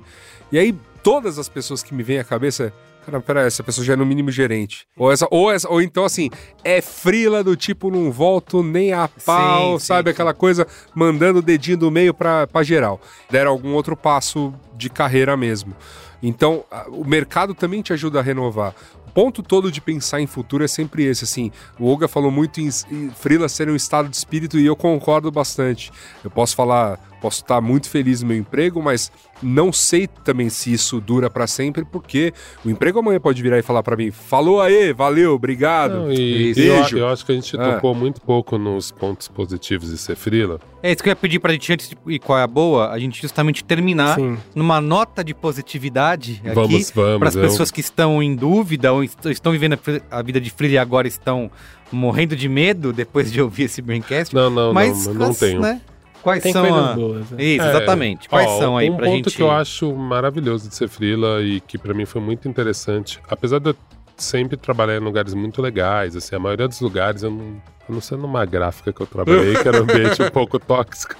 [0.51, 2.73] E aí, todas as pessoas que me vêm à cabeça,
[3.05, 4.85] Cara, peraí, essa pessoa já é no mínimo gerente.
[4.95, 6.29] Ou, essa, ou, essa, ou então, assim,
[6.63, 10.09] é frila do tipo, não volto nem a pau, Sim, sim, sabe?
[10.09, 10.13] sim.
[10.13, 13.01] Aquela coisa mandando o dedinho do meio pra, pra geral.
[13.29, 15.75] Deram algum outro passo de carreira mesmo.
[16.21, 18.75] Então, o mercado também te ajuda a renovar.
[19.07, 21.51] O ponto todo de pensar em futuro é sempre esse, assim.
[21.79, 25.31] O Olga falou muito em, em frila ser um estado de espírito e eu concordo
[25.31, 25.91] bastante.
[26.23, 29.11] Eu posso falar, posso estar muito feliz no meu emprego, mas
[29.43, 32.33] não sei também se isso dura pra sempre, porque
[32.65, 35.93] o emprego amanhã pode virar e falar pra mim: falou aí, valeu, obrigado.
[35.93, 36.97] Não, e, e eu, Beijo.
[36.97, 37.73] eu acho que a gente Ah.
[37.73, 40.59] tocou muito pouco nos pontos positivos de ser frila.
[40.83, 42.89] É isso que eu ia pedir pra gente antes de ir qual é a boa,
[42.91, 44.37] a gente justamente terminar Sim.
[44.55, 47.19] numa nota de positividade aqui Vamos, vamos.
[47.19, 49.73] para as eu- pessoas que estão em dúvida ou est- estão vivendo
[50.09, 51.49] a a vida de freela e agora estão
[51.91, 54.33] morrendo de medo depois de ouvir esse braincast.
[54.33, 55.59] Não, não, mas não, eu não tenho.
[55.61, 55.81] né,
[56.21, 56.93] Quais Tem são coisas a...
[56.93, 57.31] boas.
[57.31, 57.43] né?
[57.43, 58.29] Isso, É, exatamente.
[58.29, 59.35] Quais Ó, são aí um pra ponto gente...
[59.35, 63.59] que eu acho maravilhoso de ser frila e que pra mim foi muito interessante, apesar
[63.59, 63.75] de eu
[64.17, 67.99] sempre trabalhar em lugares muito legais, assim, a maioria dos lugares eu não, A não
[67.99, 71.15] ser numa gráfica que eu trabalhei, que era um ambiente um pouco tóxico.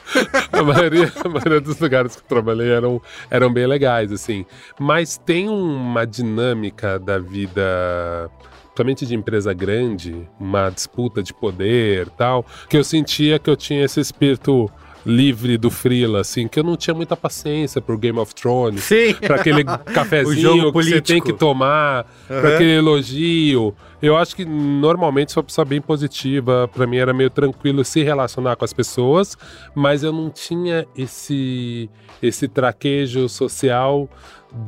[0.52, 4.45] A maioria, a maioria dos lugares que eu trabalhei eram, eram bem legais, assim.
[4.80, 8.30] Mas tem uma dinâmica da vida
[8.82, 13.84] principalmente de empresa grande, uma disputa de poder tal, que eu sentia que eu tinha
[13.84, 14.70] esse espírito
[15.06, 18.84] livre do Freela, assim, que eu não tinha muita paciência pro Game of Thrones.
[18.84, 19.13] Sim.
[19.16, 19.63] Pra aquele
[19.93, 23.74] cafezinho que você tem que tomar, pra aquele elogio.
[24.01, 28.01] Eu acho que normalmente sou uma pessoa bem positiva, pra mim era meio tranquilo se
[28.01, 29.38] relacionar com as pessoas,
[29.75, 31.89] mas eu não tinha esse
[32.21, 34.08] esse traquejo social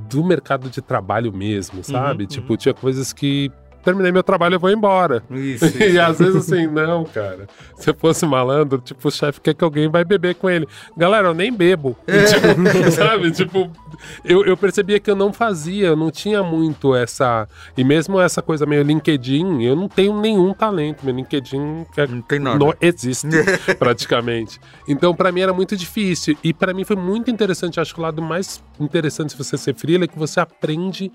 [0.10, 2.26] do mercado de trabalho mesmo, sabe?
[2.26, 3.52] Tipo, tinha coisas que
[3.84, 5.24] terminei meu trabalho e vou embora.
[5.32, 7.48] Isso, E às vezes assim, não, cara.
[7.78, 10.68] Se eu fosse malandro, tipo, o chefe quer que alguém vai beber com ele.
[10.98, 11.96] Galera, eu nem bebo.
[12.08, 13.32] Tipo, sabe?
[13.32, 13.70] Tipo,
[14.24, 17.48] eu, eu percebia que eu não fazia, eu não tinha muito essa.
[17.78, 21.04] E mesmo essa coisa meio LinkedIn, eu não tenho nenhum talento.
[21.06, 22.58] Meu LinkedIn é- Não tem nada.
[22.58, 23.28] não existe,
[23.78, 24.60] praticamente.
[24.88, 26.38] Então, pra mim era muito difícil.
[26.44, 27.80] E pra mim foi muito interessante.
[27.80, 31.12] Acho que o lado mais interessante de você ser freela é que você aprende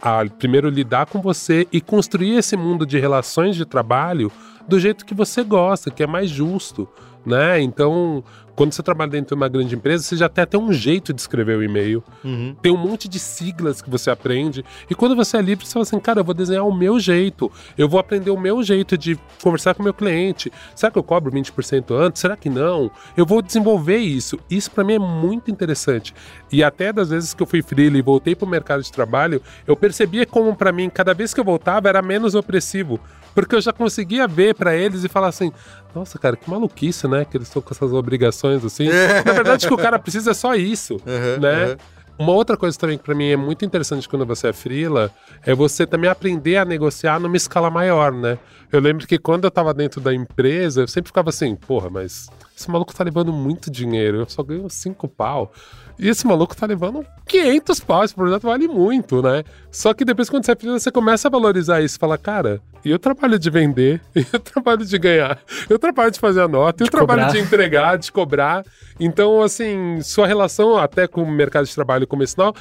[0.00, 4.30] a primeiro lidar com você e construir esse mundo de relações de trabalho
[4.68, 6.86] do jeito que você gosta, que é mais justo,
[7.24, 7.62] né?
[7.62, 8.22] Então,
[8.54, 11.20] quando você trabalha dentro de uma grande empresa, você já tem até um jeito de
[11.20, 12.02] escrever o e-mail.
[12.24, 12.54] Uhum.
[12.62, 14.64] Tem um monte de siglas que você aprende.
[14.88, 17.50] E quando você é livre, você fala assim, cara, eu vou desenhar o meu jeito.
[17.76, 20.52] Eu vou aprender o meu jeito de conversar com o meu cliente.
[20.74, 22.20] Será que eu cobro 20% antes?
[22.20, 22.90] Será que não?
[23.16, 24.38] Eu vou desenvolver isso.
[24.48, 26.14] Isso para mim é muito interessante.
[26.50, 29.42] E até das vezes que eu fui freela e voltei para o mercado de trabalho,
[29.66, 33.00] eu percebia como para mim, cada vez que eu voltava, era menos opressivo.
[33.34, 35.52] Porque eu já conseguia ver para eles e falar assim:
[35.94, 37.24] nossa, cara, que maluquice, né?
[37.24, 38.88] Que eles estão com essas obrigações assim.
[39.24, 41.66] Na verdade, o que o cara precisa é só isso, Uhum, né?
[41.70, 41.76] uhum.
[42.16, 45.10] Uma outra coisa também que pra mim é muito interessante quando você é freela
[45.44, 48.38] é você também aprender a negociar numa escala maior, né?
[48.70, 52.28] Eu lembro que quando eu tava dentro da empresa, eu sempre ficava assim, porra, mas
[52.56, 55.52] esse maluco tá levando muito dinheiro, eu só ganho cinco pau.
[55.98, 59.44] E esse maluco tá levando 500 pau, esse projeto vale muito, né?
[59.70, 62.90] Só que depois quando você é freela, você começa a valorizar isso, fala, cara, e
[62.90, 65.38] eu trabalho de vender, e eu trabalho de ganhar,
[65.68, 67.32] eu trabalho de fazer a nota, eu De trabalho cobrar.
[67.32, 68.64] de entregar, de cobrar.
[68.98, 72.54] Então, assim, sua relação até com o mercado de trabalho comercial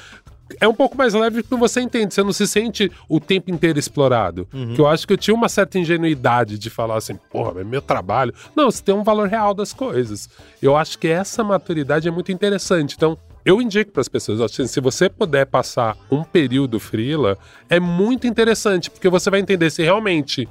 [0.60, 3.80] é um pouco mais leve porque você entende, você não se sente o tempo inteiro
[3.80, 4.48] explorado.
[4.76, 7.82] Que eu acho que eu tinha uma certa ingenuidade de falar assim, porra, é meu
[7.82, 8.34] trabalho.
[8.56, 10.30] Não, você tem um valor real das coisas.
[10.62, 12.96] Eu acho que essa maturidade é muito interessante.
[12.96, 17.38] Então, eu indico para as pessoas, assim, se você puder passar um período freela,
[17.70, 20.48] é muito interessante, porque você vai entender se realmente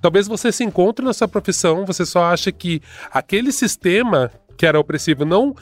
[0.00, 4.78] Talvez você se encontre na sua profissão, você só acha que aquele sistema que era
[4.78, 5.54] opressivo, não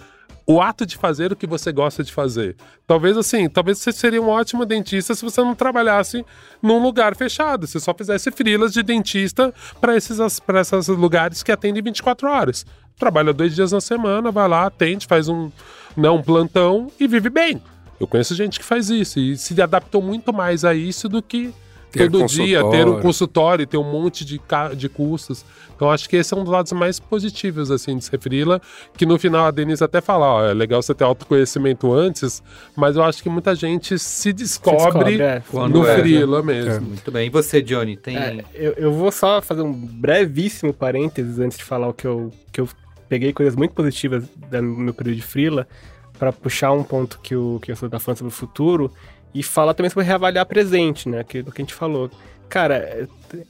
[0.46, 2.56] o ato de fazer o que você gosta de fazer.
[2.86, 6.24] Talvez assim, talvez você seria um ótimo dentista se você não trabalhasse
[6.62, 11.82] num lugar fechado, se só fizesse frilas de dentista para esses esses lugares que atendem
[11.82, 12.64] 24 horas.
[12.96, 15.50] Trabalha dois dias na semana, vai lá, atende, faz um,
[15.96, 17.60] não, um plantão e vive bem.
[17.98, 21.52] Eu conheço gente que faz isso e se adaptou muito mais a isso do que
[21.90, 23.66] Ter todo dia ter um consultório.
[23.66, 24.40] ter um monte de,
[24.76, 25.44] de custos.
[25.74, 28.60] Então acho que esse é um dos lados mais positivos assim de ser freela,
[28.96, 32.42] que no final a Denise até fala, ó, é legal você ter autoconhecimento antes,
[32.74, 35.42] mas eu acho que muita gente se descobre, descobre, é.
[35.50, 36.86] Quando no é, freela mesmo.
[36.86, 37.26] Muito bem.
[37.26, 38.16] E você, Johnny, tem.
[38.16, 42.32] É, eu, eu vou só fazer um brevíssimo parênteses antes de falar o que eu,
[42.50, 42.68] que eu
[43.08, 45.68] peguei coisas muito positivas do meu período de freela
[46.18, 48.90] para puxar um ponto que o que eu tá falando sobre o futuro
[49.38, 51.20] e falar também sobre reavaliar presente, né?
[51.20, 52.10] Aquilo que a gente falou.
[52.48, 53.06] Cara, é-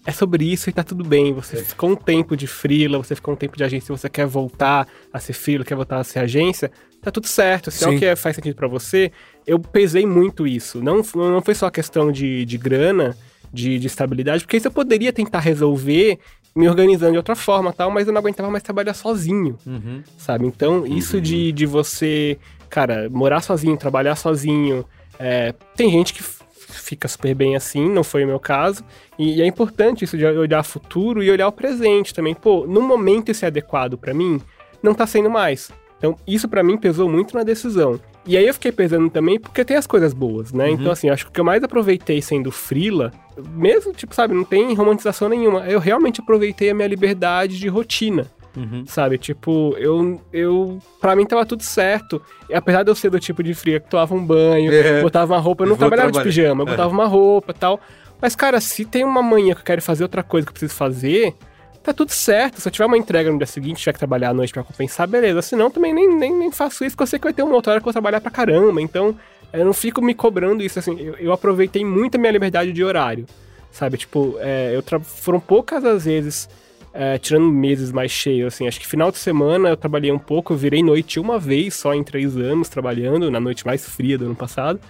[0.06, 1.32] é sobre isso e tá tudo bem.
[1.34, 4.88] Você ficou um tempo de freela, você ficou um tempo de agência, você quer voltar
[5.12, 6.70] a ser freela, quer voltar a ser agência,
[7.02, 7.70] tá tudo certo.
[7.70, 7.96] Se é Sim.
[7.96, 9.12] o que é- faz sentido pra você,
[9.46, 10.82] eu pesei muito isso.
[10.82, 13.14] Não, não foi só questão de, de grana,
[13.52, 16.18] de, de estabilidade, porque isso eu poderia tentar resolver
[16.54, 20.02] me organizando de outra forma tal, mas eu não aguentava mais trabalhar sozinho, Uhum.
[20.16, 20.46] sabe?
[20.46, 22.38] Então, isso de, de você,
[22.70, 24.82] cara, morar sozinho, trabalhar sozinho,
[25.18, 28.84] é, tem gente que fica super bem assim, não foi o meu caso,
[29.18, 32.34] e, e é importante isso de olhar futuro e olhar o presente também.
[32.34, 34.40] Pô, no momento esse é adequado pra mim,
[34.82, 35.70] não tá sendo mais.
[35.98, 37.98] Então, isso pra mim pesou muito na decisão.
[38.26, 40.68] E aí eu fiquei pesando também porque tem as coisas boas, né?
[40.68, 43.12] Então, assim, acho que o que eu mais aproveitei sendo frila,
[43.54, 45.60] mesmo, tipo, sabe, não tem romantização nenhuma.
[45.60, 48.26] Eu realmente aproveitei a minha liberdade de rotina.
[48.56, 48.84] Uhum.
[48.86, 50.78] Sabe, tipo, eu, eu.
[51.00, 52.20] Pra mim tava tudo certo.
[52.48, 55.02] E apesar de eu ser do tipo de fria que tomava um banho, É.
[55.02, 56.30] botava uma roupa, eu não Vou trabalhava trabalhar.
[56.30, 56.70] de pijama, eu É.
[56.70, 57.80] botava uma roupa e tal.
[58.20, 60.74] Mas, cara, se tem uma manhã que eu quero fazer outra coisa que eu preciso
[60.74, 61.34] fazer,
[61.82, 62.60] tá tudo certo.
[62.60, 65.06] Se eu tiver uma entrega no dia seguinte, tiver que trabalhar à noite pra compensar,
[65.06, 65.42] beleza.
[65.42, 67.54] Se não, também nem, nem, nem faço isso, porque eu sei que vai ter uma
[67.54, 68.80] outra hora que eu vou trabalhar pra caramba.
[68.80, 69.14] Então,
[69.52, 70.98] eu não fico me cobrando isso, assim.
[70.98, 73.26] Eu, eu aproveitei muito a minha liberdade de horário,
[73.70, 73.98] sabe?
[73.98, 76.48] Tipo, é, eu foram poucas as vezes
[76.98, 80.54] é, tirando meses mais cheios, assim, acho que final de semana eu trabalhei um pouco,
[80.54, 84.24] eu virei noite uma vez só em três anos trabalhando, na noite mais fria do
[84.24, 84.80] ano passado.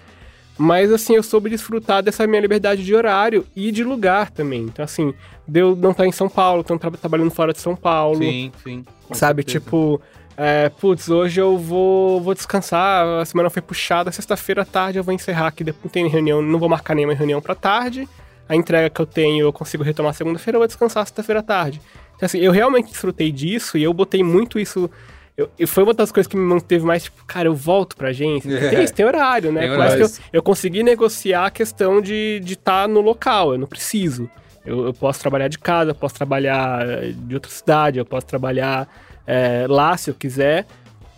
[0.58, 4.62] Mas, assim, eu soube desfrutar dessa minha liberdade de horário e de lugar também.
[4.62, 5.12] Então, assim,
[5.46, 8.20] deu não estar em São Paulo, então tra trabalhando fora de São Paulo.
[8.20, 8.84] Sim, sim.
[9.12, 9.60] Sabe, certeza.
[9.60, 10.00] tipo,
[10.36, 15.04] é, putz, hoje eu vou, vou descansar, a semana foi puxada, sexta-feira à tarde eu
[15.04, 18.08] vou encerrar aqui, depois não tem reunião, não vou marcar nenhuma reunião pra tarde.
[18.48, 21.80] A entrega que eu tenho eu consigo retomar segunda-feira, eu vou descansar sexta-feira à tarde.
[22.14, 24.90] Então, assim, eu realmente desfrutei disso e eu botei muito isso.
[25.36, 28.08] Eu, e foi uma das coisas que me manteve mais, tipo, cara, eu volto pra
[28.08, 28.50] agência.
[28.50, 28.70] É.
[28.70, 29.62] Tem tem horário, né?
[29.62, 30.02] Tem horário.
[30.02, 34.30] eu, eu consegui negociar a questão de estar no local, eu não preciso.
[34.64, 38.26] Eu, eu posso trabalhar de casa, eu posso trabalhar eh, de outra cidade, eu posso
[38.26, 38.88] trabalhar
[39.26, 40.66] eh, lá se eu quiser.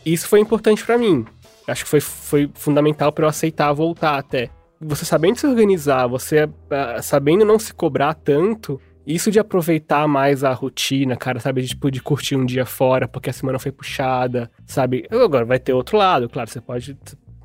[0.05, 1.25] Isso foi importante pra mim.
[1.67, 4.51] Acho que foi, foi fundamental pra eu aceitar voltar até.
[4.81, 10.45] Você sabendo se organizar, você ah, sabendo não se cobrar tanto, isso de aproveitar mais
[10.45, 11.67] a rotina, cara, sabe?
[11.67, 15.07] Tipo, de curtir um dia fora porque a semana foi puxada, sabe?
[15.11, 16.97] Agora vai ter outro lado, claro, você pode.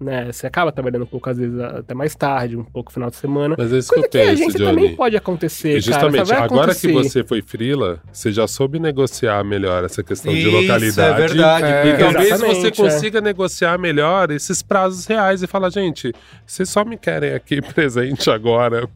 [0.02, 3.10] Né, você acaba trabalhando um pouco, às vezes, até mais tarde, um pouco no final
[3.10, 3.56] de semana.
[3.57, 6.44] Mas é isso que Coisa eu que a penso, também pode acontecer, E justamente, cara.
[6.45, 6.88] agora acontecer.
[6.88, 11.22] que você foi frila, você já soube negociar melhor essa questão de Isso, localidade.
[11.22, 11.65] é verdade.
[11.65, 12.72] É, E talvez você é.
[12.72, 16.11] consiga negociar melhor esses prazos reais e falar, gente,
[16.45, 18.90] vocês só me querem aqui presente agora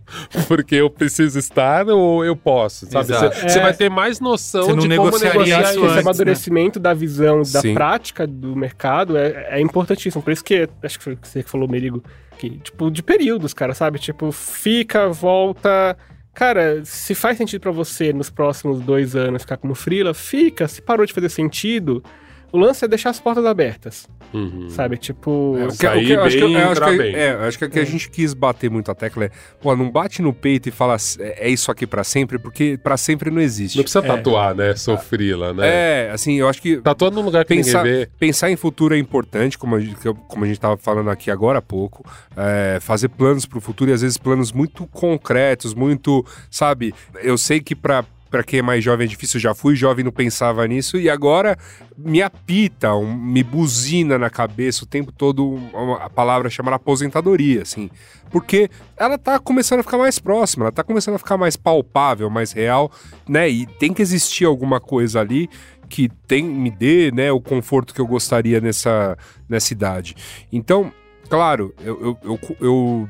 [0.47, 3.11] porque eu preciso estar ou eu posso, sabe?
[3.13, 3.35] Exato.
[3.35, 3.61] Você você É.
[3.61, 6.01] vai ter mais noção Você não de como negociaria negociar isso Esse antes, né?
[6.01, 7.73] amadurecimento da visão, da Sim.
[7.73, 10.21] prática do mercado é, é importantíssimo.
[10.23, 12.03] Por isso que, acho que foi você que falou, Merigo,
[12.37, 13.99] que, tipo, de períodos, cara, sabe?
[13.99, 15.97] Tipo, fica, volta.
[16.33, 20.67] Cara, se faz sentido pra você nos próximos dois anos ficar como frila, fica.
[20.67, 22.03] Se parou de fazer sentido,
[22.51, 24.69] o lance é deixar as portas abertas, Uhum.
[24.69, 24.97] sabe?
[24.97, 27.01] Tipo, É, o que- o Sair que eu acho que- eu acho.
[27.01, 29.31] É, acho que o que a gente quis bater muito a tecla é,
[29.61, 32.97] pô, não bate no peito e fala é é isso aqui pra sempre, porque pra
[32.97, 33.75] sempre não existe.
[33.77, 34.07] Não precisa É.
[34.07, 34.75] tatuar, né?
[34.75, 35.67] Sou frila, né?
[36.07, 38.09] É, assim, eu acho que Tatua num lugar que pensar, ninguém vê.
[38.19, 39.95] pensar em futuro é importante, como a gente,
[40.27, 42.03] como a gente tava falando aqui agora há pouco.
[42.35, 46.93] É, fazer planos pro futuro e às vezes planos muito concretos, muito, sabe?
[47.23, 48.03] Eu sei que pra.
[48.29, 51.57] Pra quem é mais jovem é difícil, já fui jovem, não pensava nisso, e agora
[51.97, 57.61] me apita, um- me buzina na cabeça o tempo todo uma- a palavra chamada aposentadoria,
[57.61, 57.89] assim.
[58.29, 62.29] Porque ela tá começando a ficar mais próxima, ela tá começando a ficar mais palpável,
[62.29, 62.91] mais real,
[63.27, 63.47] né?
[63.49, 65.49] E tem que existir alguma coisa ali
[65.89, 69.17] que tem, me dê né, o conforto que eu gostaria nessa,
[69.47, 70.15] nessa idade.
[70.51, 70.91] Então,
[71.29, 73.09] claro, eu, eu, eu, eu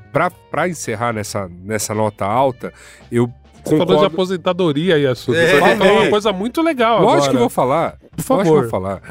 [0.52, 2.72] para encerrar nessa, nessa nota alta,
[3.11, 3.34] eu
[3.69, 5.35] Você falou de aposentadoria aí, Assunto.
[5.38, 5.48] É.
[5.48, 6.10] Você vai falar uma É.
[6.10, 7.30] coisa muito legal Lógico agora.
[7.30, 7.98] que eu vou falar.
[8.15, 8.38] Por favor.
[8.45, 9.02] Lógico que vou falar.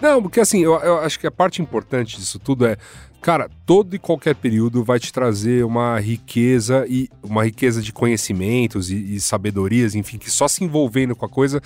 [0.00, 2.76] Não, porque assim, eu, eu acho que a parte importante disso tudo é,
[3.22, 8.90] cara, todo e qualquer período vai te trazer uma riqueza e uma riqueza de conhecimentos
[8.90, 11.62] e, e sabedorias, enfim, que só se envolvendo com a coisa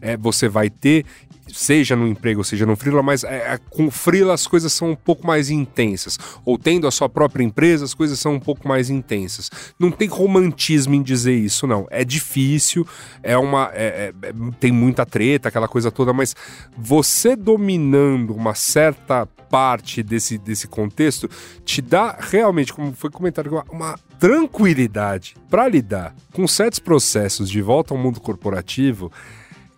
[0.00, 1.04] é, você vai ter,
[1.52, 4.96] seja no emprego, seja no freela, mas é, é, com freela as coisas são um
[4.96, 6.18] pouco mais intensas.
[6.44, 9.50] Ou tendo a sua própria empresa, as coisas são um pouco mais intensas.
[9.78, 11.86] Não tem romantismo em dizer isso, não.
[11.90, 12.86] É difícil,
[13.22, 13.70] é uma.
[13.74, 16.34] é- é- é- tem muita treta, aquela coisa toda, mas
[16.76, 21.28] você dominando uma certa parte desse, desse contexto
[21.64, 27.62] te dá realmente, como foi comentado, uma, uma tranquilidade para lidar com certos processos de
[27.62, 29.10] volta ao mundo corporativo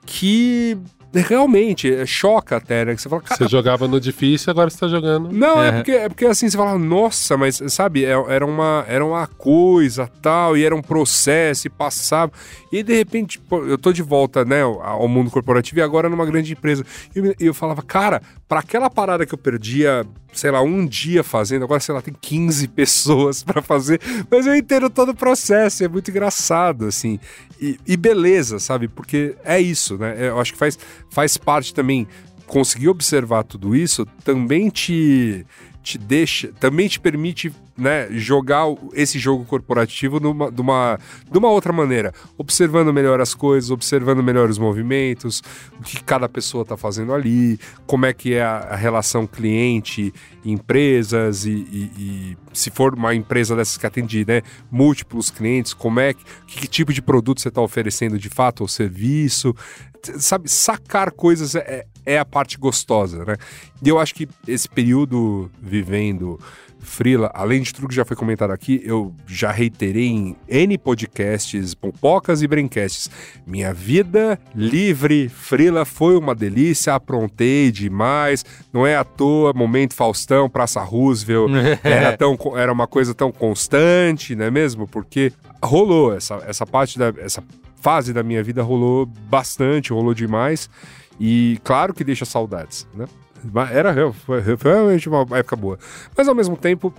[0.04, 0.76] que
[1.12, 2.94] realmente é, choca até, né?
[2.94, 5.30] Que você fala, cara, Você jogava no difícil, agora você tá jogando.
[5.32, 5.72] não, é É.
[5.72, 10.08] porque, é porque assim, você fala, nossa, mas sabe, é- era uma, era uma coisa
[10.22, 12.30] tal, e era um processo, e passava.
[12.72, 16.08] E aí, de repente, pô, eu tô de volta, né, ao mundo corporativo e agora
[16.08, 16.84] numa grande empresa.
[17.14, 21.22] E eu, eu falava, cara, para aquela parada que eu perdia, sei lá, um dia
[21.22, 24.00] fazendo, agora, sei lá, tem 15 pessoas para fazer,
[24.30, 27.18] mas eu entendo todo o processo, é muito engraçado, assim.
[27.60, 28.88] E, e beleza, sabe?
[28.88, 30.16] Porque é isso, né?
[30.18, 30.78] Eu acho que faz,
[31.10, 32.06] faz parte também
[32.50, 35.46] conseguir observar tudo isso também te,
[35.82, 40.98] te deixa, também te permite né, jogar esse jogo corporativo numa, de, uma,
[41.30, 45.42] de uma outra maneira, observando melhor as coisas, observando melhor os movimentos,
[45.78, 50.12] o que cada pessoa está fazendo ali, como é que é a, a relação cliente,
[50.44, 56.00] empresas e, e- e se for uma empresa dessas que atende né, múltiplos clientes, como
[56.00, 59.54] é que, que tipo de produto você está oferecendo de fato ou serviço,
[60.18, 63.36] sabe, sacar coisas é, é a parte gostosa, né?
[63.82, 66.38] E eu acho que esse período vivendo
[66.80, 71.74] Frila, além de tudo que já foi comentado aqui, eu já reiterei em N podcasts,
[71.74, 73.10] popocas e brincasts.
[73.46, 80.48] Minha vida livre, Frila foi uma delícia, aprontei demais, não é à toa, momento Faustão,
[80.48, 81.50] Praça Roosevelt,
[81.84, 84.88] era, tão, era uma coisa tão constante, não é mesmo?
[84.88, 85.32] Porque
[85.62, 87.12] rolou essa, essa parte da.
[87.18, 87.42] Essa
[87.82, 90.68] fase da minha vida rolou bastante, rolou demais.
[91.20, 93.04] E claro que deixa saudades, né?
[93.70, 95.78] Era realmente uma época boa.
[96.16, 96.92] Mas ao mesmo tempo,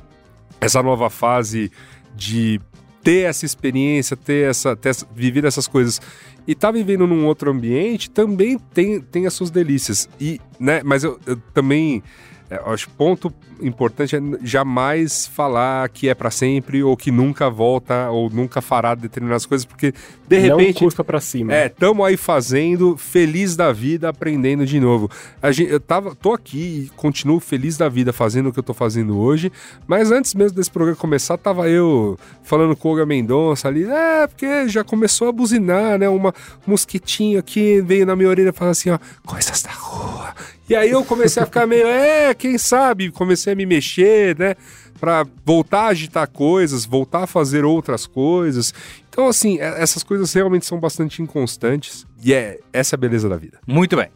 [0.60, 1.72] essa nova fase
[2.16, 2.62] de
[3.04, 6.00] ter essa experiência, ter essa, ter essa viver essas coisas
[6.48, 10.08] e tá vivendo num outro ambiente também tem, tem as suas delícias.
[10.20, 12.04] E, né, mas eu, eu também
[12.50, 18.10] é, acho ponto importante é jamais falar que é pra sempre ou que nunca volta
[18.10, 19.94] ou nunca fará determinadas coisas, porque
[20.32, 21.54] de repente Não cuspa pra cima.
[21.54, 25.10] é, tamo aí fazendo, feliz da vida, aprendendo de novo.
[25.42, 28.64] A gente, eu tava, tô aqui e continuo feliz da vida fazendo o que eu
[28.64, 29.52] tô fazendo hoje,
[29.86, 34.26] mas antes mesmo desse programa começar, tava eu falando com o Olga Mendonça ali, é,
[34.26, 36.08] porque já começou a buzinar, né?
[36.08, 36.34] Uma
[36.66, 40.34] um mosquitinho aqui veio na minha orelha falando assim, ó, coisas da rua.
[40.70, 43.12] E aí eu comecei a ficar meio, é, quem sabe?
[43.12, 44.56] Comecei a me mexer, né?
[45.02, 48.72] Pra voltar a agitar coisas, voltar a fazer outras coisas.
[49.14, 52.08] Então, assim, é- essas coisas realmente são bastante inconstantes.
[52.24, 53.60] E é essa é a beleza da vida.
[53.68, 54.08] Muito bem.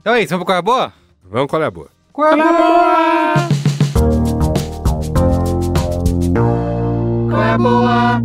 [0.00, 0.92] Então é isso, vamos pra qual é a boa?
[1.28, 1.88] Vamos, qual é a boa?
[2.12, 3.34] Qual é a boa?
[7.30, 8.20] Qual é a boa?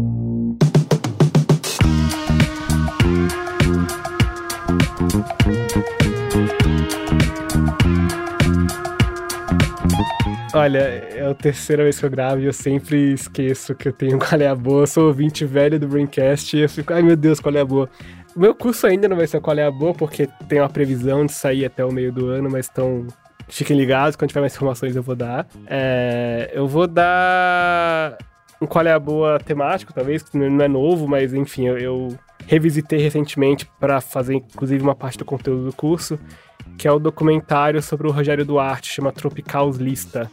[10.59, 14.19] Olha, é a terceira vez que eu gravo e eu sempre esqueço que eu tenho
[14.19, 14.81] qual é a boa.
[14.83, 17.65] Eu sou ouvinte velho do Braincast e eu fico, ai meu Deus, qual é a
[17.65, 17.89] boa?
[18.35, 21.25] O meu curso ainda não vai ser qual é a boa, porque tem uma previsão
[21.25, 23.07] de sair até o meio do ano, mas estão.
[23.47, 25.47] Fiquem ligados, quando tiver mais informações eu vou dar.
[25.65, 28.17] É, eu vou dar
[28.61, 32.19] um qual é a boa temático, talvez, que não é novo, mas enfim, eu, eu
[32.45, 36.19] revisitei recentemente para fazer inclusive uma parte do conteúdo do curso,
[36.77, 40.29] que é o documentário sobre o Rogério Duarte, chama Tropicals Lista,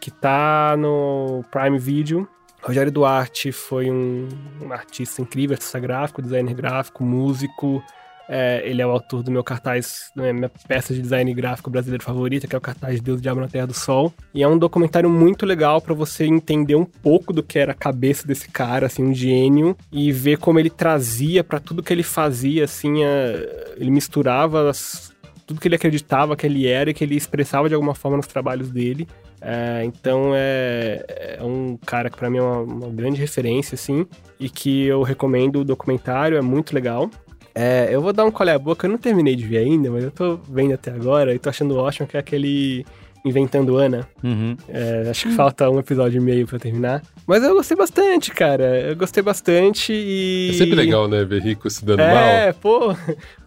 [0.00, 2.28] que tá no Prime Video.
[2.62, 4.28] Rogério Duarte foi um,
[4.62, 7.82] um artista incrível, artista gráfico, designer gráfico, músico.
[8.30, 12.46] É, ele é o autor do meu cartaz, minha peça de design gráfico brasileiro favorita,
[12.46, 14.12] que é o cartaz Deus, Diabo na Terra do Sol.
[14.34, 17.74] E é um documentário muito legal para você entender um pouco do que era a
[17.74, 22.02] cabeça desse cara, assim, um gênio, e ver como ele trazia para tudo que ele
[22.02, 25.10] fazia, assim, a- ele misturava as-
[25.46, 28.26] tudo que ele acreditava que ele era e que ele expressava de alguma forma nos
[28.26, 29.08] trabalhos dele.
[29.40, 34.06] É, então é, é um cara que pra mim é uma, uma grande referência, assim,
[34.38, 37.10] e que eu recomendo o documentário, é muito legal.
[37.54, 40.04] É, eu vou dar um colher a boca, eu não terminei de ver ainda, mas
[40.04, 42.86] eu tô vendo até agora e tô achando ótimo, que é aquele
[43.24, 44.08] Inventando Ana.
[44.22, 44.56] Uhum.
[44.68, 47.02] É, acho que falta um episódio e meio pra terminar.
[47.26, 48.80] Mas eu gostei bastante, cara.
[48.80, 50.50] Eu gostei bastante e.
[50.50, 51.24] É sempre legal, né?
[51.24, 52.94] Ver rico se dando É, pô.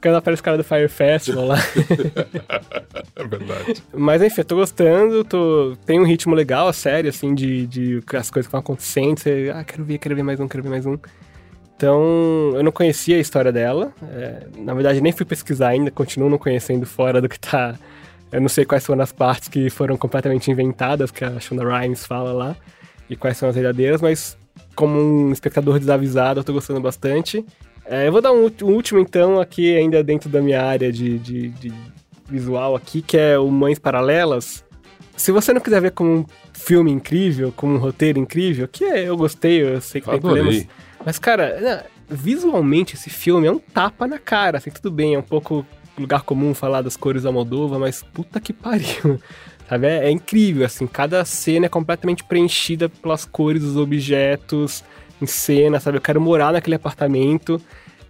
[0.02, 1.56] Quando aparece o cara do Fire Festival lá.
[1.56, 1.61] mal.
[3.15, 3.84] É verdade.
[3.93, 5.76] Mas enfim, eu tô gostando, tô...
[5.85, 9.19] tem um ritmo legal, a série, assim, de, de as coisas que vão acontecendo.
[9.19, 10.98] Você, ah, quero ver, quero ver mais um, quero ver mais um.
[11.76, 13.91] Então, eu não conhecia a história dela.
[14.11, 17.76] é, na verdade, nem fui pesquisar ainda, continuo não conhecendo fora do que tá.
[18.31, 22.05] Eu não sei quais foram as partes que foram completamente inventadas, que a Shonda Rhimes
[22.05, 22.55] fala lá,
[23.09, 24.37] e quais são as verdadeiras, mas
[24.75, 27.45] como um espectador desavisado, eu tô gostando bastante.
[27.85, 31.19] É, eu vou dar um, um último, então, aqui, ainda dentro da minha área de,
[31.19, 31.73] de- de
[32.29, 34.63] visual aqui, que é o Mães Paralelas.
[35.17, 39.09] Se você não quiser ver como um filme incrível, como um roteiro incrível, que é,
[39.09, 40.41] eu gostei, eu sei que tem Adorei.
[40.43, 40.67] problemas.
[41.05, 45.23] Mas, cara, visualmente esse filme é um tapa na cara, assim, tudo bem, é um
[45.23, 45.65] pouco
[46.01, 49.19] lugar comum falar das cores da Moldova, mas puta que pariu.
[49.69, 49.87] Sabe?
[49.87, 54.83] É, é incrível, assim, cada cena é completamente preenchida pelas cores dos objetos
[55.21, 55.97] em cena, sabe?
[55.97, 57.61] Eu quero morar naquele apartamento.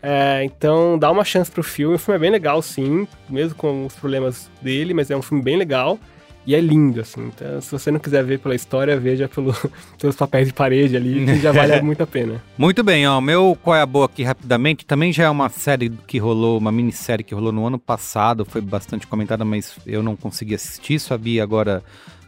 [0.01, 1.95] É, então dá uma chance pro filme.
[1.95, 5.43] O filme é bem legal, sim, mesmo com os problemas dele, mas é um filme
[5.43, 5.99] bem legal.
[6.45, 7.27] E é lindo, assim.
[7.27, 9.55] Então, se você não quiser ver pela história, veja pelo,
[9.99, 12.41] pelos papéis de parede ali, que já vale muito a pena.
[12.57, 13.21] Muito bem, ó.
[13.21, 16.71] Meu Qual é a Boa aqui rapidamente também já é uma série que rolou, uma
[16.71, 21.17] minissérie que rolou no ano passado, foi bastante comentada, mas eu não consegui assistir, só
[21.17, 21.83] vi agora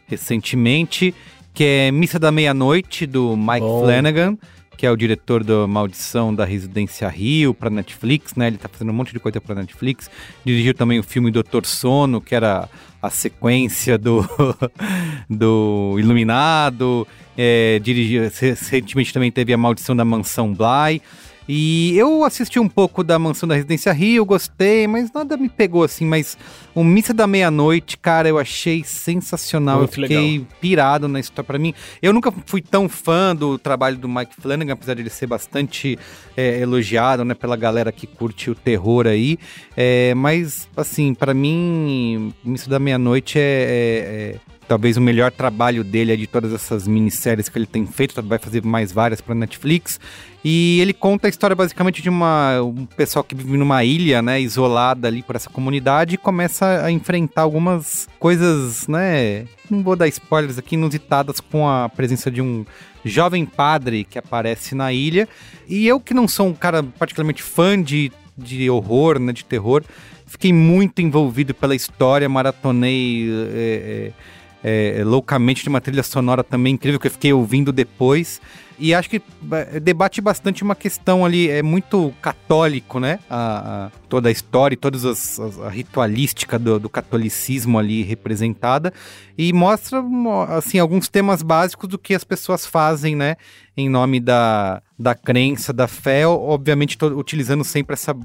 [0.08, 1.14] recentemente,
[1.54, 3.84] que é Missa da Meia-Noite, do Mike Bom.
[3.84, 4.38] Flanagan,
[4.84, 8.48] que é o diretor da Maldição da Residência Rio para Netflix, né?
[8.48, 10.12] Ele tá fazendo um monte de coisa para Netflix.
[10.44, 12.68] Dirigiu também o filme Doutor Sono, que era
[13.02, 14.28] a sequência do,
[15.30, 17.08] do Iluminado.
[17.38, 21.02] É, dirigiu, recentemente também teve a Maldição da Mansão Bly.
[21.48, 25.84] E eu assisti um pouco da Mansão da Residência Rio, gostei, mas nada me pegou
[25.84, 26.06] assim.
[26.06, 26.38] Mas
[26.74, 29.80] o Missa da Meia-Noite, cara, eu achei sensacional.
[29.80, 31.44] Muito eu fiquei pirado na história.
[31.44, 35.10] Pra mim, eu nunca fui tão fã do trabalho do Mike Flanagan, apesar de ele
[35.10, 35.98] ser bastante
[36.38, 39.38] é, elogiado, né, pela galera que curte o terror aí.
[39.76, 45.84] É, mas, assim, pra mim, Missa da Meia-Noite é, é- é- talvez o melhor trabalho
[45.84, 49.36] dele é de todas essas minisséries que ele tem feito, vai fazer mais várias para
[49.36, 50.00] Netflix.
[50.44, 54.42] E ele conta a história basicamente de uma, um pessoal que vive numa ilha, né,
[54.42, 60.08] isolada ali por essa comunidade e começa a enfrentar algumas coisas, né, não vou dar
[60.08, 62.66] spoilers aqui, inusitadas com a presença de um
[63.06, 65.30] jovem padre que aparece na ilha.
[65.70, 69.84] E eu que não sou um cara particularmente fã de, de horror, né, de terror,
[70.26, 74.33] fiquei muito envolvido pela história, maratonei é, é,
[74.64, 78.40] é, loucamente de uma trilha sonora também incrível que eu fiquei ouvindo depois.
[78.80, 79.22] E acho que
[79.52, 83.20] é, debate bastante uma questão ali, é muito católico, né?
[83.30, 88.94] A, a toda a história e toda as, a ritualística do, do, catolicismo ali representada.
[89.38, 90.04] E mostra,
[90.50, 93.36] assim, alguns temas básicos do que as pessoas fazem, né?
[93.76, 98.16] Em nome da, da crença, da fé, obviamente utilizando sempre essa,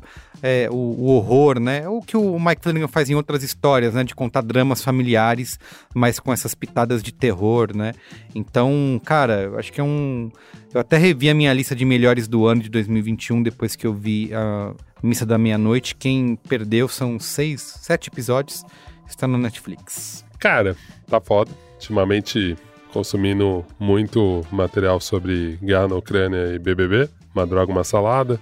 [0.42, 1.88] é, o, o, horror, né?
[1.88, 4.04] O que o Mike Flanagan faz em outras histórias, né?
[4.04, 5.58] De contar dramas familiares,
[5.94, 7.94] mas com essas pitadas de terror, né?
[8.34, 10.30] Então, cara, acho que é um
[10.74, 13.94] eu até revi a minha lista de melhores do ano de 2021 depois que eu
[13.94, 15.94] vi a Missa da Meia-Noite.
[15.94, 18.64] Quem perdeu são seis, sete episódios.
[19.06, 20.27] Está no Netflix.
[20.38, 20.76] Cara,
[21.08, 21.50] tá foda.
[21.74, 22.56] Ultimamente
[22.92, 27.08] consumindo muito material sobre guerra na Ucrânia e BBB.
[27.34, 28.40] Uma droga, uma salada.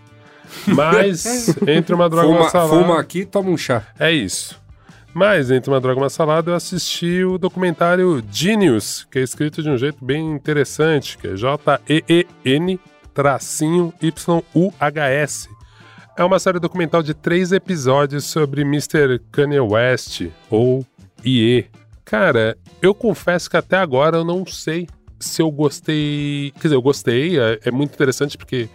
[0.67, 2.71] Mas, entre uma droga e uma salada...
[2.71, 3.83] Fuma aqui toma um chá.
[3.99, 4.61] É isso.
[5.13, 9.63] Mas, entre uma droga e uma salada, eu assisti o documentário Genius, que é escrito
[9.63, 12.79] de um jeito bem interessante, que é J-E-E-N
[14.03, 15.49] Y-U-H-S.
[16.19, 19.19] É uma série documental de três episódios sobre Mr.
[19.31, 20.85] Kanye West, ou
[21.25, 21.67] IE.
[22.07, 24.87] Cara, eu confesso que até agora eu não sei
[25.19, 26.53] se eu gostei.
[26.55, 28.69] Quer dizer, eu gostei, é, é muito interessante porque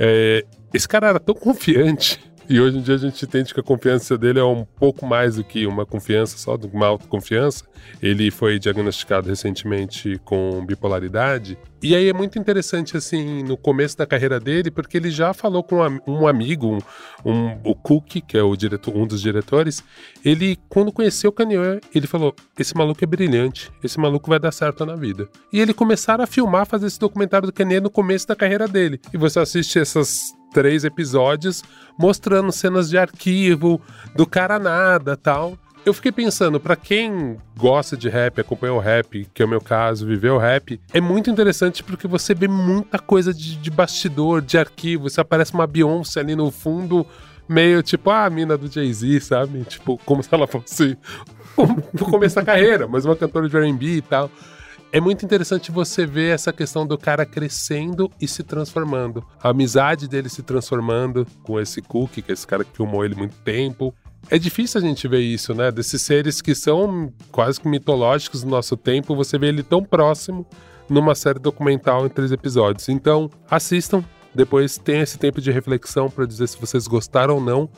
[0.00, 0.42] é,
[0.72, 2.18] esse cara era tão confiante
[2.48, 5.36] e hoje em dia a gente entende que a confiança dele é um pouco mais
[5.36, 7.64] do que uma confiança, só uma autoconfiança.
[8.02, 11.58] Ele foi diagnosticado recentemente com bipolaridade.
[11.82, 15.62] E aí é muito interessante, assim, no começo da carreira dele, porque ele já falou
[15.62, 15.76] com
[16.06, 16.78] um amigo,
[17.24, 19.84] um, um, o Cook, que é o diretor, um dos diretores.
[20.24, 24.52] Ele, quando conheceu o Kanye, ele falou: Esse maluco é brilhante, esse maluco vai dar
[24.52, 25.28] certo na vida.
[25.52, 29.00] E ele começaram a filmar, fazer esse documentário do Kanye no começo da carreira dele.
[29.12, 31.62] E você assiste essas três episódios
[31.98, 33.80] mostrando cenas de arquivo
[34.14, 35.58] do cara nada tal.
[35.86, 39.60] Eu fiquei pensando, para quem gosta de rap, acompanha o rap, que é o meu
[39.60, 44.42] caso, viveu o rap, é muito interessante porque você vê muita coisa de, de bastidor,
[44.42, 45.08] de arquivo.
[45.08, 47.06] Você aparece uma Beyoncé ali no fundo,
[47.48, 49.64] meio tipo ah, a mina do Jay-Z, sabe?
[49.64, 50.98] Tipo, como se ela fosse
[51.56, 54.30] no começo da carreira, mas uma cantora de R&B e tal
[54.90, 59.24] é muito interessante você ver essa questão do cara crescendo e se transformando.
[59.42, 63.14] A amizade dele se transformando com esse Cook, que é esse cara que filmou ele
[63.14, 63.94] muito tempo.
[64.30, 65.70] É difícil a gente ver isso, né?
[65.70, 70.46] Desses seres que são quase que mitológicos no nosso tempo, você vê ele tão próximo
[70.88, 72.88] numa série documental em três episódios.
[72.88, 74.02] Então, assistam,
[74.34, 77.68] depois tenha esse tempo de reflexão para dizer se vocês gostaram ou não.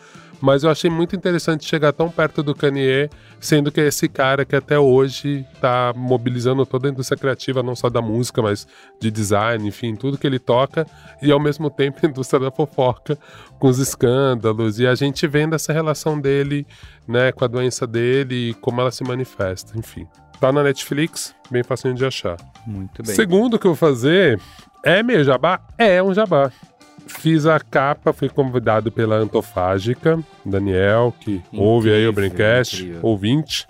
[0.41, 4.45] Mas eu achei muito interessante chegar tão perto do Kanye, sendo que é esse cara
[4.45, 8.67] que até hoje está mobilizando toda a indústria criativa, não só da música, mas
[8.99, 10.87] de design, enfim, tudo que ele toca,
[11.21, 13.19] e ao mesmo tempo a indústria da fofoca,
[13.59, 16.67] com os escândalos, e a gente vendo essa relação dele,
[17.07, 20.07] né, com a doença dele e como ela se manifesta, enfim.
[20.41, 22.39] Tá na Netflix, bem fácil de achar.
[22.67, 23.15] Muito bem.
[23.15, 24.41] Segundo que eu vou fazer,
[24.83, 25.61] é meio jabá?
[25.77, 26.51] É um jabá.
[27.19, 33.67] Fiz a capa, fui convidado pela Antofágica, Daniel, que incrível, ouve aí o Brincast, ouvinte.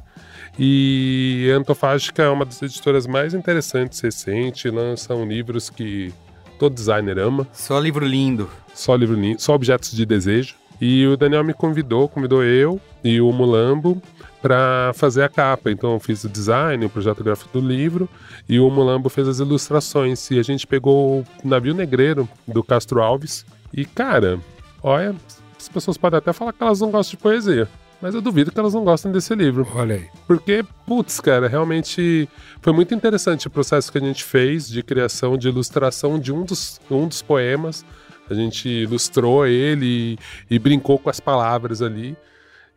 [0.59, 6.13] E a Antofágica é uma das editoras mais interessantes recente, lançam livros que
[6.59, 7.49] todo designer ama.
[7.53, 8.49] Só livro lindo.
[8.75, 10.55] Só livro lindo, só objetos de desejo.
[10.81, 14.01] E o Daniel me convidou, convidou eu e o Mulambo
[14.41, 15.71] para fazer a capa.
[15.71, 18.09] Então eu fiz o design, o projeto gráfico do livro
[18.49, 20.31] e o Mulambo fez as ilustrações.
[20.31, 23.45] E a gente pegou o navio negreiro do Castro Alves.
[23.73, 24.39] E cara,
[24.83, 25.15] olha,
[25.59, 27.69] as pessoas podem até falar que elas não gostam de poesia.
[28.01, 29.69] Mas eu duvido que elas não gostem desse livro.
[29.75, 30.09] Olha aí.
[30.27, 32.27] Porque, putz, cara, realmente
[32.63, 36.43] foi muito interessante o processo que a gente fez de criação, de ilustração de um
[36.43, 37.85] dos, um dos poemas.
[38.31, 40.17] A gente ilustrou ele
[40.49, 42.17] e, e brincou com as palavras ali.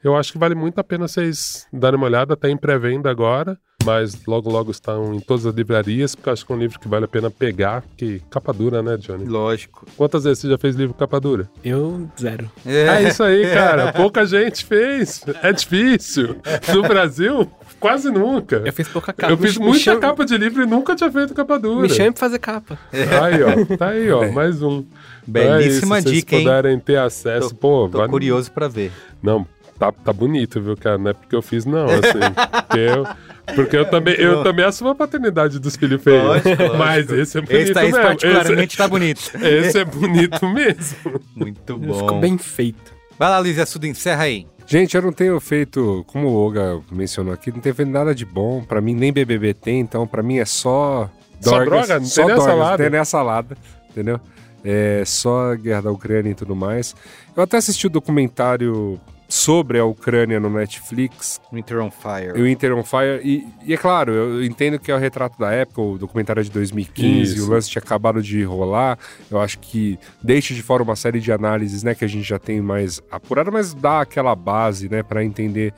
[0.03, 3.57] Eu acho que vale muito a pena vocês darem uma olhada, até em pré-venda agora,
[3.85, 6.89] mas logo logo estão em todas as livrarias, porque acho que é um livro que
[6.89, 9.23] vale a pena pegar, que capa dura, né, Johnny?
[9.23, 9.85] Lógico.
[9.95, 11.49] Quantas vezes você já fez livro capa dura?
[11.63, 12.51] Eu, zero.
[12.65, 13.93] É, é isso aí, cara.
[13.93, 15.23] Pouca gente fez.
[15.41, 16.35] É difícil.
[16.73, 17.49] No Brasil,
[17.79, 18.61] quase nunca.
[18.65, 19.31] Eu fiz pouca capa.
[19.31, 20.01] Eu fiz muita chame...
[20.01, 21.81] capa de livro e nunca tinha feito capa dura.
[21.81, 22.77] Me chame pra fazer capa.
[22.91, 23.77] Aí, ó.
[23.77, 24.29] Tá aí, ó.
[24.33, 24.83] Mais um.
[25.25, 26.41] Belíssima é isso, dica, hein?
[26.41, 27.89] Se puderem ter acesso, tô, pô.
[27.89, 28.09] Tô vale...
[28.09, 28.91] curioso pra ver.
[29.21, 29.47] Não,
[29.83, 30.97] tá, tá bonito, viu, cara?
[30.97, 31.99] Não é porque eu fiz, não, assim.
[32.67, 33.07] porque eu,
[33.55, 36.23] Porque eu também, eu também assumo a paternidade dos filhos feios.
[36.23, 36.77] Lógico, lógico.
[36.77, 38.07] Mas esse é bonito Esse Thaís mesmo.
[38.07, 39.19] particularmente tá bonito.
[39.35, 41.21] Esse, esse é bonito mesmo.
[41.35, 42.19] Muito Ficou bom.
[42.19, 42.93] bem feito.
[43.19, 44.47] Vai lá, Luiz Assuda, encerra aí.
[44.65, 48.25] Gente, eu não tenho feito, como o Olga mencionou aqui, não tenho feito nada de
[48.25, 48.63] bom.
[48.63, 51.09] Pra mim, nem BBB tem, então pra mim é só
[51.41, 51.99] Só dorgas, droga?
[51.99, 52.71] Não só tem nem a dorgas, salada?
[52.71, 53.57] Não tem nem a salada,
[53.89, 54.21] entendeu?
[54.63, 56.95] É só a guerra da Ucrânia e tudo mais.
[57.35, 58.97] Eu até assisti o documentário
[59.33, 62.39] sobre a Ucrânia no Netflix, Winter on Fire.
[62.39, 65.51] o Inter on Fire, e, e é claro, eu entendo que é o retrato da
[65.51, 67.47] época, o documentário é de 2015, Isso.
[67.47, 68.95] o lance tinha acabado de rolar,
[69.31, 72.37] eu acho que deixa de fora uma série de análises, né, que a gente já
[72.37, 75.73] tem mais apurada, mas dá aquela base, né, para entender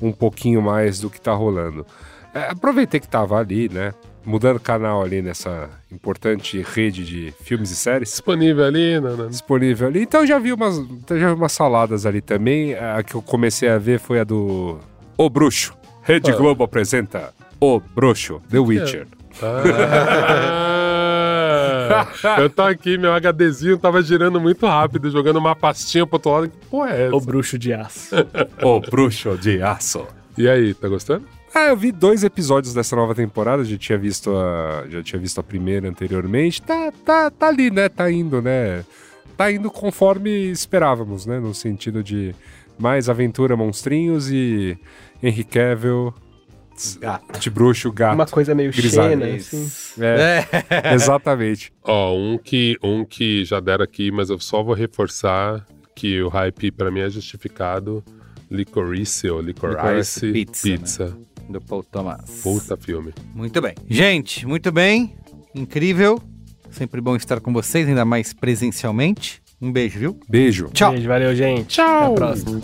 [0.00, 1.86] um pouquinho mais do que tá rolando.
[2.32, 3.92] É, aproveitei que tava ali, né,
[4.24, 9.28] mudando canal ali nessa importante rede de filmes e séries Disponível ali, não, não.
[9.28, 10.02] disponível ali.
[10.02, 10.76] Então eu já vi umas,
[11.10, 12.74] já vi umas saladas ali também.
[12.74, 14.78] A que eu comecei a ver foi a do
[15.16, 15.74] O Bruxo.
[16.02, 16.36] Rede Ah.
[16.36, 19.06] Globo apresenta O Bruxo, The Witcher.
[19.42, 19.64] Ah,
[22.40, 26.48] eu tô aqui, meu HDzinho tava girando muito rápido, jogando uma pastinha pro outro lado.
[26.48, 27.16] Que porra é essa?
[27.16, 28.14] O bruxo de aço.
[28.62, 30.06] O Bruxo de Aço.
[30.36, 31.24] E aí, tá gostando?
[31.54, 35.38] Ah, eu vi dois episódios dessa nova temporada, já tinha visto a, já tinha visto
[35.38, 36.60] a primeira anteriormente.
[36.60, 37.88] Tá, tá, tá ali, né?
[37.88, 38.84] Tá indo, né?
[39.36, 41.38] Tá indo conforme esperávamos, né?
[41.38, 42.34] No sentido de
[42.76, 44.76] mais aventura, monstrinhos e
[45.22, 46.12] Henry Cavill,
[47.00, 47.38] Gato.
[47.38, 48.14] de bruxo, gato.
[48.14, 49.20] Uma coisa meio grisalho.
[49.20, 49.70] Xena, assim.
[50.00, 51.72] É, exatamente.
[51.82, 55.64] Ó, um que, um que já deram aqui, mas eu só vou reforçar
[55.94, 58.02] que o hype pra mim é justificado.
[58.50, 61.18] Licorice ou Licorice, Licorice Pizza, Pizza.
[61.48, 62.40] Do Paul Thomas.
[62.42, 63.12] Puta filme.
[63.34, 63.74] Muito bem.
[63.88, 65.14] Gente, muito bem.
[65.54, 66.20] Incrível.
[66.70, 69.40] Sempre bom estar com vocês, ainda mais presencialmente.
[69.60, 70.18] Um beijo, viu?
[70.28, 70.68] Beijo.
[70.72, 70.92] Tchau.
[70.92, 71.66] Beijo, valeu, gente.
[71.68, 71.86] Tchau.
[71.86, 72.60] Até a próxima.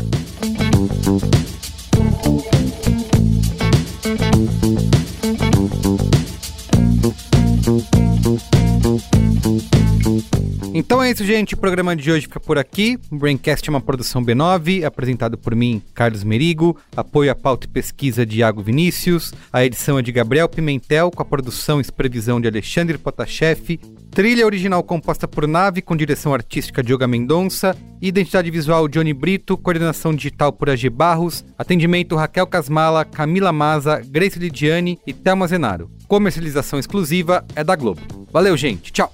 [10.73, 11.55] Então é isso, gente.
[11.55, 12.99] O programa de hoje fica por aqui.
[13.11, 16.77] O Braincast é uma produção B9, apresentado por mim, Carlos Merigo.
[16.97, 19.33] Apoio à pauta e pesquisa de Iago Vinícius.
[19.53, 23.81] A edição é de Gabriel Pimentel, com a produção e supervisão de Alexandre Potashev.
[24.11, 27.77] Trilha original composta por Nave, com direção artística de Yoga Mendonça.
[28.01, 29.59] Identidade visual Johnny Brito.
[29.59, 31.45] Coordenação digital por AG Barros.
[31.59, 36.00] Atendimento Raquel Casmala, Camila Maza, Grace Lidiane e Thelma Zenaro.
[36.11, 38.01] Comercialização exclusiva é da Globo.
[38.33, 38.91] Valeu, gente.
[38.91, 39.13] Tchau.